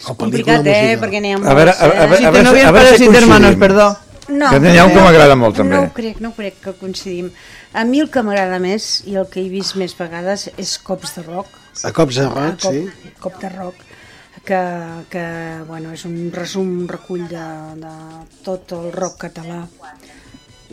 [0.09, 0.97] O Complicat, eh?
[0.99, 2.17] Perquè n'hi ha molts, A veure, a, a, a, eh?
[2.17, 3.59] Si a, veure, a veure si coincidim.
[3.59, 3.87] perdó.
[4.29, 5.75] No, Que n'hi ha un que m'agrada molt, també.
[5.75, 7.31] No ho crec, no ho crec que coincidim.
[7.73, 11.15] A mi el que m'agrada més i el que he vist més vegades és Cops
[11.17, 11.59] de Rock.
[11.83, 13.11] A cops de rock, cop, sí.
[13.19, 13.79] Cop de Rock,
[14.45, 14.59] que,
[15.09, 15.23] que
[15.67, 17.45] bueno, és un resum, un recull de,
[17.81, 17.93] de
[18.45, 19.63] tot el rock català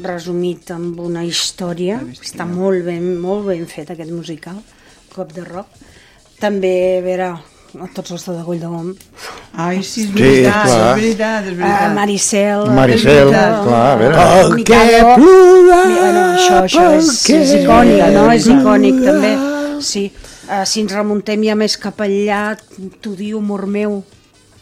[0.04, 2.00] resumit amb una història.
[2.12, 4.60] Està molt ben, molt ben fet aquest musical,
[5.14, 5.80] Cop de Rock.
[6.40, 7.30] També, a veure,
[7.94, 8.94] tots els de Degoll de Gom.
[9.54, 10.98] Ai, sí, és Sí, veritat, clar.
[10.98, 11.94] és veritat, és Uh, veritat.
[11.94, 12.66] Maricel.
[12.70, 14.16] Maricel, Mikado, clar, a veure.
[14.40, 14.74] El que
[15.18, 15.24] Mi-
[16.00, 18.30] Bueno, això, això és, és icònic, no?
[18.32, 19.32] És icònic, també.
[19.80, 20.12] Sí.
[20.50, 22.56] Uh, si ens remuntem ja més cap allà,
[23.00, 24.02] t'ho diu, amor meu,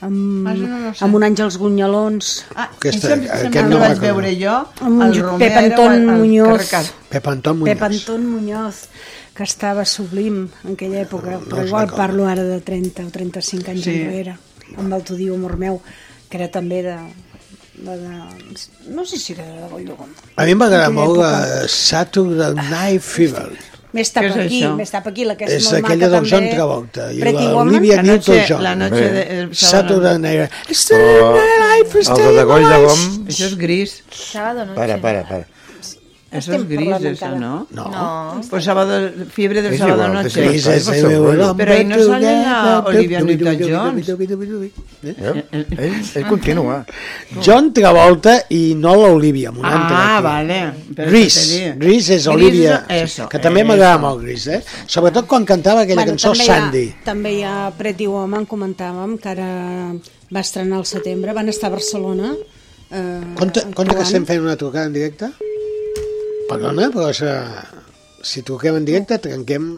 [0.03, 1.05] amb, Ah, no ho sé.
[1.05, 2.45] amb un àngels gunyalons.
[2.55, 5.93] Ah, Aquesta- això aquest que no no vaig veure jo, Amb el Romero, Pep Anton
[5.93, 6.69] al- al Muñoz.
[7.09, 7.73] Pep Anton Muñoz.
[7.75, 8.75] Pep Anton Muñoz,
[9.39, 13.11] que estava sublim en aquella època, No, però no igual parlo ara de 30 o
[13.15, 13.95] 35 anys Sí.
[14.03, 14.35] enrere,
[14.77, 15.79] amb el t'ho diu, amor meu,
[16.29, 16.97] que era també de,
[17.79, 20.11] de, de no sé si era de Goll de Gom.
[20.37, 21.63] A mi m'agrada Aquella molt època.
[21.63, 23.49] la Saturday Night Fever.
[23.97, 26.27] Més tap és aquí, més tap aquí, la que és, És molt aquella maca del
[26.29, 26.49] John.
[26.53, 27.69] Travolta i Pretty la Woman.
[27.79, 28.63] Olivia Newton-John.
[28.63, 29.09] la noche Bé.
[29.15, 29.23] de...
[29.41, 29.55] el.
[29.57, 33.07] Saturday Night Saturday Night els de Degoll de Gom...
[33.33, 33.95] Això és gris.
[34.13, 34.77] Sábado noche.
[34.77, 35.47] Para, para, para.
[36.31, 37.39] Eso Estem es gris, parlant eso, encara.
[37.41, 37.67] ¿no?
[37.71, 37.85] No.
[37.91, 38.41] No.
[38.51, 40.29] Pues sábado, fiebre del sábado noche.
[40.29, 40.49] es igual.
[40.51, 41.33] Gris Eso és es el seguro.
[41.33, 42.85] meu nombre Però ahí no sale la.
[42.87, 43.99] Olivia Newton-John.
[43.99, 45.15] Eh?
[45.53, 45.67] Eh?
[45.79, 46.85] Ell, ell continua.
[47.43, 50.59] John Travolta i no l'Olivia, amb un altre Ah, vale.
[51.09, 51.39] Gris?
[51.81, 52.85] Gris és Olivia,
[53.31, 54.61] que també m'agrada molt Gris, eh?
[54.87, 56.91] Sobretot quan cantava aquella cançó Sandy.
[57.09, 59.51] També hi ha Pretty Woman, comentàvem, que ara
[60.29, 62.35] va estrenar al setembre, van estar a Barcelona.
[62.91, 65.29] Eh, Compte, compte que estem fent una trucada en directe?
[66.49, 67.29] Perdona, però si,
[68.25, 69.73] si truquem en directe trenquem...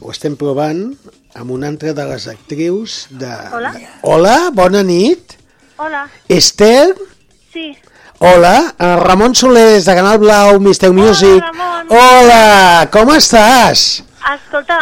[0.00, 0.82] Ho estem provant
[1.36, 3.30] amb una altra de les actrius de...
[3.56, 3.72] Hola.
[3.74, 5.36] de- Hola, bona nit.
[5.80, 6.94] Hola, Esther?
[7.52, 7.74] sí.
[8.18, 11.36] Hola, eh, Ramon Soler des de Canal Blau, Mister Music.
[11.42, 11.90] Ramon.
[11.92, 13.82] Hola, com estàs?
[14.32, 14.78] Escolta,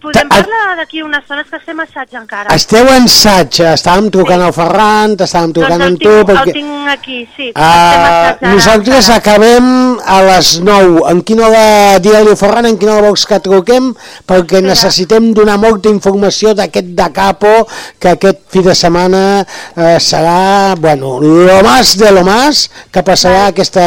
[0.00, 2.54] podem Ta- parlar d'aquí unes estones que estem assaig encara?
[2.54, 6.52] Esteu en assaig, estàvem trucant al Ferran, t'estàvem trucant doncs amb tu, tinc, perquè...
[6.52, 7.48] el tinc aquí, sí.
[7.52, 9.18] Uh, nosaltres encara.
[9.20, 9.66] acabem
[10.04, 11.02] a les 9.
[11.12, 11.64] En quina hora,
[12.04, 13.90] digue-li a Ferran, en quina hora vols que truquem?
[14.28, 17.56] Perquè necessitem donar molta informació d'aquest de capo,
[18.00, 23.46] que aquest fi de setmana eh, serà, bueno, lo más de lo más que passarà
[23.46, 23.86] a aquesta,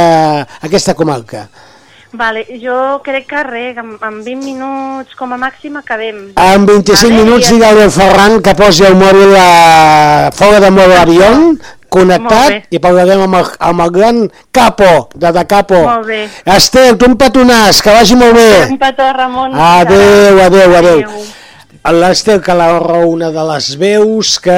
[0.61, 1.47] aquesta comarca.
[2.11, 2.75] Vale, jo
[3.05, 6.31] crec que res, en, en 20 minuts com a màxim acabem.
[6.41, 10.95] En 25 Vale, minuts digue-li al Ferran que posi el mòbil a fora de mode
[10.97, 11.27] avió,
[11.93, 14.21] connectat, i parlarem amb el, amb el gran
[14.55, 15.81] capo, de de capo.
[15.85, 16.21] Molt bé.
[16.57, 18.49] Esther, tu un petonàs, que vagi molt bé.
[18.71, 19.53] Un petó, Ramon.
[19.53, 21.03] Adéu, adéu, adéu.
[21.89, 24.57] L'Esther Calahorro, una de les veus que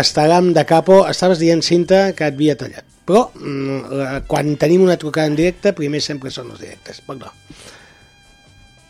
[0.00, 2.84] estarà amb de capo, estaves dient, Cinta, que et havia tallat.
[3.04, 7.02] Però mm, la- quan tenim una trucada en directe, primer sempre són els directes.
[7.04, 7.32] Perdó.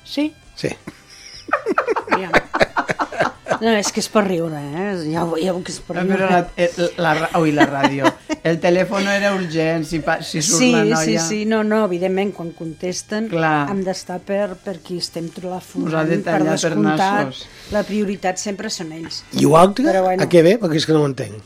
[0.05, 0.33] Sí?
[0.55, 0.69] Sí.
[2.19, 2.31] Ja.
[3.61, 4.91] No, és que és per riure, eh?
[5.13, 6.17] Ja, ho veieu que és per No, riure.
[6.19, 8.11] però la, el- la, ra- ui, la ràdio.
[8.45, 10.97] El telèfon era urgent, si, pa, si surt Sí, la noia...
[11.05, 13.71] sí, sí, no, no, evidentment, quan contesten Clar.
[13.73, 17.47] hem d'estar per, per qui estem telefonant, per per descomptat, nassos.
[17.73, 19.23] la prioritat sempre són ells.
[19.39, 19.87] I ho altre?
[19.89, 20.23] Però bueno.
[20.23, 20.59] A què ve?
[20.61, 21.41] Perquè és que no ho entenc.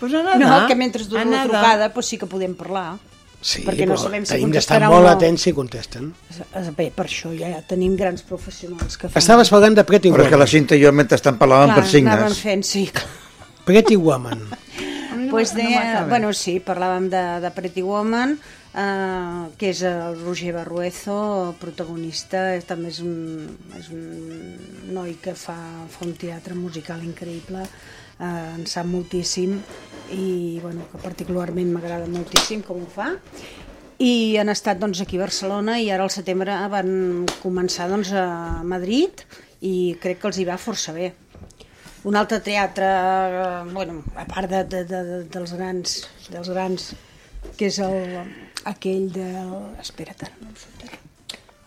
[0.00, 2.98] Pues nedar, No, que mentre dura la trucada pues sí que podem parlar.
[3.42, 5.10] Sí, perquè no sabem si tenim d'estar molt no.
[5.16, 6.12] atents si contesten.
[6.54, 9.18] Eh, Bé, per això ja tenim grans professionals que fan...
[9.18, 10.44] Estaves parlant de Pretty Però és que Woman.
[10.44, 12.38] la Cinta i jo mentre estan parlàvem per signes.
[12.38, 13.08] fent, sí, clar.
[13.66, 14.44] Pretty Woman.
[15.32, 16.08] pues no deia, m'acaba.
[16.08, 18.36] bueno, sí, parlàvem de, de Pretty Woman,
[18.78, 24.06] eh, que és el Roger Barruezo, protagonista, és, també és un, és un
[24.94, 25.56] noi que fa,
[25.90, 27.66] fa un teatre musical increïble,
[28.22, 29.58] eh, en sap moltíssim
[30.12, 33.10] i bueno, que particularment m'agrada moltíssim com ho fa
[34.02, 38.62] i han estat doncs, aquí a Barcelona i ara al setembre van començar doncs, a
[38.66, 39.22] Madrid
[39.62, 41.12] i crec que els hi va força bé.
[42.10, 46.00] Un altre teatre, eh, bueno, a part de, de, de, de, dels grans,
[46.32, 46.90] dels grans,
[47.54, 48.18] que és el,
[48.74, 49.54] aquell del...
[49.86, 51.01] Espera't, ara no em surt ara.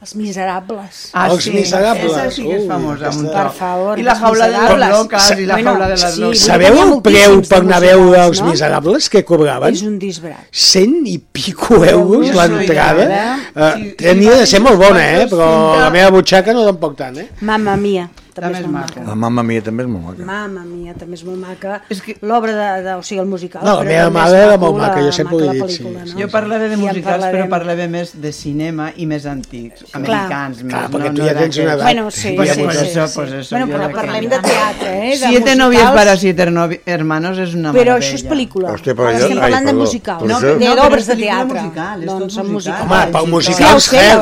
[0.06, 0.98] Els Miserables.
[1.14, 2.12] Ah, Els sí, Miserables.
[2.12, 3.08] Esa sí que és famosa.
[3.08, 5.96] aquesta- un Per favor, I la jaula de les locas, i la Bueno, jaula de
[5.98, 6.36] les sí.
[6.36, 8.52] Sabeu el preu per anar a veure els no?
[8.52, 9.74] Miserables que cobraven?
[9.74, 10.46] És un disbrat.
[10.52, 13.08] 100 i pico euros l'entrada.
[13.36, 15.28] sí, Uh, sí, tenia de ser molt bona, eh?
[15.32, 17.30] però la meva butxaca no tampoc tant, eh?
[17.42, 19.00] Mamma Mia, també, També és és molt maca.
[19.00, 19.10] maca.
[19.10, 20.26] La mamma mia també és molt maca.
[20.28, 21.82] Mamma Mia, també és molt maca.
[21.90, 23.62] És que- L'obra de, de, o sigui, el musical.
[23.64, 25.84] No, la però meva mare era molt maca, jo sempre ho he dit, sí.
[25.84, 26.20] no?
[26.20, 27.50] Jo parlava de musicals, però parlarem.
[27.50, 30.58] parlava més de cinema i més antics, americans.
[30.62, 31.84] Clar, més, perquè no, tu no ja tens una edat.
[31.86, 33.14] Bueno, sí, sí, sí, eso, sí.
[33.16, 35.18] pues eso, bueno, però parlem de teatre, eh?
[35.18, 35.96] De Siete novios musicals.
[35.96, 36.44] para siete
[36.86, 38.06] hermanos és una Però meravella.
[38.06, 38.70] això és pel·lícula.
[38.76, 41.62] Hòstia, però jo- estem parlant de musical, Però no, No, però d'obres de teatre.
[41.62, 42.84] musical, és tot doncs en musical.
[42.84, 43.04] musical.
[43.04, 44.20] Home, per sí, musicals, sí, Hell,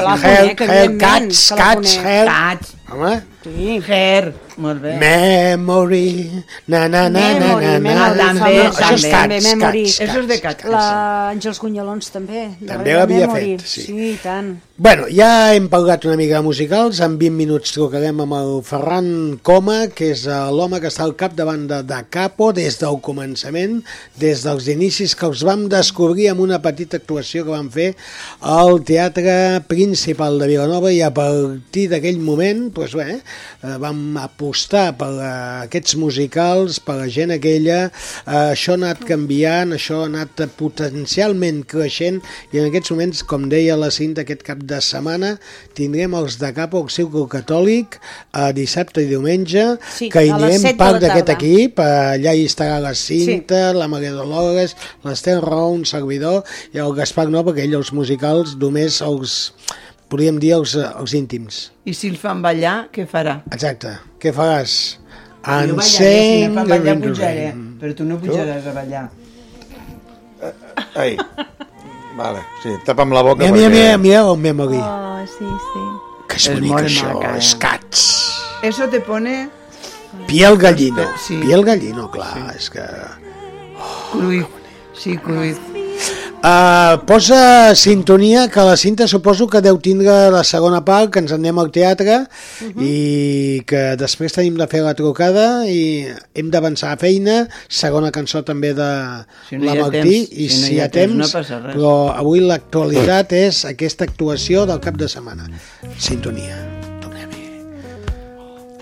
[2.94, 4.28] हमें खैर
[4.58, 4.98] molt bé.
[5.02, 7.80] Memory, na na na na na na.
[7.80, 9.08] Memory, també, Això és.
[9.14, 9.86] Cats, Memory.
[9.86, 10.64] Cats, Eso és de Cats.
[10.64, 10.72] Cats.
[10.74, 10.86] La
[11.32, 12.46] Àngels Gunyalons també.
[12.68, 13.88] També l'havia fet, sí.
[13.88, 14.56] Sí, i tant.
[14.76, 19.10] Bueno, ja hem parlat una mica de musicals, en 20 minuts trucarem amb el Ferran
[19.46, 23.84] Coma, que és eh, l'home que està al capdavant de, de Capo des del començament,
[24.18, 27.92] des dels inicis que els vam descobrir amb una petita actuació que vam fer
[28.42, 34.92] al Teatre Principal de Vilanova i a partir d'aquell moment doncs bé, eh, vam apostar
[35.00, 35.28] per eh,
[35.70, 41.62] aquests musicals, per la gent aquella, eh, això ha anat canviant, això ha anat potencialment
[41.70, 42.20] creixent
[42.52, 45.36] i en aquests moments, com deia la Cinta, aquest cap de setmana
[45.78, 50.40] tindrem els de Capo al Círcul Catòlic eh, dissabte i diumenge Sí, que hi a
[50.40, 51.80] anirem part d'aquest equip.
[51.80, 54.76] Eh, allà hi estarà la Cinta, la Maria Dolores
[55.08, 56.44] l'Estel Raó, un servidor
[56.76, 59.54] i el Gaspar no, perquè ell els musicals només els,
[60.14, 63.40] podríem dir els, eh, els íntims I si el fan ballar, què farà?
[63.52, 64.78] exacte, què faràs?
[65.44, 67.50] jo ballaré, si Encén me fan the ballar pujaré,
[67.82, 69.04] però tu no pujaràs a ballar.
[70.96, 71.18] Ai.
[72.16, 73.74] Vale, sí, tapa'm la boca Mira, mira, perquè...
[73.74, 74.80] mira, mira el Memory.
[74.80, 75.84] Oh, sí, sí.
[76.30, 77.36] que és, és bonic molt això, maca, eh?
[77.42, 78.04] els cats.
[78.64, 79.36] Eso te pone
[80.30, 81.40] Piel gallino, Sí.
[81.42, 82.84] piel gallino, clar, és que...
[84.12, 84.48] Cruyff.
[84.94, 85.60] Sí, Cruyff.
[86.44, 91.32] Uh, posa sintonia que la cinta suposo que deu tindre la segona part que ens
[91.32, 92.18] en anem al teatre
[92.84, 96.04] i que després tenim de fer la trucada i
[96.36, 97.46] hem d'avançar a feina.
[97.72, 98.92] Segona cançó també de
[99.48, 101.78] Si no la Martí temps, i si no si hi ha temps, no temps, res.
[101.78, 105.48] però avui l'actualitat és aquesta actuació del cap de setmana.
[105.96, 106.60] Sintonia.
[107.00, 107.48] Tornem-hi.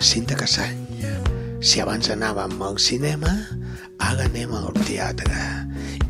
[0.02, 1.31] Cinta Cassany
[1.62, 3.32] si abans anàvem al cinema
[4.02, 5.62] ara anem al teatre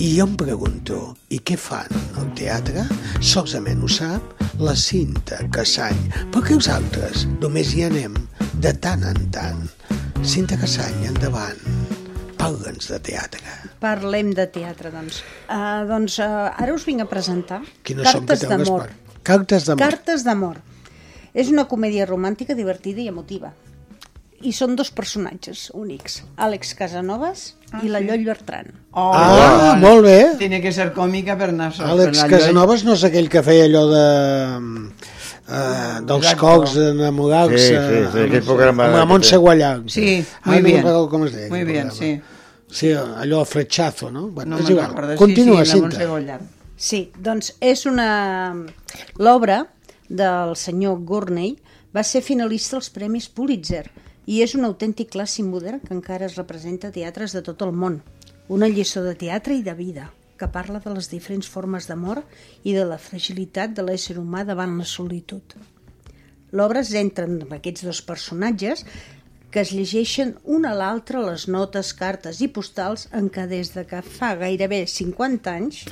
[0.02, 0.96] i jo em pregunto,
[1.30, 2.88] i què fan al teatre?
[3.22, 6.00] Solament ho sap la Cinta Cassany.
[6.34, 8.16] Per què els altres només hi anem
[8.64, 9.62] de tant en tant?
[10.26, 11.62] Cinta Cassany, endavant.
[12.40, 13.46] Parla'ns de teatre.
[13.84, 15.22] Parlem de teatre, doncs.
[15.46, 18.90] Uh, doncs uh, ara us vinc a presentar Quines Cartes d'amor.
[19.22, 19.84] Cartes d'amor.
[19.86, 20.62] Cartes d'amor.
[21.38, 23.54] És una comèdia romàntica divertida i emotiva.
[24.42, 28.00] I són dos personatges únics, Àlex Casanovas Ah, i la.
[28.04, 28.72] Lloll Bertran.
[28.92, 30.36] Oh, Ah, molt bé.
[30.40, 31.90] Tiene que ser còmica per anar sols.
[31.94, 34.06] Àlex Casanovas no és aquell que feia allò de...
[35.52, 36.40] Uh, dels Exacte.
[36.40, 39.36] cocs enamorats Sí, sí, eh, sí, aquell amb- programa amb la Montse.
[39.42, 40.78] Guallà Sí, muy no bien.
[40.78, 41.92] recordo com es deia Muy bien, programa.
[41.92, 42.22] sí.
[42.70, 44.28] sí, allò fletxazo no?
[44.30, 44.88] Bueno, No és igual.
[44.94, 45.16] recordo.
[45.18, 46.40] continua sí, sí, la Cinta.
[46.78, 48.56] Sí, doncs és una...
[49.18, 49.66] L'obra
[50.08, 51.58] del senyor Gurney
[51.96, 53.90] va ser finalista als Premis Pulitzer
[54.26, 57.72] i és un autèntic clàssic modern que encara es representa a teatres de tot el
[57.74, 58.02] món.
[58.50, 62.24] Una lliçó de teatre i de vida que parla de les diferents formes d'amor
[62.66, 65.56] i de la fragilitat de l'ésser humà davant la solitud.
[66.52, 68.86] L'obra es centra en aquests dos personatges
[69.52, 73.84] que es llegeixen un a l'altre les notes, cartes i postals en què des de
[73.88, 75.84] que fa gairebé 50 anys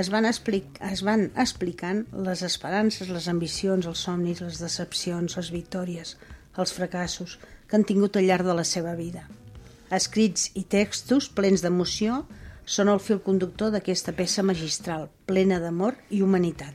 [0.00, 6.14] es van, es van explicant les esperances, les ambicions, els somnis, les decepcions, les victòries,
[6.60, 7.38] els fracassos
[7.70, 9.28] que han tingut al llarg de la seva vida.
[9.94, 12.24] Escrits i textos plens d'emoció
[12.66, 16.74] són el fil conductor d'aquesta peça magistral, plena d'amor i humanitat.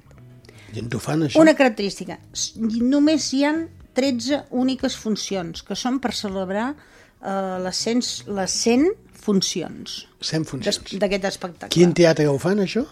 [0.75, 1.39] I en fan, això?
[1.39, 2.17] Una característica,
[2.81, 3.65] només hi han
[3.95, 8.89] 13 úniques funcions, que són per celebrar eh, les, 100, les 100
[9.25, 10.81] funcions 100 funcions.
[11.01, 11.73] d'aquest espectacle.
[11.73, 12.83] Quin teatre ho fan, això?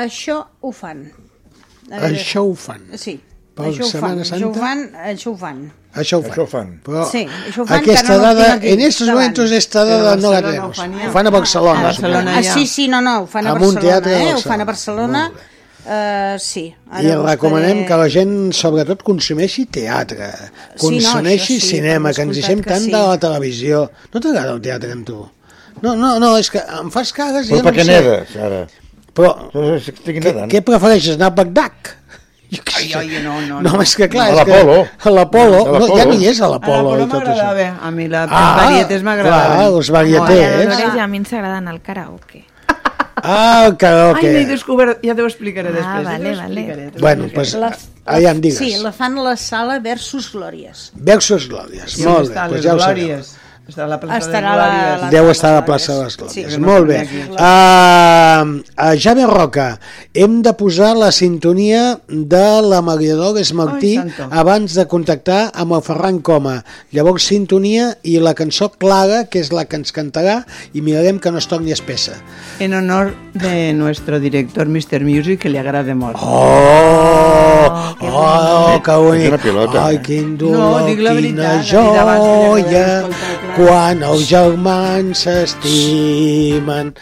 [0.00, 1.06] Això ho fan.
[1.90, 2.84] Veure, Això ho fan.
[2.98, 3.16] Sí,
[3.60, 4.60] Per això ho fan, Setmana això ho Santa?
[4.60, 4.82] fan,
[5.12, 5.60] això ho fan.
[6.00, 6.30] Això ho fan.
[6.32, 6.68] Això ho fan.
[6.86, 9.20] Però Sí, això ho fan, aquesta no dada, aquí en estos davant.
[9.22, 10.78] momentos esta a dada no la tenemos.
[10.78, 11.08] ho fan ja.
[11.08, 11.80] Ho fan a Barcelona.
[11.80, 12.54] A Barcelona Ah, ja.
[12.54, 14.34] sí, sí, no, no, ho fan a un Barcelona, eh?
[14.34, 15.30] Ho fan a Barcelona.
[15.82, 16.74] Uh, sí.
[17.00, 20.28] I recomanem que la gent, sobretot, consumeixi teatre,
[20.78, 22.90] consumeixi això sí, cinema, que ens deixem que tant sí.
[22.92, 23.86] de la televisió.
[24.12, 25.16] No t'agrada el teatre, amb tu?
[25.80, 28.36] No, no, no, és que em fas cagues i Però jo per no què nedes,
[28.36, 28.60] ara?
[29.16, 29.30] Però,
[30.04, 31.94] què, què prefereixes, anar a Bagdad?
[32.76, 33.60] Ai, ai, no, no.
[33.62, 34.50] No, és que clar, A és que...
[34.50, 34.76] l'Apolo.
[35.04, 35.60] A l'Apolo.
[35.60, 35.96] A No, l'Apolo.
[35.98, 37.34] ja no hi és a A l'Apolo la tot això.
[37.36, 39.56] m'agradava, a mi la, Ah, varietés m'agradaven.
[39.56, 40.68] clar, els varietés.
[40.68, 42.44] Dolores i a mi ens agraden el karaoke.
[43.22, 44.32] Ah, el Ai, karaoke.
[44.32, 46.04] n'he descobert, ja t'ho explicaré Ah, després.
[46.06, 46.90] ja vale, vale.
[46.98, 47.34] Bueno, explicaré.
[47.34, 48.58] pues, allà em digues.
[48.58, 50.90] Sí, la fan a la sala Versus Glòries.
[50.94, 51.98] Versus Glòries.
[51.98, 53.22] On Molt bé, doncs les ja ho sabeu.
[53.70, 55.00] Està a la plaça Estarà de la- Glòries.
[55.04, 56.52] la- Deu estar a la plaça de les Glòries.
[56.54, 56.58] Sí.
[56.60, 56.98] Molt bé.
[57.30, 59.78] Uh, uh, Javier Roca,
[60.14, 65.72] hem de posar la sintonia de la Maria Dolores Martí Ai, abans de contactar amb
[65.78, 66.64] el Ferran Coma.
[66.92, 70.44] Llavors sintonia i la cançó Clara, que és la que ens cantarà,
[70.74, 72.12] i mirarem que no es torni espessa.
[72.58, 75.00] En honor de nuestro director Mr.
[75.04, 76.16] Music, que le agrade molt.
[76.20, 79.76] Oh, oh, que bonic.
[79.78, 81.84] Ai, quin No, dolor, dic la quina veritat, ja
[82.16, 82.86] joia,
[83.60, 86.94] quan els germans s'estimen.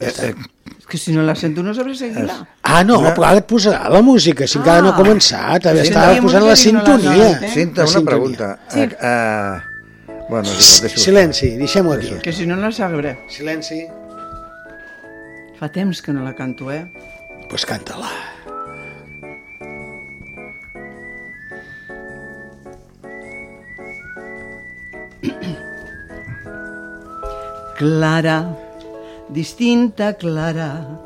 [0.00, 0.34] Eh, eh,
[0.78, 2.36] És que si no la sento no sabré seguir-la.
[2.62, 5.00] Ah, no, però ara et posarà la música, si encara no ha Ah.
[5.00, 5.66] començat.
[5.66, 7.32] Ara Sí, estava sí, posant la no sintonia.
[7.34, 7.50] sabe, eh?
[7.52, 8.10] Cinta, La una sintonia.
[8.10, 8.58] pregunta.
[8.68, 8.80] Sí.
[8.80, 12.14] Uh, bueno, Silenci, deixem-ho aquí.
[12.22, 13.18] Que si no la sabré.
[13.28, 13.86] Silenci.
[15.58, 16.84] Fa temps que no la canto, eh?
[16.86, 18.08] Doncs pues canta-la.
[27.78, 28.58] Clara,
[29.28, 30.98] distinta Clara,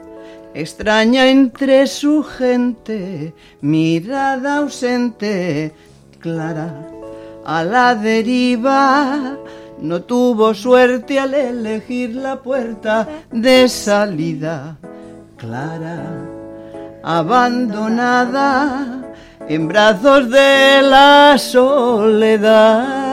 [0.54, 5.74] extraña entre su gente, mirada ausente,
[6.18, 6.88] Clara,
[7.44, 9.36] a la deriva,
[9.82, 14.78] no tuvo suerte al elegir la puerta de salida.
[15.36, 16.06] Clara,
[17.02, 18.46] abandonada
[19.46, 23.11] en brazos de la soledad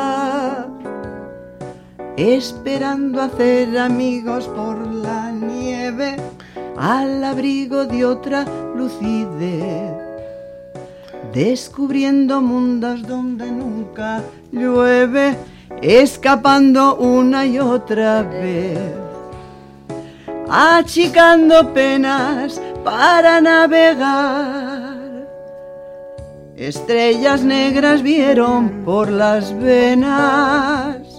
[2.20, 6.18] esperando hacer amigos por la nieve
[6.78, 9.94] al abrigo de otra lucidez,
[11.34, 14.22] descubriendo mundos donde nunca
[14.52, 15.38] llueve,
[15.82, 18.78] escapando una y otra vez,
[20.50, 25.00] achicando penas para navegar.
[26.58, 31.19] Estrellas negras vieron por las venas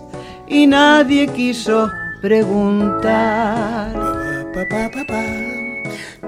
[0.50, 1.90] y nadie quiso
[2.20, 3.94] preguntar.
[4.52, 5.22] Pa, pa, pa, pa.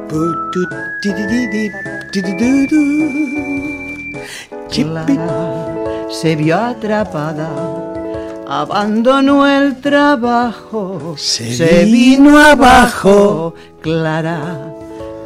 [0.08, 0.20] Pu,
[0.52, 0.60] tu,
[1.02, 1.64] ti, di, di, di,
[2.12, 2.82] ti, di, du, du.
[4.70, 5.16] Chipi.
[5.16, 5.72] Clara
[6.12, 7.50] se vio atrapada,
[8.46, 13.54] abandonó el trabajo, Se vino abajo.
[13.80, 14.72] Clara,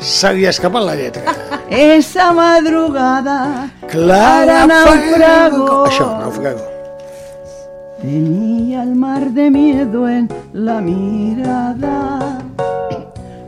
[0.00, 1.34] Se li ha escapat la lletra.
[1.68, 5.84] Esa madrugada Clara naufragó.
[5.86, 6.64] Això, naufrago.
[8.00, 12.38] Tenía el mar de miedo en la mirada,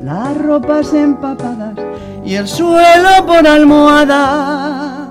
[0.00, 1.74] las ropas empapadas
[2.24, 5.08] y el suelo por almohada.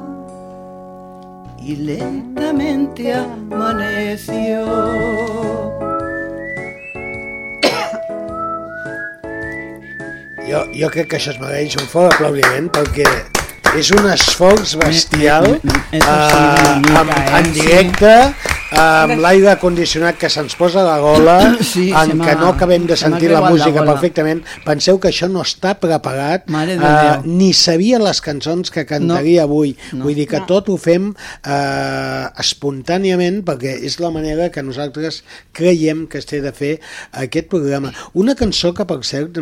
[1.60, 4.65] Y lentamente amaneció.
[10.53, 13.07] Jo, jo crec que això es mereix un fort aplaudiment perquè
[13.80, 15.61] és un esforç bestial eh,
[15.97, 17.63] en, eh, en sí.
[18.79, 21.37] Amb l'aire condicionat que se'ns posa a la gola,
[21.73, 23.93] Sí, en què no acabem de sentir la la música gola.
[23.93, 29.75] perfectament, penseu que això no està preparat, eh, ni sabia les cançons que cantaria avui.
[29.93, 31.11] Vull dir que tot ho fem
[31.45, 35.21] eh, espontàniament perquè és la manera que nosaltres
[35.55, 36.73] creiem que es té de fer
[37.23, 37.91] aquest programa.
[38.19, 39.37] Una cançó que, per cert,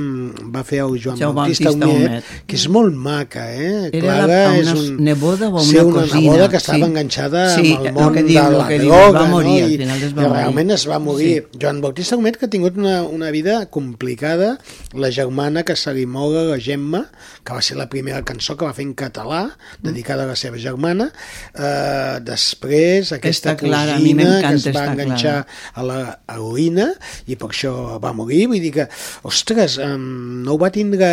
[0.53, 2.23] va fer el Joan, Joan Bautista, Humet.
[2.47, 3.89] que és molt maca, eh?
[3.91, 4.97] Era la- Clara una és un...
[5.03, 6.89] neboda o sí, una una cosina, neboda que estava sí.
[6.91, 9.55] enganxada Sí, amb el el món que diu, de el la que droga, va morir,
[9.59, 9.65] no?
[9.65, 10.35] al I, final es va morir.
[10.37, 11.31] realment es va morir.
[11.61, 14.57] Joan Bautista Humet, que ha tingut una, una vida complicada,
[14.93, 17.05] la germana que se li moga, la Gemma,
[17.43, 19.43] que va ser la primera cançó que va fer en català,
[19.81, 21.11] dedicada a la seva germana,
[21.55, 25.35] eh, després aquesta Aquesta Clara, a cosina que m'encanta es va enganxar
[25.73, 25.99] a la
[26.29, 26.89] heroïna
[27.31, 27.71] i per això
[28.03, 28.87] va morir, vull dir que
[29.27, 31.07] ostres, um, no ho va tindre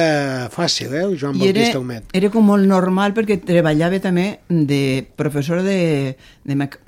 [0.55, 2.05] fàcil, eh, Joan I era, Bautista Humet.
[2.12, 6.78] era com molt normal perquè treballava també de professor de, de mec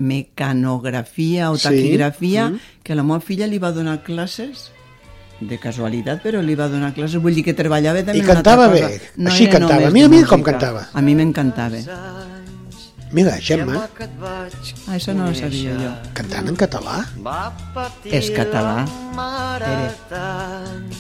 [1.11, 2.61] mecanografia o Sí, taquigrafia, mm.
[2.83, 4.71] que la meva filla li va donar classes
[5.41, 8.81] de casualitat, però li va donar classes, vull dir que treballava també I cantava bé,
[8.83, 9.31] cosa.
[9.31, 9.91] així cantava.
[9.91, 10.89] Mira, mira com cantava.
[10.93, 11.77] A mi m'encantava.
[13.13, 13.89] Mira, Gemma,
[14.87, 15.91] Ah, això no ho sabia jo.
[16.15, 17.05] cantant en català.
[18.05, 18.87] És català.
[20.09, 20.93] Tant,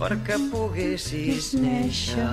[0.00, 2.26] perquè poguessis néixer.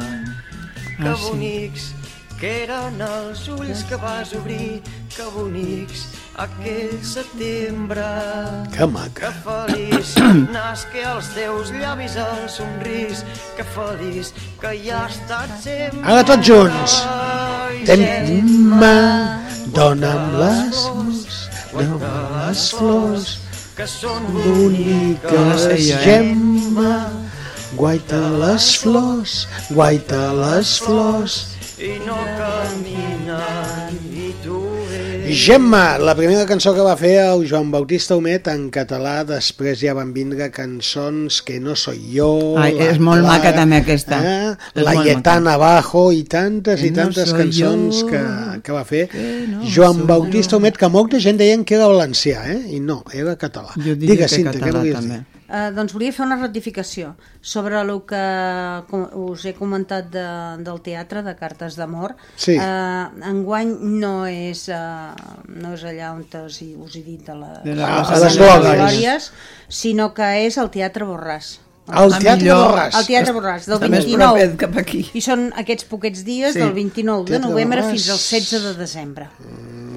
[0.98, 1.30] Que Ah, sí.
[1.30, 1.94] bonics
[2.40, 4.82] que eren els ulls que vas obrir,
[5.16, 8.06] que bonics aquell setembre.
[8.74, 9.30] Que maca.
[9.30, 10.16] Que feliç
[10.56, 13.24] nasque als teus llavis el somrís,
[13.58, 16.02] que feliç que hi ha estat sempre.
[16.04, 16.98] Ara tots junts.
[17.84, 18.98] Gemma,
[19.76, 21.40] dona'm les flors,
[21.74, 23.32] dona'm les flors,
[23.78, 25.68] que són boniques?
[26.06, 26.96] Gemma,
[27.78, 29.44] guaita les flors,
[29.74, 31.42] guaita les flors.
[31.84, 34.13] i no caminen.
[35.34, 39.96] Gemma, la primera cançó que va fer el Joan Bautista Humet en català, després ja
[39.98, 42.28] van vindre cançons que no soy yo,
[42.62, 44.20] Ai, és molt Clara, maca també aquesta.
[44.22, 44.54] eh?
[44.86, 48.24] La Lletana Abajo i tantes Que i no tantes soy cançons yo, que,
[48.64, 49.08] que va fer
[49.50, 52.60] no Joan Bautista Humet, que molta gent deien que era valencià, eh?
[52.78, 53.74] i no, era català.
[53.78, 55.24] Jo diria Digues, que Cinta, català també.
[55.24, 55.33] dir?
[55.54, 57.12] Uh, doncs volia fer una ratificació
[57.46, 58.22] sobre el que
[58.90, 60.24] com us he comentat de,
[60.66, 62.16] del teatre de Cartes d'Amor.
[62.36, 62.56] Sí.
[62.58, 65.14] Uh, enguany no és, uh,
[65.54, 68.24] no és allà on us, he- us he dit de, la, De la Rosa a
[68.26, 69.30] les Glòries.
[69.70, 71.60] sinó que és el Teatre Borràs.
[71.86, 72.72] El Ah, Teatre millor.
[72.72, 72.96] Borràs.
[73.00, 74.40] El Teatre Borràs, del Està més 29.
[74.40, 75.02] propet cap aquí.
[75.14, 76.60] I són aquests poquets dies Sí.
[76.60, 77.92] del 29 de Teatre novembre Borràs.
[77.92, 79.28] fins al 16 de desembre.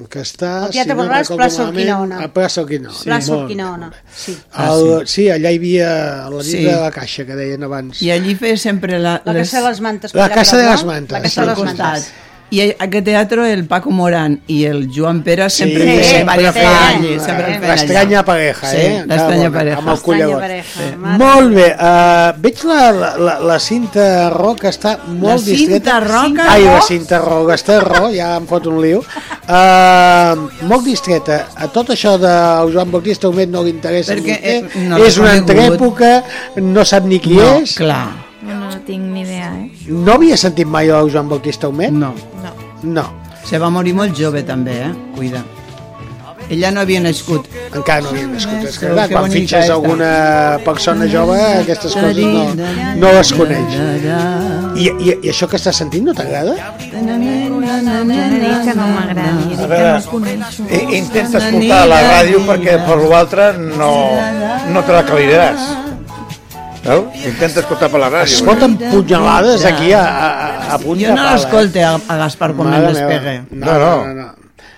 [0.09, 2.23] que està, El Teatre si no Borràs, recordo plaça malament, Urquinaona.
[2.23, 2.97] A plaça Urquinaona.
[2.97, 3.03] Sí.
[3.09, 3.95] Plaça Urquinaona, bé.
[4.15, 4.37] sí.
[4.53, 6.63] Ah, El, sí, allà hi havia la nit Sí.
[6.63, 8.01] de la caixa, que deien abans.
[8.01, 10.13] I allí feia sempre la, La Casa de les Mantes.
[10.15, 10.71] La Casa de no?
[10.71, 11.57] les Mantes, La Casa de les.
[11.59, 12.11] Mantes.
[12.49, 16.51] I a aquest teatre el Paco Morán i el Joan Pere sempre Sí, feien sempre
[16.55, 19.03] feien, sempre eh, feien l'estranya pareja, sí, eh?
[19.05, 19.77] L'estranya pareja.
[19.81, 20.41] amb el llavors.
[20.41, 20.95] pareja.
[20.97, 25.97] mare Molt bé, uh, veig la, la, la cinta Roca està molt La distreta.
[25.97, 26.45] Cinta Roca?
[26.53, 29.03] Ai, la cinta Roca, està ro, ja em fot un liu.
[29.47, 31.41] Uh, molt distreta.
[31.55, 32.31] A tot això de
[32.71, 35.49] Joan Bautista Humet no li interessa Perquè, eh, no és una conegut.
[35.49, 36.23] entreèpoca,
[36.63, 37.75] no sap ni qui No, és.
[37.75, 38.26] clar.
[38.67, 39.69] No tinc ni idea, eh?
[39.87, 41.91] No havia sentit mai el Joan Bautista Humet?
[41.91, 42.13] No.
[42.83, 43.05] No.
[43.47, 44.91] Se va morir molt jove també, eh?
[45.15, 45.43] Cuida.
[46.49, 47.47] Ella no havia nascut.
[47.75, 48.63] Encara no havia nascut.
[48.69, 49.73] És que, clar, quan bonica fitxes esta.
[49.73, 50.11] alguna
[50.63, 52.43] persona jove, aquestes coses no,
[53.01, 53.75] no les coneix.
[54.77, 56.53] I, i, I això que estàs sentint no t'agrada?
[56.93, 57.17] No
[58.63, 60.67] que no que no.
[60.69, 63.91] I- Intenta escoltar la ràdio perquè per l'altre no,
[64.71, 65.67] no te la calidaràs.
[66.87, 67.05] Veu?
[67.27, 68.37] Intenta escoltar per la ràdio.
[68.37, 70.27] Es foten punyalades aquí a, a,
[70.75, 71.37] a punt Jo de no pala, eh?
[71.37, 72.93] l'escolte a, a Gaspar quan meva.
[72.95, 73.33] despegue.
[73.51, 74.13] No, no, no.
[74.21, 74.27] no.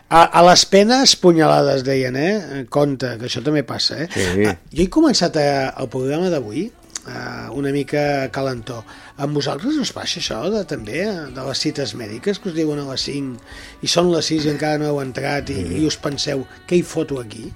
[0.10, 2.65] A, a les penes, punyalades, deien, eh?
[2.73, 4.10] Compte, que això també passa, eh?
[4.10, 4.48] Sí.
[4.49, 5.45] Ah, Jo he començat a,
[5.77, 8.02] el programa d'avui eh, una mica
[8.34, 8.81] calentó.
[9.22, 12.81] Amb vosaltres us passa això, de, també, eh, de les cites mèdiques, que us diuen
[12.81, 15.99] a les 5 i són les 6 i encara no heu entrat i, i us
[16.02, 17.52] penseu, què hi foto aquí?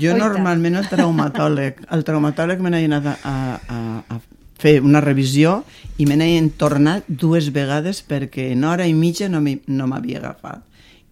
[0.00, 0.22] Jo Oi, tant.
[0.24, 3.34] normalment el traumatòleg, el traumatòleg me n'he anat a,
[3.68, 3.78] a,
[4.16, 4.20] a
[4.58, 5.62] fer una revisió
[6.00, 10.18] i me n'he tornat dues vegades perquè en hora i mitja no m'hi- no m'havia
[10.22, 10.62] agafat.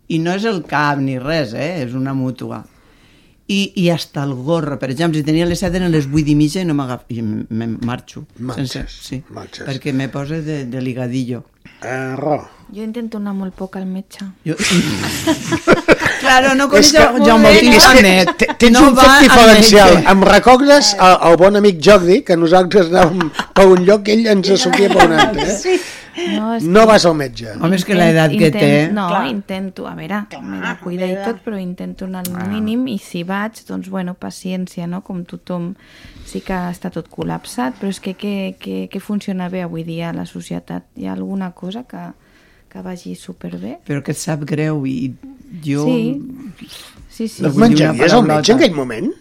[0.09, 1.83] I no és el cap ni res, eh?
[1.85, 2.63] és una mútua.
[3.49, 6.35] I, i hasta el gorro, per exemple, si tenia les 7 eren les 8 i
[6.35, 8.23] mitja i no m'agafo, i me marxo.
[8.41, 9.67] Marxes, sí, marxes.
[9.69, 11.43] perquè me posa de, de ligadillo.
[11.85, 12.39] Uh, Ro.
[12.73, 14.25] Jo intento anar molt poc al metge.
[14.47, 14.55] Jo...
[16.21, 19.21] claro, no És coneix que- Joan Bautista és que Tens no un va fet al
[19.27, 19.99] diferencial.
[20.13, 24.27] Em recordes el, el bon amic Jordi, que nosaltres anàvem per un lloc i ell
[24.33, 25.49] ens sortia per un altre.
[25.51, 25.59] Eh?
[25.59, 25.77] Sí.
[26.15, 27.57] No, és no que- vas al metge.
[27.59, 28.69] Home, és que l'edat que té...
[28.95, 29.25] No, Clar.
[29.33, 33.25] intento, a veure, m'he de cuidar i tot, però intento anar al mínim i si
[33.27, 35.01] vaig, doncs bueno, paciència, no?
[35.03, 35.73] Com tothom
[36.25, 40.25] sí que està tot col·lapsat, però és que què funciona bé avui dia a la
[40.25, 40.87] societat?
[40.97, 42.05] Hi ha alguna cosa que,
[42.75, 43.79] que vagi superbé?
[43.87, 45.15] Però que et sap greu i
[45.63, 45.87] jo...
[45.87, 46.67] Sí,
[47.07, 47.45] sí, sí.
[47.45, 49.13] No una menjaries el metge en aquell moment?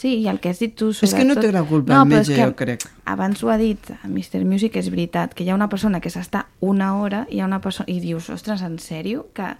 [0.00, 2.22] Sí, i el que has dit tu, És que no té la culpa el però
[2.24, 2.86] és metge, jo crec.
[3.12, 4.40] Abans ho ha dit Mr.
[4.48, 7.46] Music, és veritat, que hi ha una persona que s'està una hora i hi ha
[7.46, 9.26] una persona i dius, ostres, en sèrio?
[9.36, 9.52] Que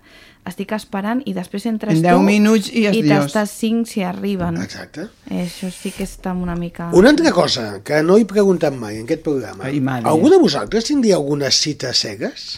[0.48, 4.02] estic esperant i després entres En tu 10 minuts i és i t'estàs 5 si
[4.02, 4.58] arriben.
[4.64, 5.10] Exacte.
[5.28, 6.88] Eh, això sí que està una mica...
[6.96, 9.68] Una altra cosa que no he preguntat mai en aquest programa.
[9.68, 10.08] Ai, madre.
[10.10, 12.56] Algú de vosaltres tindria alguna cita cegues?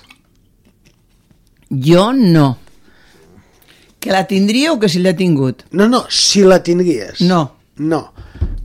[1.73, 2.59] Jo no.
[4.01, 5.63] Que la tindria o que si l'he tingut?
[5.71, 7.21] No, no, si la tindries.
[7.23, 7.53] No.
[7.79, 8.13] No.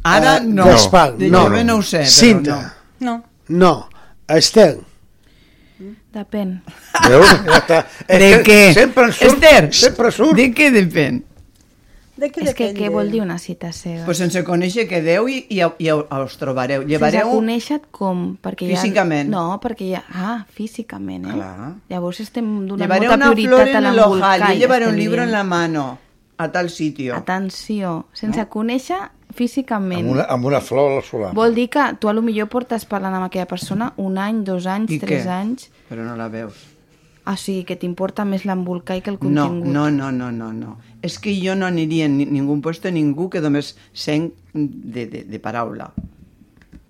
[0.04, 0.66] Ara Eh, no.
[0.66, 1.44] Gaspar, De no.
[1.46, 2.74] jove no ho sé, però Cinta.
[3.00, 3.24] No.
[3.48, 3.88] No.
[4.28, 4.80] Esther.
[6.14, 6.62] Depèn.
[7.08, 7.28] Veus?
[7.68, 8.74] Ja De que què?
[8.74, 9.32] Sempre surt.
[9.34, 10.36] Esther, Sempre surt.
[10.36, 11.22] de què depèn?
[12.18, 14.04] De què És que què vol dir una cita cega?
[14.06, 16.82] Pues sense conèixer quedeu i, i, i us trobareu.
[16.82, 17.30] Sense Llevareu...
[17.36, 18.24] conèixer com?
[18.42, 19.30] Perquè hi ha- Físicament.
[19.30, 20.04] No, perquè hi ha...
[20.14, 21.34] Ah, físicament, eh?
[21.38, 21.74] Clar.
[21.94, 24.42] Llavors estem donant Llevaré molta una flor prioritat a en el l'embolcall.
[24.48, 25.86] ojal, llevaré un libro en la mano,
[26.38, 27.16] a tal sitio.
[27.16, 28.50] Atenció, sense no?
[28.50, 28.98] conèixer
[29.38, 30.02] físicament.
[30.08, 31.34] Amb una, amb una flor a la solana.
[31.38, 34.66] Vol dir que tu a lo millor portes parlant amb aquella persona un any, dos
[34.66, 35.30] anys, I tres què?
[35.38, 35.70] anys...
[35.90, 36.56] Però no la veus.
[37.28, 39.68] Ah, o sigui, que t'importa més l'embolcall que el No, contingut.
[39.74, 40.78] no, no, no, no, no.
[41.04, 45.24] És que jo no aniria en ni- ningú puesto ningú que només sent de, de,
[45.28, 45.90] de paraula.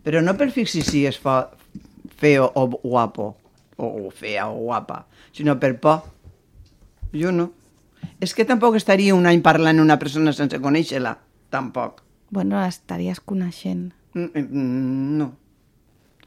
[0.05, 1.49] Però no per fixar si és fa,
[2.21, 3.31] feo o guapo,
[3.77, 6.03] o, fea o guapa, sinó per por.
[7.13, 7.49] Jo no.
[8.21, 11.17] És que tampoc estaria un any parlant una persona sense conèixer-la.
[11.49, 12.03] Tampoc.
[12.29, 13.93] Bueno, estaries coneixent.
[14.13, 15.31] Mm, mm, No.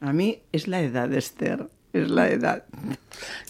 [0.01, 1.69] A mi és la edat, Esther.
[1.93, 2.63] És la edat.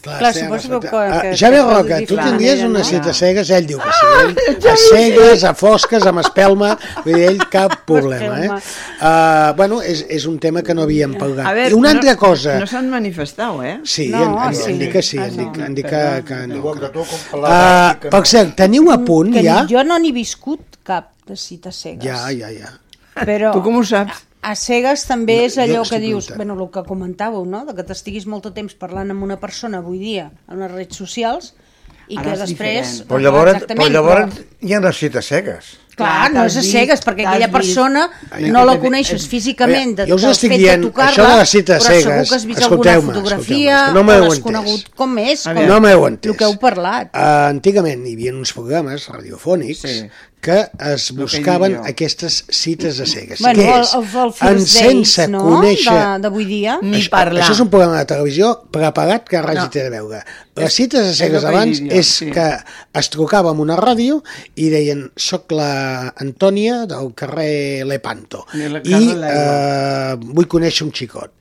[0.02, 3.14] Clar, Clar, suposo que- que- Ah, que Javier es pot Roca, tu tindries una cita
[3.14, 4.08] cegues, ell diu que sí.
[4.50, 6.72] Ell, a cegues, a fosques, amb espelma,
[7.06, 8.50] vull dir, ell cap problema, eh?
[8.50, 11.46] Uh, bueno, és, és un tema que no havíem parlat.
[11.46, 12.58] A veure, I una altra no, cosa...
[12.60, 13.76] No s'han manifestat, eh?
[13.86, 14.72] Sí, No, en, en, sí.
[14.72, 15.66] en dic que sí, Ah, en dic, no.
[15.70, 16.74] en dic que, que no.
[16.74, 17.06] Que
[17.38, 19.62] Uh, que per cert, teniu a punt Que ja?
[19.64, 22.04] ni jo no n'he viscut cap de cita cegues.
[22.04, 22.74] Ja, ja, ja.
[23.26, 24.26] Però Tu com ho saps?
[24.42, 27.66] A cegues també No, és allò que dius, bueno, el que comentàveu, no?
[27.68, 30.98] de que t'estiguis molt de temps parlant amb una persona avui dia en les redes
[30.98, 31.54] socials
[32.12, 32.58] i Ara que és després...
[32.58, 33.08] diferent.
[33.08, 35.78] Però llavors, Exactament, però llavors hi ha les cites cegues.
[36.02, 38.06] Clar, no és a cegues, perquè aquella persona
[38.40, 41.52] no la coneixes físicament de, jo us estic fet dient, de tocar-la, això de les
[41.52, 44.40] cites però segur cegues, que has vist alguna fotografia no o m'heu entès.
[44.48, 46.32] conegut com és, com, No m'heu entès.
[46.32, 47.12] el que heu parlat.
[47.14, 50.10] Uh, antigament hi havia uns programes radiofònics Sí.
[50.42, 50.58] Que
[50.92, 51.84] es que buscaven jo.
[51.86, 53.40] aquestes cites a cegues.
[53.46, 53.94] Bueno, Què és?
[53.94, 54.06] el,
[54.50, 55.94] el En sense no?, conèixer...
[55.94, 56.80] de- d'avui dia.
[56.82, 57.44] Ni Això- parlar.
[57.46, 59.66] Això és un programa de televisió preparat que res No.
[59.68, 60.24] hi té a veure.
[60.60, 62.26] Les cites a cegues que abans és sí.
[62.34, 62.48] que
[63.00, 64.18] es trucava amb una ràdio
[64.60, 71.32] i deien soc la Antònia del carrer Lepanto i eh, vull conèixer un xicot.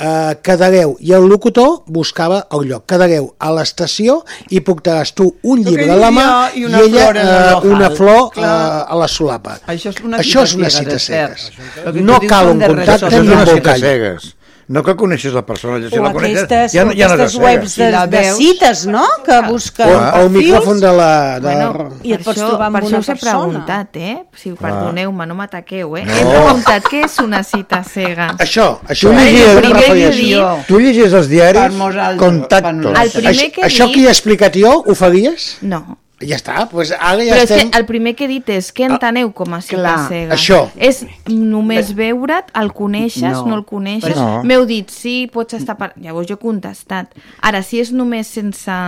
[0.00, 2.84] Eh, quedareu, i el locutor buscava el lloc.
[2.90, 4.18] Quedareu a l'estació
[4.50, 6.26] i portaràs tu un que llibre a la mà
[6.58, 8.45] i una ella flor eh, una flor Clar.
[8.88, 9.58] A la solapa.
[9.66, 11.52] Això és una Això cita és una cega, cita cegues.
[11.84, 13.46] El No cal un contacte ni un
[13.86, 14.32] cegues.
[14.68, 17.34] No que coneixes la persona, si O la coneixes, aquestes, ja, no- ja no aquestes
[17.36, 20.32] és webs de, Si de cites, no?, que busquen O el perfils.
[20.32, 21.38] micròfon de la...
[21.38, 21.52] De...
[21.54, 23.36] Bueno, I et pots això, trobar amb per una això persona.
[23.38, 24.16] preguntat, eh?
[24.34, 26.02] Si, perdoneu-me, no m'ataqueu, eh?
[26.04, 26.16] No.
[26.18, 28.26] He preguntat què és una cita cega.
[28.42, 30.18] Això, això Tu ho llegies, llegies, primer que refereixo.
[30.18, 30.58] dic- Jo.
[30.66, 31.78] tu llegies els diaris,
[32.18, 32.98] contactos.
[33.04, 35.58] El primer això, que això que he explicat jo, ho faries?
[35.62, 35.98] No.
[36.24, 37.70] Ja està, doncs ara ja Però és estem...
[37.70, 40.32] que el primer que he dit és què enteneu com a cita clar, cega?
[40.32, 40.60] això.
[40.80, 43.44] És només veure't, el coneixes, No.
[43.50, 44.16] no, el coneixes?
[44.16, 44.40] No.
[44.42, 45.76] M'heu dit, sí, pots estar...
[45.76, 45.90] Per...
[46.00, 47.12] Llavors jo he contestat.
[47.44, 48.78] Ara, si és només sense...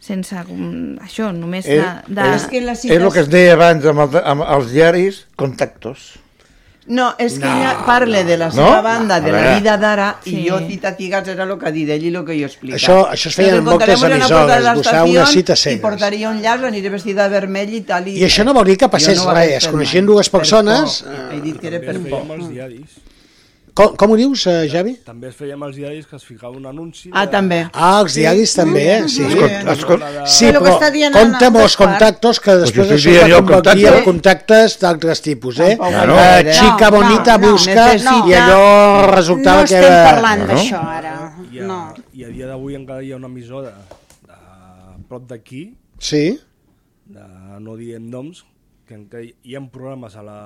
[0.00, 1.80] sense mm, això, només de...
[1.82, 2.28] És- de...
[2.38, 6.12] És que les És el que es deia abans amb, el, amb els diaris, contactos.
[6.86, 8.52] No, és que No, ella parla de la no.
[8.52, 10.40] seva banda, A de la vida d'ara, Sí.
[10.40, 12.44] i jo cita cigats era el que ha dit ell i el que jo he
[12.46, 12.80] explicat.
[12.80, 15.80] Això- això es feia en moltes emissores, buscar una cita I cegues.
[15.80, 18.08] portaria un llaç, aniré vestida de vermell i tal.
[18.08, 20.40] I, I això no vol dir que passés Jo no res, es coneixien dues Per
[20.40, 21.12] persones, por.
[21.12, 22.02] eh, He dit que era per por.
[22.10, 22.90] feia amb els diaris.
[23.74, 24.96] Com, com ho dius, eh, Javi?
[25.06, 27.10] També es feia amb els diaris que es ficava un anunci...
[27.12, 27.58] Ah, de- també.
[27.72, 29.22] Ah, els diaris també, sí.
[29.26, 31.86] Escolta, escolta, Sí, Però que però està dient compte amb els Gaspar.
[31.86, 33.98] contactos que després jo això es convertir contacte.
[33.98, 35.76] en contactes d'altres tipus, eh?
[35.76, 36.18] Tampoc Claro.
[36.18, 40.04] Eh, no, Xica no, bonita no, busca necessita- i allò resultava no que estem era...
[40.10, 40.46] parlant No?
[40.54, 41.14] d'això ara.
[41.52, 41.80] I a, No.
[42.14, 46.38] I a dia d'avui encara hi ha una emissora de, prop d'aquí, Sí,
[47.06, 47.24] de,
[47.60, 48.44] no diem noms,
[48.88, 50.38] que hi ha programes a la,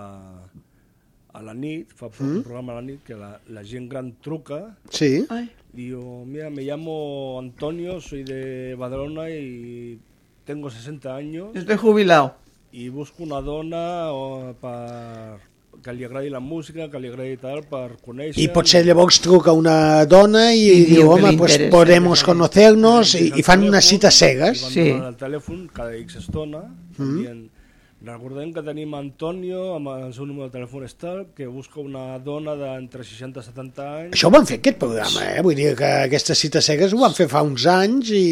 [1.34, 2.36] a la nit, fa Mm.
[2.36, 5.26] un programa a la nit que la, la gent gran truca Sí.
[5.72, 9.98] Digo, mira, me llamo Antonio, soy de Badalona y
[10.44, 11.48] tengo 60 años.
[11.54, 12.36] Estoy jubilado.
[12.70, 15.40] Y busco una dona o, per,
[15.82, 18.38] que li agradi la música, que li agradi tal, per conèixer...
[18.42, 23.14] I potser llavors truca una dona i, I diu, diu home, pues podemos que conocernos
[23.18, 24.62] i, i fan unes telèfon, cites cegues.
[24.76, 26.62] i van donant el telèfon cada X estona,
[26.96, 27.16] Mm.
[27.18, 27.38] dient,
[28.04, 32.18] recordem que tenim Antonio, amb el seu número de telèfon és tal, que busca una
[32.22, 34.12] dona d'entre 60 i 70 anys...
[34.16, 35.40] Això ho van fer aquest programa, eh?
[35.46, 38.22] Vull dir que aquestes cites cegues ho van fer fa uns anys i,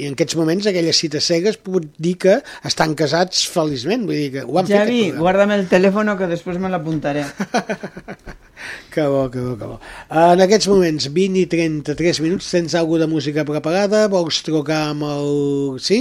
[0.00, 2.40] i en aquests moments aquelles cites cegues puc dir que
[2.72, 4.08] estan casats feliçment.
[4.08, 5.24] Vull dir que ho van fer Javi, aquest programa.
[5.28, 7.26] guárdame el teléfono que después me lo apuntaré.
[8.90, 9.76] Que bo, que bo, que bo.
[10.10, 14.06] En aquests moments, 20 i 33 minuts, tens alguna de música preparada?
[14.10, 15.78] Vols trucar amb el...
[15.84, 16.00] Sí?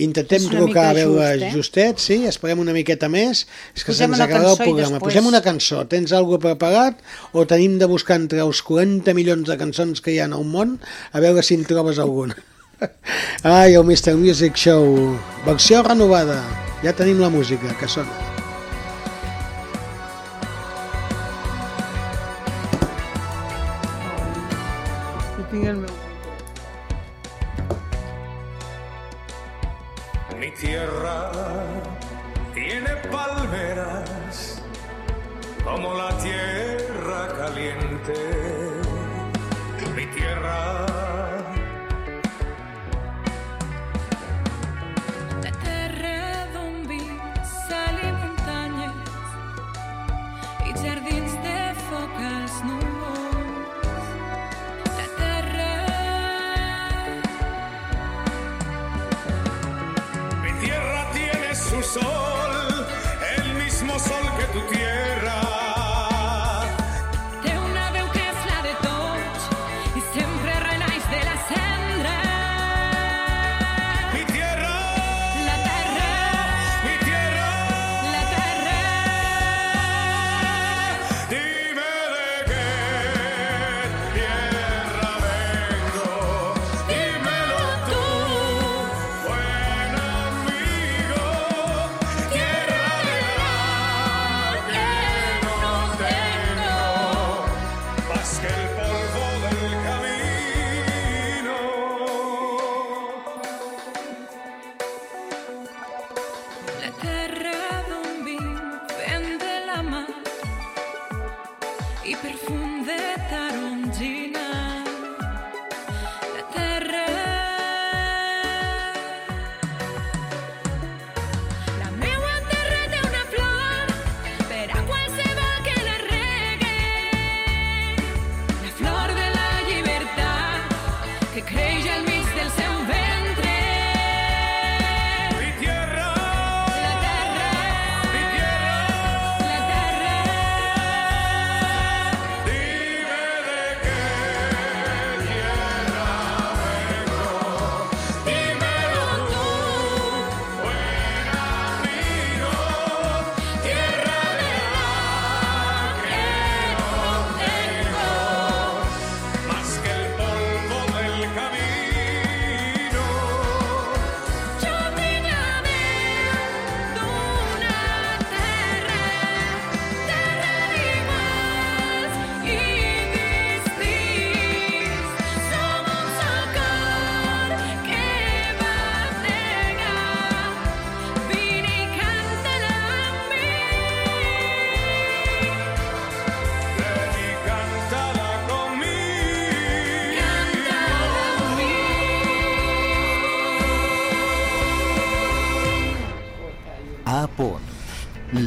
[0.00, 1.50] Intentem trucar a veure just, eh?
[1.54, 2.18] justet, sí?
[2.30, 3.44] Esperem una miqueta més.
[3.74, 4.96] És que Posem se'ns una acaba el programa.
[4.96, 5.82] després- Posem una cançó.
[5.90, 7.02] Tens alguna preparat?
[7.32, 10.78] O tenim de buscar entre els 40 milions de cançons que hi ha al món
[11.12, 12.36] a veure si en trobes alguna?
[13.42, 14.14] Ai, el Mr.
[14.16, 15.18] Music Show.
[15.44, 16.40] Versió renovada.
[16.82, 18.37] Ja tenim la música que sona.
[35.70, 38.37] Como la tierra caliente.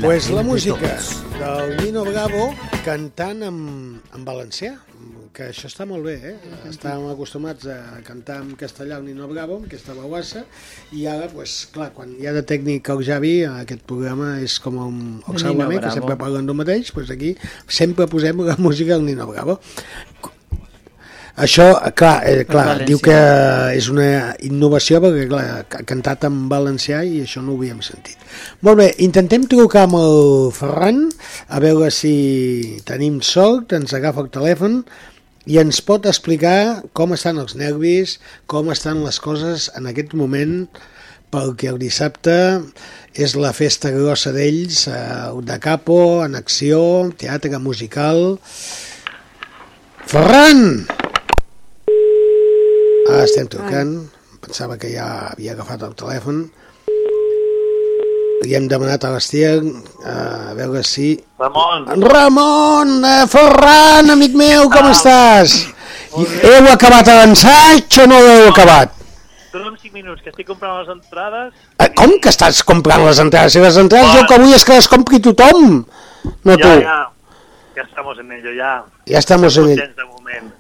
[0.02, 0.98] Pues la música
[1.40, 3.58] del Nino Bravo cantant en,
[4.16, 4.72] en valencià,
[5.32, 6.34] que això està molt bé, eh?
[6.70, 10.44] Estàvem acostumats a cantar en castellà el Nino Bravo, amb aquesta bauassa,
[10.98, 14.80] i ara, pues, clar, quan hi ha de tècnic el Javi, aquest programa és com
[14.82, 17.36] un Nino que sempre parlen del mateix, pues aquí
[17.68, 19.60] sempre posem la música del Nino Bravo.
[21.42, 21.66] Això,
[21.98, 23.18] clar, eh, clar diu que
[23.74, 28.20] és una innovació perquè clar, ha cantat en valencià i això no ho havíem sentit.
[28.62, 31.08] Molt bé, intentem trucar amb el Ferran
[31.50, 34.84] a veure si tenim sort, ens agafa el telèfon
[35.50, 40.68] i ens pot explicar com estan els nervis, com estan les coses en aquest moment
[41.34, 42.38] perquè el dissabte
[43.18, 46.82] és la festa grossa d'ells, eh, de capo, en acció,
[47.18, 48.38] teatre musical...
[50.12, 51.01] Ferran!
[53.12, 53.92] Ah, estem trucant.
[54.42, 56.46] Pensava que ja havia agafat el telèfon.
[58.42, 61.12] Li hem demanat a l'Estier eh, a veure si...
[61.40, 61.86] Ramon.
[62.10, 62.96] Ramon!
[63.30, 65.60] Ferran, amic meu, com estàs?
[66.12, 68.98] Heu acabat l'ensaig o no heu acabat?
[69.52, 71.52] Dona'm 5 minuts, que estic comprant les entrades.
[71.84, 73.54] Eh, com que estàs comprant les entrades?
[73.54, 75.84] Si les entrades jo que vull és que les compri tothom,
[76.48, 76.74] no ya, tu.
[76.88, 76.98] ya.
[77.76, 78.74] Ya estamos en ello, ya.
[79.08, 79.80] Ja estamos en Estem ell.
[79.86, 80.52] contents de moment.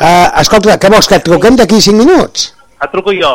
[0.00, 2.46] Uh, escolta, què vols, que et truquem d'aquí 5 minuts?
[2.80, 3.34] Et truco jo.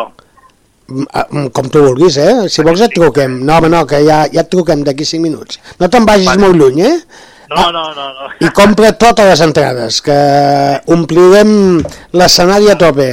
[0.90, 2.48] Mm, ah, mm, Com tu vulguis, eh?
[2.50, 3.38] Si vols et truquem.
[3.46, 5.60] No, home, no, que ja, ja et truquem d'aquí 5 minuts.
[5.82, 6.96] No te'n vagis molt lluny, eh?
[7.54, 8.32] No, no, no, no.
[8.42, 10.18] I compra totes les entrades, que
[10.96, 11.54] omplirem
[12.18, 13.12] l'escenari a tope,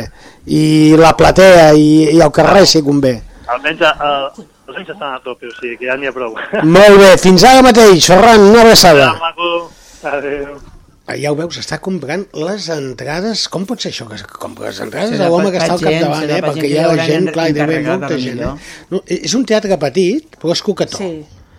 [0.49, 0.65] i
[0.97, 3.19] la platea, i, i el carrer, si convé.
[3.53, 6.33] Almenys eh, els anys estan a tope, o sigui que ja n'hi ha prou.
[6.65, 9.13] Molt bé, fins ara mateix, Ferran, una abraçada.
[9.21, 9.57] Maco.
[10.03, 10.72] Adéu.
[11.13, 13.45] Ah, Ja ho veus, està comprant les entrades.
[13.53, 15.13] Com pot ser això que compra les entrades?
[15.17, 16.41] Serà L'home que està al capdavant, eh?
[16.41, 18.41] per Perquè hi ha hauran gent, clar, hi deu encarregat, molta gent.
[18.41, 18.83] Eh?
[18.95, 20.99] No, és un teatre petit, però és coquetó.
[21.03, 21.11] Sí,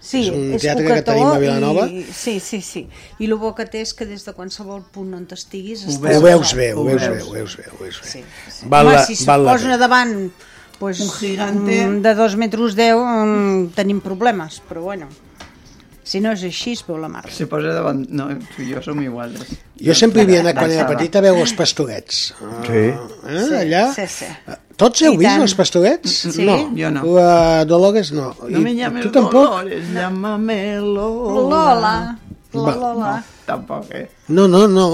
[0.03, 1.85] sí, És un és teatre que tenim a Vilanova.
[1.87, 2.87] I, sí, sí, sí.
[3.19, 5.85] I el bo que té és que des de qualsevol punt on estiguis...
[5.85, 7.67] Ho estàs veus bé, ho veus bé, ho veus bé.
[7.71, 8.09] Ho veus bé.
[8.09, 8.65] Sí, sí.
[8.73, 10.31] Val Home, la- si val la posa davant
[10.79, 11.85] pues, Un gigante.
[11.85, 15.07] mm, de dos metres deu, mm, tenim problemes, però bueno.
[16.03, 17.23] Si no és així, es veu la mar.
[17.31, 18.01] Se posa davant...
[18.11, 18.25] No,
[18.55, 19.45] tu i jo som iguals.
[19.79, 20.97] Jo sempre hi havia anat quan era D'alçada.
[20.99, 22.17] petit a veure els pastorets.
[22.67, 22.83] Sí.
[22.83, 23.85] Eh, Sí, allà.
[23.95, 24.25] sí, sí.
[24.75, 25.41] Tots heu I vist tant.
[25.45, 26.11] els pastorets?
[26.33, 26.43] Sí.
[26.47, 27.03] No, Jo no.
[27.15, 28.33] La Dolores no.
[28.41, 29.33] No I me llames tu tampoc?
[29.47, 31.73] Dolores, llámame Lola.
[31.75, 31.95] Lola.
[32.53, 32.75] Va.
[32.77, 33.13] Lola.
[33.43, 34.05] Tampoc, eh?
[34.31, 34.85] No, no, no.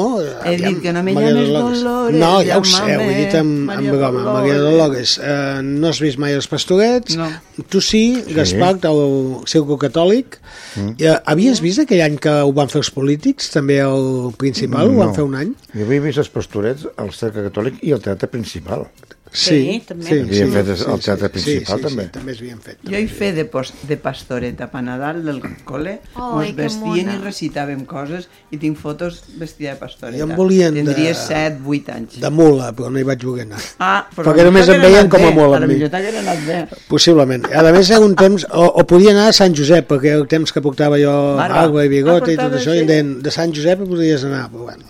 [0.47, 1.83] He dit que no me Maria llames Dolores.
[1.83, 4.23] Dolores, No, ja ho sé, ho he dit amb, amb broma.
[4.23, 4.33] Dolores.
[4.39, 7.17] Maria Dolores, eh, no has vist mai els pastorets?
[7.19, 7.27] No.
[7.69, 8.01] Tu sí,
[8.33, 9.03] Gaspar, el
[9.45, 10.39] circo catòlic.
[10.79, 10.95] Mm.
[11.29, 15.13] Havies vist aquell any que ho van fer els polítics, també el principal, ho van
[15.13, 15.53] fer un any?
[15.75, 18.87] Jo havia vist els pastorets al Cercle Catòlic i al Teatre Principal.
[19.31, 20.05] Sí, també.
[20.07, 22.03] Sí, Havien fet el sí, teatre sí, principal, sí, també.
[22.07, 22.77] Sí, també s'havien fet.
[22.89, 25.37] Jo hi fe de, post, de pastoreta pa Nadal del
[25.69, 30.17] col·le, Ai, ens vestien i recitàvem coses i tinc fotos vestida de pastoreta.
[30.17, 32.17] I em volien de- Tindria 7, 8 anys.
[32.23, 33.61] De mula, però no hi vaig voler anar.
[33.77, 35.73] Ah, però Perquè només em veien com a mula A la amb mi.
[35.77, 36.59] biblioteca era anat bé.
[36.89, 37.45] Possiblement.
[37.53, 38.47] A més, era un temps...
[38.49, 41.61] O, o podia anar a Sant Josep, perquè el temps que portava jo Barba.
[41.67, 42.85] barba i bigota Ah, i tot això, i sí?
[42.89, 44.83] deien, de Sant Josep hi podries anar, però bueno,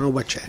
[0.00, 0.42] no, ho vaig fer.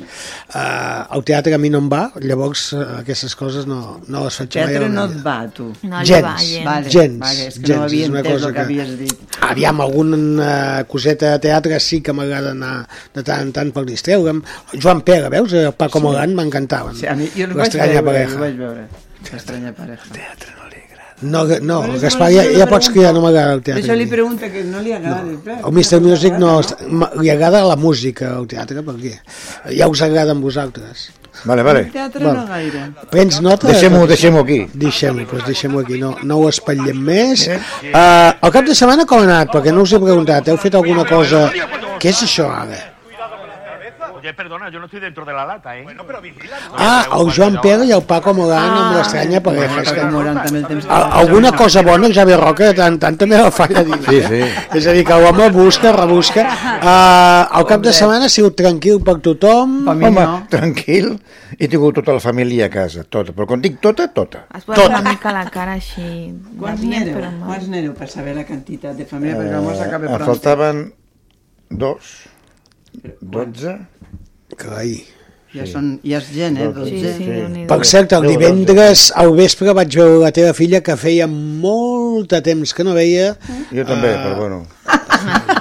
[0.55, 4.37] Uh, el teatre a mi no em va, llavors uh, aquestes coses no, no les
[4.41, 4.63] faig mai.
[4.63, 5.67] a Teatre no et va, tu.
[5.83, 6.65] No li gens, va, gens.
[6.65, 8.65] Vale, gens, vale, és que gens, no havia és una entès cosa el que que-
[8.65, 9.37] havies dit.
[9.51, 14.41] Aviam, alguna coseta de teatre sí que m'agrada anar de tant en tant per distreure'm.
[14.73, 15.53] Joan Pere, veus?
[15.53, 16.03] El Paco Sí.
[16.05, 16.95] Mogan m'encantaven.
[16.95, 18.35] Sí, a mi, jo els vaig L'estranya veure, pareja.
[18.35, 18.87] ho vaig veure.
[19.31, 20.11] L'estranya pareja.
[20.13, 20.60] Teatre no
[21.21, 22.93] No, no, és Gaspar, que ja, ja pots pregunta.
[22.95, 23.83] cridar, no m'agrada el teatre.
[23.83, 25.23] Això li pregunta que no li agrada.
[25.23, 25.57] No.
[25.59, 26.01] El Mr.
[26.01, 26.59] Music no...
[27.21, 29.15] Li agrada la música al teatre, per què?
[29.77, 31.09] Ja us agrada amb vosaltres.
[31.45, 31.79] Vale, vale.
[31.87, 32.35] El teatre Val.
[32.35, 32.85] no gaire.
[33.09, 33.69] Prens nota?
[33.69, 34.59] Deixem-ho deixem aquí.
[34.73, 37.47] Deixem-ho, doncs deixem-ho aquí, no, no ho espatllem més.
[37.47, 39.53] Uh, el cap de setmana com ha anat?
[39.53, 41.47] Perquè no us he preguntat, heu fet alguna cosa...
[42.01, 42.90] Què és això ara?
[44.21, 45.81] Oye, perdona, yo no estoy dentro de la lata, ¿eh?
[45.81, 46.55] Bueno, pero vigila.
[46.77, 49.79] Ah, el Joan Pere i el Paco Mogan amb l'estranya pareja.
[49.81, 50.03] És que...
[50.13, 53.49] Moran també el temps Alguna cosa bona, el Javier Roca, de tant, tant també la
[53.49, 53.97] falla dir.
[54.05, 54.41] Sí, sí.
[54.77, 56.43] És a dir, que l'home busca, rebusca.
[56.45, 59.73] Uh, el cap de setmana ha sigut tranquil per tothom.
[59.87, 60.35] Per mi Home, no.
[60.53, 61.09] tranquil.
[61.57, 63.33] He tingut tota la família a casa, tota.
[63.33, 64.43] Però quan dic tota, tota.
[64.53, 66.29] Has posat una mica la cara així
[66.59, 67.15] Quants n'éreu?
[67.17, 67.31] però.
[67.47, 69.39] Quants n'éreu per saber la quantitat de família?
[69.41, 70.29] Perquè vamos a acabar em pronto.
[70.29, 70.85] faltaven
[71.71, 72.13] dos,
[73.21, 73.79] dotze...
[74.61, 74.93] Carai.
[75.51, 76.69] Ja, són, ja és gent, eh?
[76.71, 77.09] Sí, 12.
[77.17, 77.67] sí, Déu-n'hi-do.
[77.67, 82.39] Per cert, el divendres al vespre vaig veure la teva filla que feia molt de
[82.45, 83.33] temps que no veia.
[83.71, 84.21] Jo també, Ah.
[84.23, 84.61] però bueno.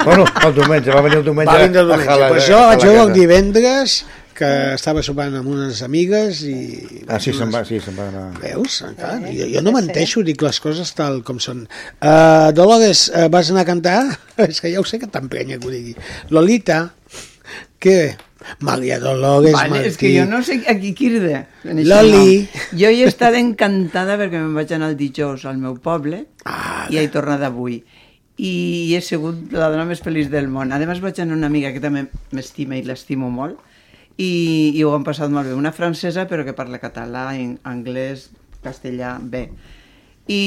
[0.05, 1.51] bueno, el diumenge, va venir el diumenge.
[1.53, 2.11] Va vindre el a diumenge.
[2.13, 4.05] jalar- Pues jo a vaig veure el divendres
[4.41, 6.55] que estava sopant amb unes amigues i...
[7.09, 8.41] Ah, sí, se'n va, sí, se'n va anar.
[8.41, 8.79] Veus?
[8.97, 11.67] Clar, jo, jo no menteixo, dic les coses tal com són.
[12.01, 13.99] Uh, Dolores, uh, vas anar a cantar?
[14.49, 15.95] És que ja ho sé que t'emprenya que ho digui.
[16.31, 16.87] Lolita,
[17.83, 18.15] què?
[18.61, 19.89] Maria Dolores Vale, Martí.
[19.89, 20.93] és que jo no sé a qui
[21.85, 22.49] això Loli.
[22.73, 26.87] Jo hi he estat encantada perquè me'n vaig anar el dijous al meu poble Ah,
[26.91, 27.83] i he tornat avui.
[28.41, 30.73] I he sigut la dona més feliç del món.
[30.73, 33.59] A més vaig anar una amiga que també m'estima i l'estimo molt
[34.17, 35.55] i, i ho han passat molt bé.
[35.57, 37.31] Una francesa però que parla català,
[37.65, 38.31] anglès,
[38.65, 39.49] castellà, bé.
[40.31, 40.41] I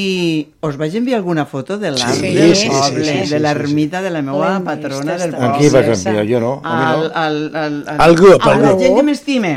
[0.64, 3.40] us vaig enviar alguna foto de l'art Sí, del sí, sí, poble, sí, sí, de
[3.44, 4.04] l'ermita sí.
[4.06, 5.46] de la meva patrona del poble.
[5.50, 6.24] Amb qui vas enviar?
[6.30, 7.10] Jo no, Al, no.
[7.14, 8.80] al, al, Al grup, al a la grup.
[8.80, 9.54] gent que m'estime.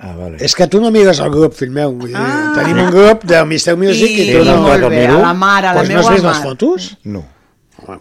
[0.00, 0.36] Ah, vale.
[0.42, 1.92] És que tu no mires el grup, fill meu.
[1.94, 2.50] Vull dir, Ah.
[2.56, 4.56] Tenim un grup de Mister Music i, I, tu no.
[4.64, 6.48] molt bé, a la mare, a la pues no meua has vist les mare.
[6.48, 6.88] fotos?
[7.04, 7.22] No.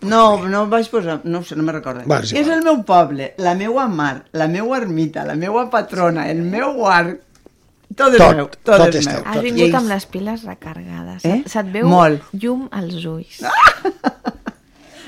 [0.01, 2.01] No, no vaig posar, no ho sé, no me'n recordo.
[2.09, 6.29] Va, és és el meu poble, la meua mar, la meua ermita, la meua patrona,
[6.31, 7.19] el meu arc,
[7.97, 9.23] tot és Tot, meu, tot, tot és és meu.
[9.25, 11.25] Has vingut amb les piles recargades.
[11.25, 11.41] Eh?
[11.51, 12.23] Se't veu Molt.
[12.33, 13.41] llum als ulls.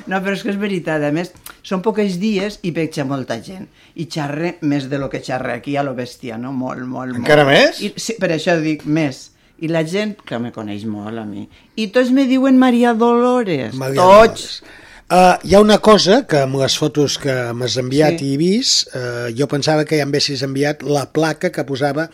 [0.05, 1.31] No, però és que és veritat, a més,
[1.65, 3.65] són pocs dies i veig molta gent.
[3.97, 6.51] I xarre més de lo que xarre aquí a lo bèstia, no?
[6.53, 7.23] Molt, molt, molt.
[7.23, 7.81] Encara més?
[7.81, 9.31] I, sí, per això dic més.
[9.65, 11.47] I la gent, que me coneix molt a mi,
[11.79, 13.73] i tots me diuen Maria Dolores.
[13.79, 14.59] Maria tots.
[15.05, 18.25] Uh, hi ha una cosa que amb les fotos que m'has enviat Sí.
[18.25, 18.31] sí.
[18.33, 22.09] i vist, uh, jo pensava que ja em haguessis enviat la placa que posava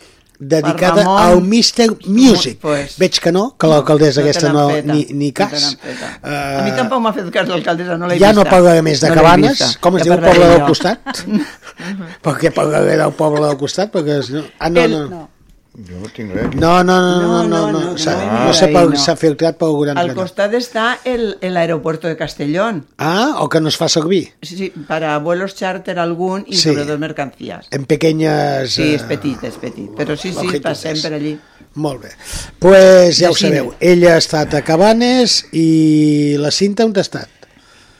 [0.48, 1.18] dedicada Ramon.
[1.22, 1.96] al Mr.
[2.06, 2.58] Music.
[2.60, 5.76] Pues- Veig que no, que l'alcaldessa No te aquesta no, feta, ni, ni no cas.
[5.80, 6.08] feta.
[6.22, 8.44] Uh, A mi tampoc m'ha fet cas l'alcaldessa, no l'he ja vista.
[8.44, 11.22] no parlaré més de No Cabanes, com es Ja diu el poble del costat?
[12.22, 13.92] Per què parlaré del poble del costat?
[13.94, 14.42] Perquè, no...
[14.58, 15.28] Ah, no, no.
[15.72, 16.54] Jo no tinc res.
[16.54, 18.96] No, no, no, no, No, no, no, no, no, s'ha- no no per no.
[19.00, 22.84] s'ha filtrat per algun Al costat està el, el aeropuerto de Castellón.
[22.98, 24.34] Ah, o que no es fa servir.
[24.42, 26.68] Sí, sí, para vuelos charter algún y Sí.
[26.68, 27.68] sobre todo mercancías.
[27.70, 28.70] En pequeñes...
[28.70, 29.88] Sí, és eh, petit, és petit.
[29.96, 31.38] Però sí, sí, passem per allí.
[31.74, 32.10] Molt bé.
[32.58, 37.00] pues ja De ho sabeu, ella ha estat a Cabanes i la Cinta on ha
[37.00, 37.30] estat?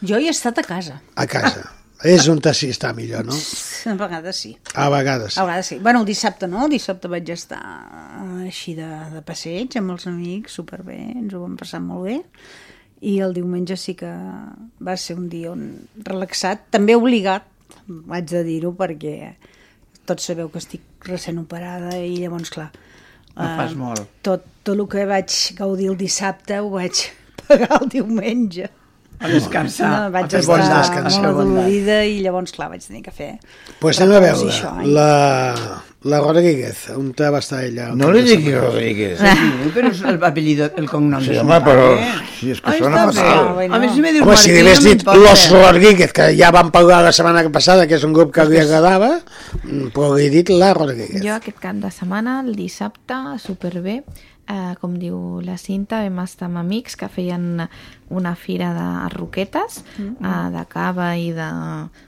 [0.03, 1.01] Jo he estat a casa.
[1.17, 1.73] A casa.
[2.05, 3.37] És on sí està millor, no?
[3.93, 4.53] A vegades sí.
[4.75, 5.39] A vegades.
[5.39, 5.79] A vegades sí.
[5.79, 7.63] Bueno, el dissabte no, el dissabte vaig estar
[8.43, 12.19] així de, de passeig amb els amics, superbé, ens ho vam passar molt bé.
[13.03, 14.11] I el diumenge sí que
[14.83, 15.65] va ser un dia on
[16.07, 17.47] relaxat, també obligat,
[17.87, 19.35] vaig de dir-ho, perquè
[20.07, 22.71] tots sabeu que estic recent operada i llavors, clar,
[23.33, 24.07] No eh, fas molt.
[24.23, 27.07] tot, tot el que vaig gaudir el dissabte ho vaig
[27.49, 28.69] pagar el diumenge.
[29.23, 32.83] A descansar, No, a vaig fer estar bondat, a molt adolorida i llavors, clar, vaig
[32.85, 33.33] tenir que fer
[33.81, 34.87] pues anem a veure, això, eh?
[34.91, 37.89] la, la Rodríguez, on va estar ella?
[37.93, 38.61] el No li setmana?
[38.67, 39.21] Rodríguez.
[39.23, 41.87] Sí, però és el apellido, el cognom Sí, home, però...
[42.41, 43.13] Sí, és que Ai, sona bé.
[43.15, 43.71] fatal.
[43.71, 45.05] A mi si me dius Home, si li hagués no dit.
[45.23, 48.59] Los Rodríguez, que ja vam parlar la setmana passada, que és un grup que li
[48.59, 49.13] agradava,
[49.63, 51.23] mm, però li he dit la Rodríguez.
[51.23, 54.03] Jo aquest cap de setmana, el dissabte, superbé,
[54.53, 57.65] eh, com diu la Cinta, vam estar amb amics que feien
[58.13, 60.17] una fira de roquetes, Mm.
[60.21, 61.47] eh, de cava i de,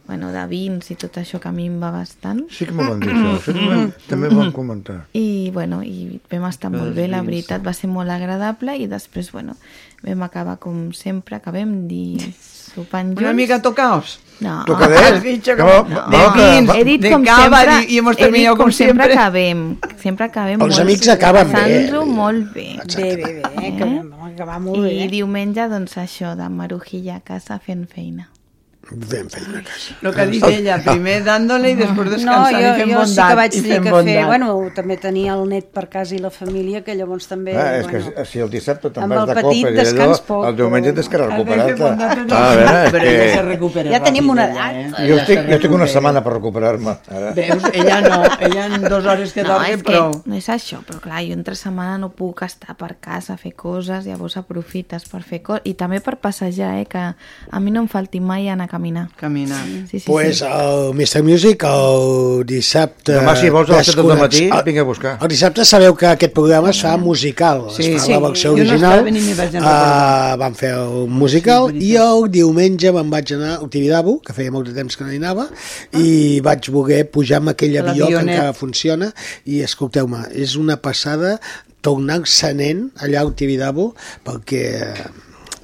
[0.06, 2.42] bueno, de vins i tot això que a mi em va bastant.
[2.50, 3.32] Sí que m'ho van dir, això.
[3.38, 4.98] això també, també m'ho van comentar.
[5.16, 8.86] I, bueno, i vam estar Els molt bé, la veritat, va ser molt agradable i
[8.86, 9.56] després, bueno,
[10.04, 12.34] vam acabar com sempre, acabem dir
[12.74, 13.22] sopant junts.
[13.22, 14.18] Una mica tocaos.
[14.40, 14.64] No.
[15.22, 18.18] Dicho Que como- va- de va- vins, va- He dit com cava sempre, y hemos
[18.18, 19.12] he dit com como sempre siempre.
[19.14, 21.52] acabem, sempre acabem Els amics acaben bé.
[21.52, 22.78] passant-ho molt bé.
[22.96, 25.08] Bé, bé, bé, que vam acabar molt I bé.
[25.08, 28.28] diumenge, doncs això, de marujilla a casa fent feina.
[28.90, 29.94] Ben feina a casa.
[30.02, 32.98] Lo que ha dit ella, primer dándole y después No, descansant jo, i fent jo
[32.98, 33.08] bondat.
[33.08, 34.14] sí que vaig i tenir fent que bondat.
[34.14, 34.26] fer...
[34.26, 37.54] Bueno, també tenia el net per casa i la família, que llavors també...
[37.56, 40.46] Ah, és bueno, que si el dissabte te'n vas el de copa i allò, poc,
[40.50, 41.72] el diumenge tens que fer recuperar-te.
[41.72, 43.42] el- Ah, a veure, Però que...
[43.48, 44.74] recupera Ja tenim una edat.
[44.74, 45.08] eh?
[45.08, 46.96] Jo estic, jo estic una setmana per recuperar-me.
[47.34, 47.64] Veus?
[47.72, 50.22] Ella no, ella en dues hores que No, dormi és que prou.
[50.26, 53.54] no és això, però clar, jo entre setmana no puc estar per casa a fer
[53.54, 56.98] coses, llavors aprofites per fer coses, i també per passejar, eh, que
[57.50, 59.06] a mi no em falti mai anar a caminar.
[59.20, 59.62] Caminar.
[59.90, 60.44] Sí, sí, pues sí.
[60.50, 61.22] el Mr.
[61.26, 63.14] Music el dissabte...
[63.20, 65.14] Demà, si vols, a les set del desconnex- matí, el- vinga a buscar.
[65.22, 68.12] El dissabte sabeu que aquest programa es fa musical, Sí, es fa sí.
[68.16, 73.10] la versió Jo no original, estava uh, vam fer el musical i el diumenge me'n
[73.12, 75.46] vaig anar al Tibidabo, que feia molt de temps que no hi anava,
[75.96, 79.12] i vaig voler pujar amb aquell avió que encara funciona,
[79.46, 81.38] i escolteu-me, és una passada
[81.84, 83.90] tornar senent allà al Tibidabo,
[84.24, 85.06] perquè eh,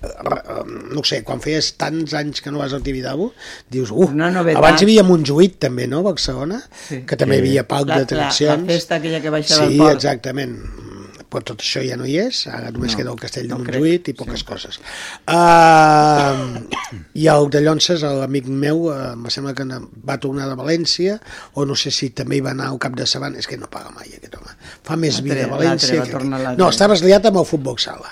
[0.01, 3.32] no ho sé, quan feies tants anys que no vas al Tibidabo,
[3.70, 4.59] dius, uh, Una novetat.
[4.62, 7.02] abans hi havia Montjuïc també, no, a Barcelona, Sí.
[7.06, 8.62] que també hi havia parc La- la- d'atraccions.
[8.62, 9.94] la festa aquella que baixava sí, al port.
[9.94, 10.56] exactament.
[11.31, 13.59] Però tot això ja no hi és, ara només No, queda el castell de no
[13.60, 14.81] Montjuïc i poques coses.
[15.28, 16.59] Uh,
[17.14, 19.64] I el de Llonces, l'amic meu, uh, em sembla que
[20.09, 21.20] va tornar de València,
[21.55, 23.68] o no sé si també hi va anar al cap de setmana, és que no
[23.70, 24.56] paga mai aquest home.
[24.82, 26.56] Fa més vida a València que...
[26.59, 28.10] No, estaves liat amb el futbol sala.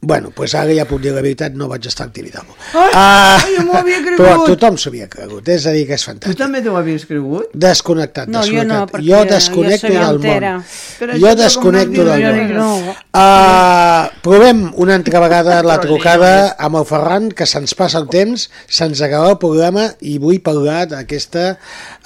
[0.00, 2.52] Bueno, pues ara ja puc dir la veritat, no vaig estar al Tibidabo.
[2.78, 4.20] Ai, Ah, ai, jo m'ho havia cregut.
[4.20, 6.36] Però tothom s'ho havia cregut, és a dir, que és Tu fantàstic.
[6.38, 7.48] també t'ho havies cregut?
[7.54, 8.76] Desconnectat, No, jo desconnectat.
[8.76, 10.62] no, perquè jo jo desconnecto sabia del món.
[11.00, 12.54] Però Jo desconnecto no del món.
[12.54, 12.94] no.
[13.16, 18.46] Uh, provem una altra vegada la trucada amb el Ferran, que se'ns passa el temps,
[18.68, 21.56] se'ns acaba el programa i vull parlar d'aquesta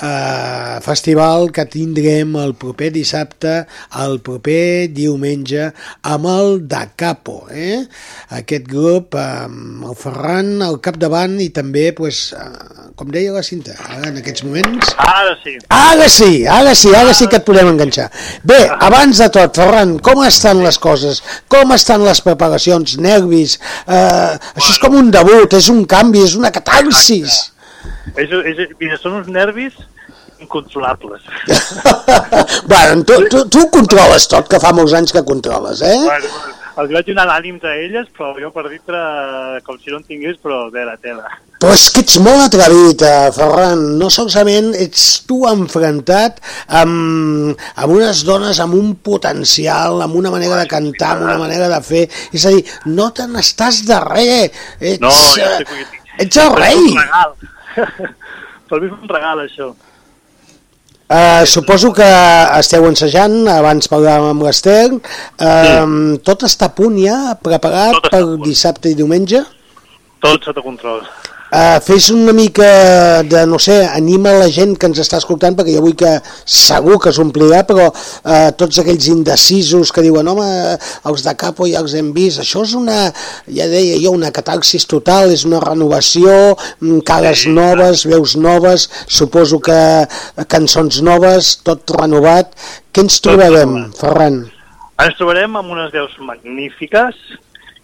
[0.01, 3.67] uh, festival que tindrem el proper dissabte,
[4.01, 5.73] el proper diumenge,
[6.03, 7.45] amb el Da Capo.
[7.51, 7.80] Eh?
[8.39, 13.77] Aquest grup amb el Ferran al capdavant i també, pues, eh, com deia la Cinta,
[13.89, 14.95] ara en aquests moments...
[15.05, 15.57] Ara sí.
[15.77, 18.09] Ara sí, ara sí, ara sí que et podem enganxar.
[18.47, 18.59] Bé,
[18.89, 21.23] abans de tot, Ferran, com estan les coses?
[21.53, 23.59] Com estan les preparacions, nervis?
[23.87, 27.41] Eh, això és com un debut, és un canvi, és una catarsis.
[28.17, 29.79] És, és, mira, són uns nervis
[30.41, 31.23] incontrolables.
[32.67, 35.99] bueno, tu, tu, tu controles tot, que fa molts anys que controles, eh?
[36.05, 36.33] Bueno,
[36.79, 38.99] els vaig donar l'ànims a elles, però jo per dintre,
[39.67, 41.27] com si no en tingués, però de la tela.
[41.61, 43.83] Però és que ets molt atrevit, eh, Ferran.
[44.01, 46.39] No solament ets tu enfrontat
[46.81, 51.69] amb, amb unes dones amb un potencial, amb una manera de cantar, amb una manera
[51.69, 52.07] de fer.
[52.33, 54.65] És a dir, no te n'estàs de res.
[54.81, 55.85] Ets, No, ja sé que...
[56.25, 56.81] ets el rei.
[58.71, 59.73] per mi és un regal, això.
[61.11, 62.07] Uh, suposo que
[62.55, 64.93] esteu ensejant, abans parlàvem amb l'Ester.
[64.95, 69.43] Uh, Tot està a punt ja, preparat per dissabte i diumenge?
[70.23, 71.03] Tot sota control.
[71.51, 75.73] Uh, fes una mica de, no sé, anima la gent que ens està escoltant, perquè
[75.75, 76.13] jo vull que
[76.47, 80.47] segur que s'omplirà, però uh, tots aquells indecisos que diuen, home,
[81.11, 83.01] els de Capo ja els hem vist, això és una,
[83.51, 89.59] ja deia jo, una catarsis total, és una renovació, mm, cares noves, veus noves, suposo
[89.59, 89.81] que
[90.47, 92.55] cançons noves, tot renovat.
[92.95, 94.45] Què ens trobarem, Ferran?
[95.03, 97.19] Ens trobarem amb unes veus magnífiques,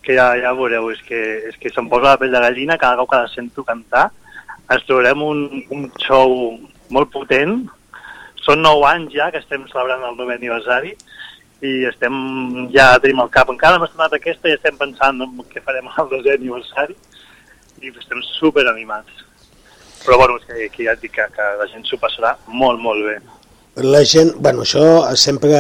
[0.07, 1.19] que ja, ja veureu, és que,
[1.51, 4.07] és que se'm posa la pell de gallina cada cop que la sento cantar.
[4.71, 5.43] Ens trobarem un,
[5.75, 6.37] un show
[6.95, 7.59] molt potent.
[8.47, 10.95] Són nou anys ja que estem celebrant el 9 aniversari
[11.67, 12.17] i estem,
[12.75, 13.51] ja tenim el cap.
[13.51, 16.95] Encara hem estrenat aquesta i estem pensant en què farem al 2è aniversari
[17.83, 19.25] i estem super animats.
[20.05, 22.79] Però bueno, és que, que ja et dic que, que la gent s'ho passarà molt,
[22.79, 23.19] molt bé.
[23.77, 24.83] La gent, bueno, això
[25.21, 25.51] sempre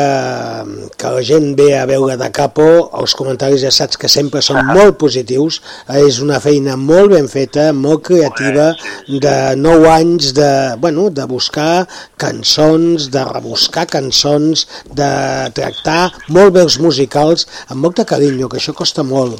[0.96, 2.64] que la gent ve a veure de capo,
[2.96, 5.58] els comentaris ja saps que sempre són molt positius,
[6.00, 8.70] és una feina molt ben feta, molt creativa,
[9.04, 10.48] de 9 anys de,
[10.80, 11.84] bueno, de buscar
[12.16, 15.12] cançons, de rebuscar cançons, de
[15.60, 19.36] tractar molt bé els musicals amb molt de carinyo, que això costa molt.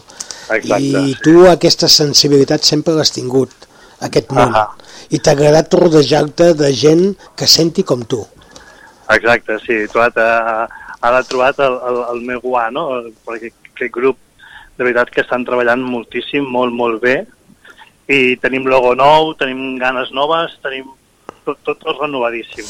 [0.53, 3.57] Exacte, I tu aquesta sensibilitat sempre l'has tingut,
[4.05, 4.53] aquest món.
[4.53, 4.69] Ahà.
[5.09, 8.27] I t'ha agradat rodejar-te de gent que senti com tu.
[9.15, 10.66] Exacte, sí, he trobat, eh,
[11.07, 12.89] ara he trobat el, el, el meu guà, no?
[13.27, 14.19] Perquè aquest grup,
[14.77, 17.20] de veritat, que estan treballant moltíssim, molt, molt bé,
[18.11, 20.91] i tenim logo nou, tenim ganes noves, tenim
[21.45, 22.66] tot, tot, tot renovadíssim.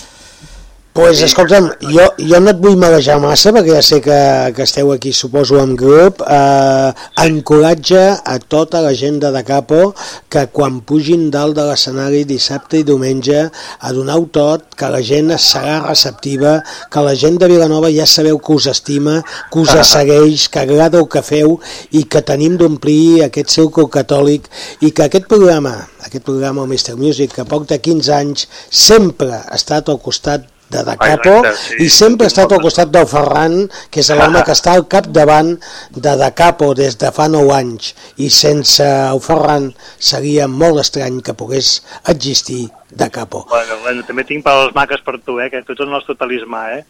[0.96, 4.16] Pues, escolta'm, jo, jo no et vull marejar massa, perquè ja sé que,
[4.56, 6.22] que esteu aquí, suposo, en grup.
[6.24, 6.90] Eh,
[7.26, 9.92] encoratge a tota la gent de Capo
[10.32, 15.34] que quan pugin dalt de l'escenari dissabte i diumenge a donar-ho tot, que la gent
[15.36, 16.56] serà receptiva,
[16.88, 19.20] que la gent de Vilanova ja sabeu que us estima,
[19.52, 21.58] que us segueix, que agrada el que feu
[21.92, 24.48] i que tenim d'omplir aquest círcul catòlic
[24.80, 25.76] i que aquest programa,
[26.08, 26.96] aquest programa, el Mr.
[26.96, 31.76] Music, que porta 15 anys, sempre ha estat al costat de Da Capo Exacte, sí.
[31.84, 33.58] i sempre ha estat al costat del Ferran,
[33.90, 35.54] que és l'home que està al capdavant
[35.94, 41.22] de Da Capo des de fa 9 anys i sense el Ferran seria molt estrany
[41.22, 41.80] que pogués
[42.10, 43.44] existir Da Capo.
[43.50, 46.62] Bueno, bueno, també tinc paraules maques per tu, eh, que tu ets el nostre talismà,
[46.78, 46.84] eh?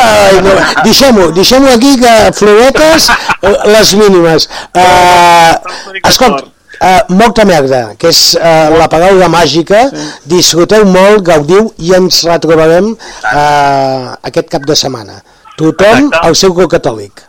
[0.00, 4.48] Ai, no, deixem-ho, deixem-ho aquí que floretes eh, les mínimes.
[4.74, 9.84] Uh, escolta, uh, molta merda, que és uh, la paraula màgica,
[10.24, 15.20] disfruteu molt, gaudiu i ens retrobarem uh, aquest cap de setmana.
[15.56, 16.26] Tothom Exacte.
[16.26, 17.22] al seu cor catòlic.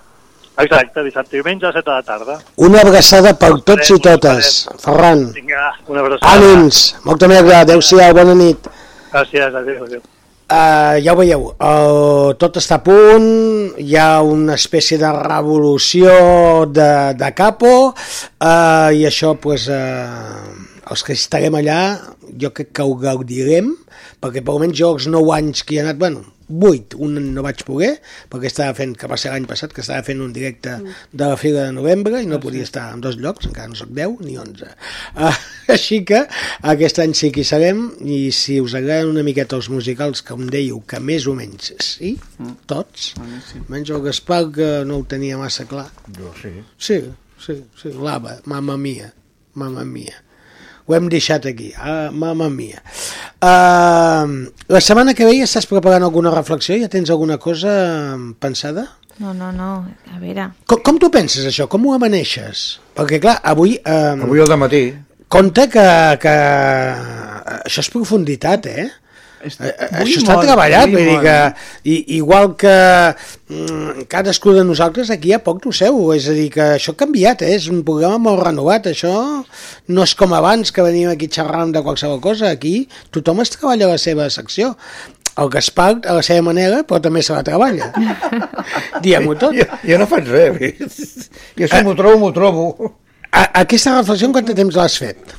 [0.64, 2.40] Exacte, dissabte i diumenge a les 7 de la tarda.
[2.64, 4.54] Una abraçada per tots i totes.
[4.80, 6.32] Ferran, Vinga, una abraçada.
[6.32, 8.70] ànims, molta merda, adeu-siau, bona nit.
[9.12, 10.02] Gràcies, adéu, adéu.
[10.46, 13.24] Uh, ja ho veieu, uh, tot està a punt,
[13.82, 16.12] hi ha una espècie de revolució
[16.70, 20.46] de, de capo uh, i això, pues, uh,
[20.86, 21.80] els que estarem allà,
[22.38, 23.74] jo crec que ho gaudirem,
[24.22, 27.44] perquè per almenys jo els 9 anys que hi ha anat, bueno, 8, un no
[27.46, 27.96] vaig poder,
[28.32, 30.78] perquè estava fent, que va ser l'any passat, que estava fent un directe
[31.12, 33.92] de la Fira de Novembre i no podia estar en dos llocs, encara no sóc
[33.96, 34.72] 10 ni 11.
[35.16, 35.32] Uh,
[35.76, 36.22] així que
[36.74, 40.38] aquest any sí que hi serem i si us agraden una miqueta els musicals, que
[40.38, 42.16] em dèieu que més o menys sí,
[42.70, 43.14] tots,
[43.72, 45.88] menys el Gaspar que no ho tenia massa clar.
[46.18, 46.54] Jo sí.
[46.78, 47.02] Sí,
[47.42, 49.10] sí, sí, l'Ava, mamma mia,
[49.58, 50.25] mamma mia.
[50.86, 52.78] Ho hem deixat aquí, ah, mamma mia.
[53.42, 56.78] Uh, la setmana que ve ja estàs preparant alguna reflexió?
[56.78, 57.74] Ja tens alguna cosa
[58.40, 58.86] pensada?
[59.18, 59.70] No, no, no,
[60.14, 60.52] a veure...
[60.70, 61.66] Com, com tu penses això?
[61.72, 62.66] Com ho amaneixes?
[62.98, 63.80] Perquè clar, avui...
[63.82, 64.84] Uh, Avui al matí.
[65.32, 65.88] Compte que,
[66.22, 66.36] que
[67.56, 68.86] això és profunditat, eh?
[69.46, 71.36] Eh, eh, Això està molt, treballat, vull dir que
[71.86, 76.48] i, igual que mm, cadascú de nosaltres aquí a poc ho seu, és a dir,
[76.54, 77.54] que això ha canviat, eh?
[77.60, 79.14] és un programa molt renovat, això
[79.88, 83.94] no és com abans que veníem aquí xerrant de qualsevol cosa, aquí tothom es treballa
[83.94, 84.74] la seva secció,
[85.38, 87.92] el Gaspar a la seva manera, però també se la treballa.
[89.04, 89.56] Diguem-ho tot.
[89.58, 91.02] Jo, jo no faig res.
[91.60, 92.94] Jo si m'ho trobo, m'ho trobo.
[93.36, 95.36] A, aquesta reflexió en quant de temps l'has fet?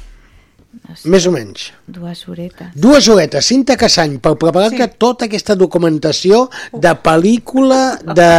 [1.05, 1.71] Més o menys.
[1.91, 2.69] Dues horetes.
[2.79, 4.97] Dues horetes, Cinta Cassany, per preparar-te sí.
[5.03, 7.81] tota aquesta documentació de pel·lícula,
[8.15, 8.31] de,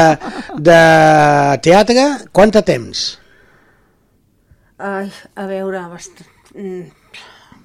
[0.70, 0.78] de
[1.68, 3.04] teatre, quant de temps?
[4.78, 6.84] Ai, a veure, bastant, mm,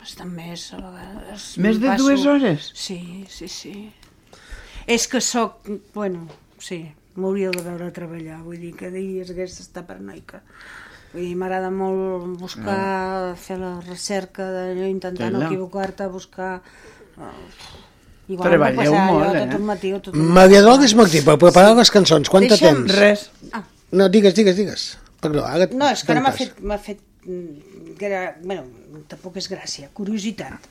[0.01, 1.47] bastant més a vegades.
[1.63, 2.71] Més de Passo- dues hores?
[2.75, 3.93] Sí, sí, sí.
[4.87, 5.61] És que sóc,
[5.95, 6.27] bueno,
[6.59, 6.83] sí,
[7.15, 10.43] m'hauríeu de veure treballar, vull dir que diries que aquesta està paranoica.
[11.13, 16.55] Dir, m'agrada molt buscar, fer la recerca d'allò, intentar no equivocar-te, buscar...
[17.21, 17.29] Uh,
[18.33, 19.43] igual Treballeu no passar molt, allò eh?
[19.51, 22.55] tot un matí o tot un Maria Dolores Martí, per preparar les cançons, quant de
[22.55, 22.97] Deixa'm- temps?
[22.97, 23.27] Res.
[23.53, 23.65] Ah.
[23.93, 24.87] No, digues, digues, digues.
[25.21, 25.69] Perdó, ara...
[25.69, 28.23] No, és que ara m'ha fet, m'ha fet mm, gra...
[28.41, 28.65] bueno,
[29.13, 30.71] tampoc és gràcia, curiositat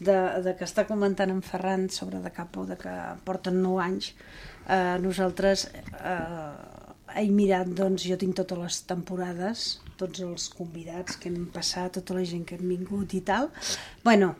[0.00, 2.92] de, de que està comentant en Ferran sobre de Capo, de que
[3.24, 4.12] porten 9 anys.
[4.68, 9.66] Eh, nosaltres eh, he mirat, doncs jo tinc totes les temporades,
[10.00, 13.50] tots els convidats que hem passat, tota la gent que hem vingut i tal.
[14.04, 14.34] Bueno,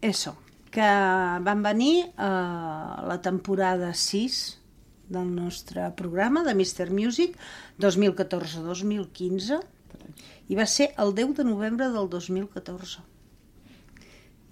[0.00, 0.36] eso,
[0.72, 0.88] que
[1.46, 4.40] van venir a la temporada 6
[5.12, 6.88] del nostre programa de Mr.
[6.90, 7.36] Music
[7.82, 9.60] 2014-2015
[10.48, 13.04] i va ser el 10 de novembre del 2014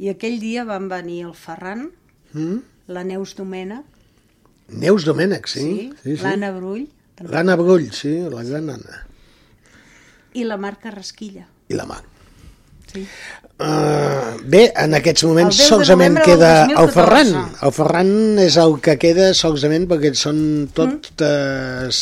[0.00, 1.88] i aquell dia van venir el Ferran
[2.32, 2.60] Mm?
[2.86, 3.86] la Neus Domènech
[4.70, 5.60] Neus Domènech, sí.
[5.60, 6.22] sí, sí, sí.
[6.22, 6.84] l'Anna Brull
[7.28, 9.04] L'Anna Brull, sí, la gran Anna.
[10.32, 12.02] i la Marca Rasquilla I la Mar.
[12.92, 13.06] sí.
[13.60, 16.94] Uh, bé, en aquests moments El 10 de solament queda el 2014.
[16.94, 17.32] Ferran.
[17.66, 20.38] El Ferran és el que queda solament perquè són
[20.72, 21.98] totes,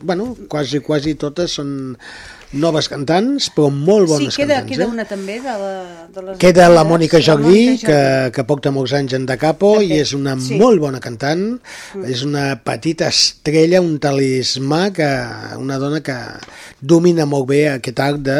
[0.00, 1.74] bueno, quasi, quasi totes són
[2.54, 4.70] noves cantants, però molt sí, bones queda, cantants.
[4.72, 4.92] queda eh?
[4.94, 5.72] una també de, la,
[6.14, 7.24] de les Queda la Mònica Mònica
[7.86, 8.00] que,
[8.36, 10.58] que porta molts anys en De Capo També, i és una sí.
[10.60, 11.44] molt bona cantant,
[11.94, 12.04] Mm.
[12.10, 15.06] és una petita estrella, un talismà, que,
[15.60, 16.14] una dona que
[16.80, 18.38] domina molt bé aquest art de,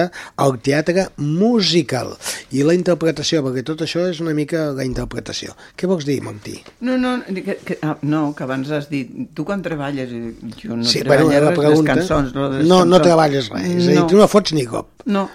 [0.64, 2.14] teatre musical
[2.54, 5.54] i la interpretació, perquè tot això és una mica la interpretació.
[5.78, 6.56] Què vols dir, Martí?
[6.84, 10.10] No, no, que, que, ah, no, que abans has dit, tu quan treballes?
[10.14, 11.94] I Jo no sí, treballo bueno, res, pregunta...
[11.98, 12.32] les cançons.
[12.34, 13.02] De les no, no cançons.
[13.08, 14.10] treballes res, és dir, No.
[14.12, 14.90] tu no fots ni cop.
[15.04, 15.26] No.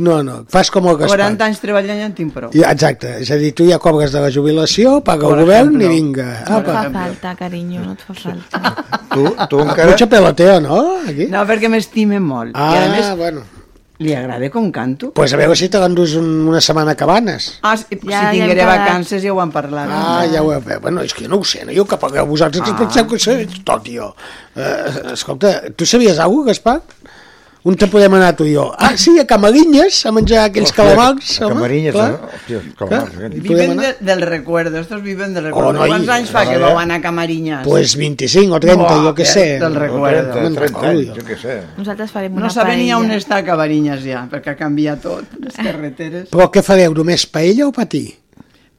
[0.00, 1.18] No, no, fas com el Gaspar.
[1.18, 2.48] 40 anys treballant ja en tinc prou.
[2.54, 5.76] Ja, exacte, és a dir, tu ja cobres de la jubilació, paga Per el govern
[5.82, 6.28] i vinga.
[6.48, 8.74] No et fa falta, carinyo, no et fa falta.
[9.18, 9.90] Tu, tu encara...
[9.90, 10.78] Mucho peloteo, no?
[11.08, 11.26] Aquí?
[11.32, 12.52] No, perquè m'estime molt.
[12.54, 13.40] Ah, I a més, bueno.
[13.98, 15.08] li agrada com canto.
[15.16, 17.48] Pues a veure si te l'endús un, una setmana a Cabanes.
[17.66, 18.78] Ah, si, Ja- si ja tingueré quedat.
[18.84, 19.88] vacances ja ho hem parlat.
[19.90, 20.78] Ah, ja ho veu.
[20.84, 21.72] Bueno, és que jo no ho sé, no?
[21.74, 22.78] jo que pagueu vosaltres, que Ah.
[22.78, 23.34] penseu que sé
[23.66, 24.12] tot jo.
[24.54, 26.82] Uh, escolta, tu sabies alguna cosa, Gaspar?
[27.66, 28.68] On te podem anar tu i jo?
[28.78, 31.30] Ah, sí, a Camarinyes, a menjar aquells Hòstia, calamars.
[31.40, 32.10] a home, Camarinyes, clar.
[32.12, 32.28] eh?
[32.38, 33.28] Hòstia, calamars, eh?
[33.42, 35.70] Viven de, del recuerdo, estos viven del recuerdo.
[35.70, 36.62] Oh, noi, Quants anys fa que eh?
[36.62, 37.64] vau anar a Camarinyes?
[37.66, 39.46] Pues 25 o 30, Buah, jo què que sé.
[39.58, 40.32] Del recuerdo.
[40.32, 41.26] 30, Me'n 30 recordo anys, jo.
[41.26, 41.58] què sé.
[41.76, 45.58] Nosaltres farem una No saben ni on està Camarinyes ja, perquè ha canviat tot, les
[45.58, 46.28] carreteres.
[46.30, 48.06] Però què fareu, només paella o patí?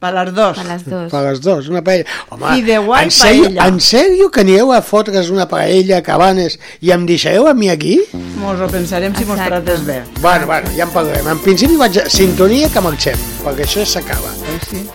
[0.00, 0.56] Per les dos.
[0.56, 1.10] Per les dos.
[1.12, 2.06] Per les dues, una paella.
[2.32, 3.66] Home, i en sèrio, paella.
[3.68, 7.68] en sèrio que anireu a fotre's una paella a Cabanes i em deixareu a mi
[7.68, 7.98] aquí?
[8.40, 9.60] Mos ho pensarem si mos Exacte.
[9.60, 9.98] trates bé.
[10.22, 11.28] Bueno, bueno, ja en parlarem.
[11.34, 12.08] En principi vaig a...
[12.08, 14.32] Sintonia que marxem, perquè això s'acaba.
[14.70, 14.86] Sí.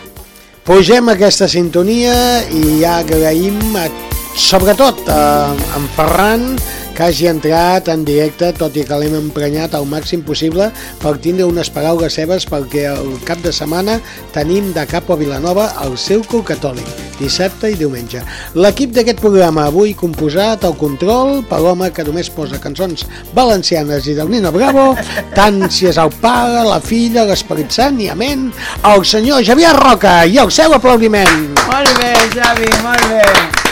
[0.66, 2.16] Pugem aquesta sintonia
[2.50, 3.86] i ja agraïm a,
[4.36, 6.56] sobretot a en Ferran
[6.96, 10.70] que hagi entrat en directe, tot i que l'hem emprenyat al màxim possible
[11.02, 13.98] per tindre unes paraules seves perquè el cap de setmana
[14.36, 16.88] tenim de cap a Vilanova el seu cul catòlic,
[17.20, 18.24] dissabte i diumenge.
[18.56, 23.04] L'equip d'aquest programa avui composat al control per l'home que només posa cançons
[23.36, 24.94] valencianes i del Nino Bravo,
[25.36, 28.48] tant si és el pare, la filla, l'Esperit Sant i amén,
[28.88, 31.54] el senyor Javier Roca i el seu aplaudiment.
[31.68, 33.65] Molt bé, Xavi, molt bé.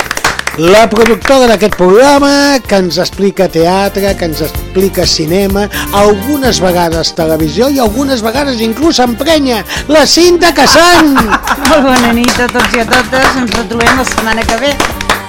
[0.62, 5.64] La productora d'aquest programa que ens explica teatre, que ens explica cinema,
[5.98, 11.16] algunes vegades televisió i algunes vegades inclús emprenya, la Cinta Casant!
[11.72, 14.76] Molt bona nit a tots i a totes, ens retrobem la setmana que ve.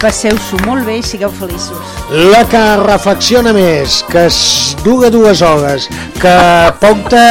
[0.05, 1.94] Passeu-s'ho molt bé i sigueu feliços.
[2.13, 4.37] La que reflexiona més, que es
[4.85, 5.87] dura dues hores,
[6.21, 6.35] que
[6.83, 7.23] porta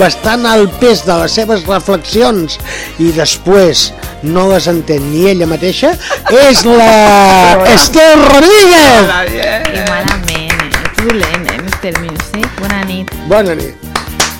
[0.00, 2.58] bastant al pes de les seves reflexions
[2.98, 3.88] i després
[4.26, 5.92] no les entén ni ella mateixa,
[6.42, 6.90] és la
[7.76, 9.14] Esther Rodríguez!
[9.30, 10.70] I malament, eh?
[10.82, 11.94] Ets dolent, eh, Mr.
[12.02, 12.48] Music?
[12.58, 13.14] Bona nit.
[13.30, 13.86] Bona nit.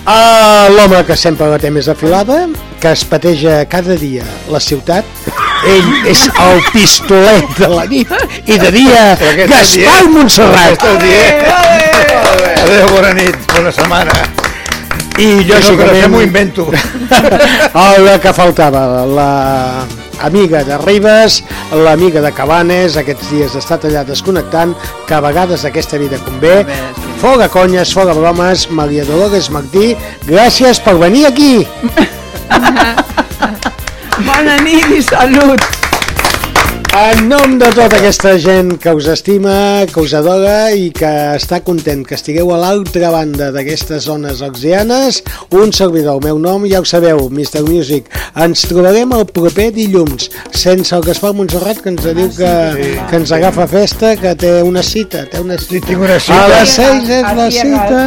[0.03, 2.43] Uh, L'home que sempre la té més afilada,
[2.79, 5.05] que es pateja cada dia la ciutat,
[5.67, 8.11] ell és el pistolet de la nit
[8.47, 10.03] i de dia Gaspar?
[10.13, 10.85] Montserrat.
[12.63, 14.15] Adéu, bona nit, bona setmana.
[15.19, 16.11] I Jo no, que lògicament...
[16.13, 16.69] m'ho invento.
[17.85, 19.31] el que faltava, la
[20.23, 21.41] amiga de Ribes,
[21.75, 24.71] l'amiga de Cabanes, aquests dies està allà desconnectant,
[25.07, 26.61] que a vegades aquesta vida convé.
[27.19, 29.91] Foga conyes, foga bromes, Maria Dolores Martí,
[30.29, 31.67] gràcies per venir aquí.
[34.25, 35.78] Bona nit i salut.
[36.89, 41.59] En nom de tota aquesta gent que us estima, que us adora i que està
[41.61, 45.19] content que estigueu a l'altra banda d'aquestes zones oxianes,
[45.53, 47.61] un servidor, el meu nom, ja ho sabeu, Mr.
[47.67, 48.09] Music.
[48.33, 52.53] Ens trobarem el proper dilluns, sense el Gaspar Montserrat, que ens diu que,
[53.11, 55.27] que ens agafa festa, que té una cita.
[55.29, 55.85] Té una cita.
[55.91, 56.39] Tinc una cita.
[56.41, 58.01] A les 6 és la cita.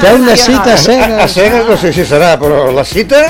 [0.00, 1.12] Té una cita cega.
[1.26, 3.26] A cegues no sé si serà, però la cita...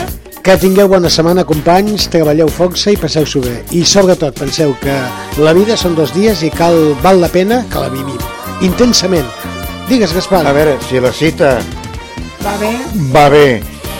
[0.46, 3.54] Que tingueu bona setmana, companys, treballeu força i passeu-s'ho bé.
[3.74, 4.94] I sobretot penseu que
[5.42, 8.20] la vida són dos dies i cal, val la pena que la vivim.
[8.62, 9.26] Intensament.
[9.90, 10.44] Digues, Gaspar.
[10.46, 11.56] A veure, si la cita
[12.44, 12.70] Va bé?
[13.14, 13.46] va bé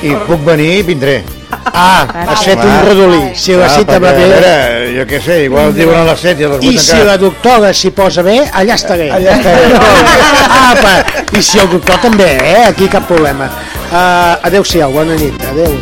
[0.07, 1.17] i puc venir, vindré.
[1.51, 3.21] Ah, has fet un redolí.
[3.35, 4.23] Si la Ah, cita va bé...
[4.25, 4.55] A veure,
[5.01, 7.17] jo què sé, igual diuen a les 7 i a les 8 I si la
[7.19, 9.11] doctora s'hi posa bé, allà estaré.
[9.19, 9.67] Allà estaré.
[10.73, 10.95] Apa,
[11.35, 12.65] I si el doctor també, eh?
[12.71, 13.51] Aquí cap problema.
[13.91, 15.35] Uh, Adéu-siau, bona nit.
[15.51, 15.75] Adéu.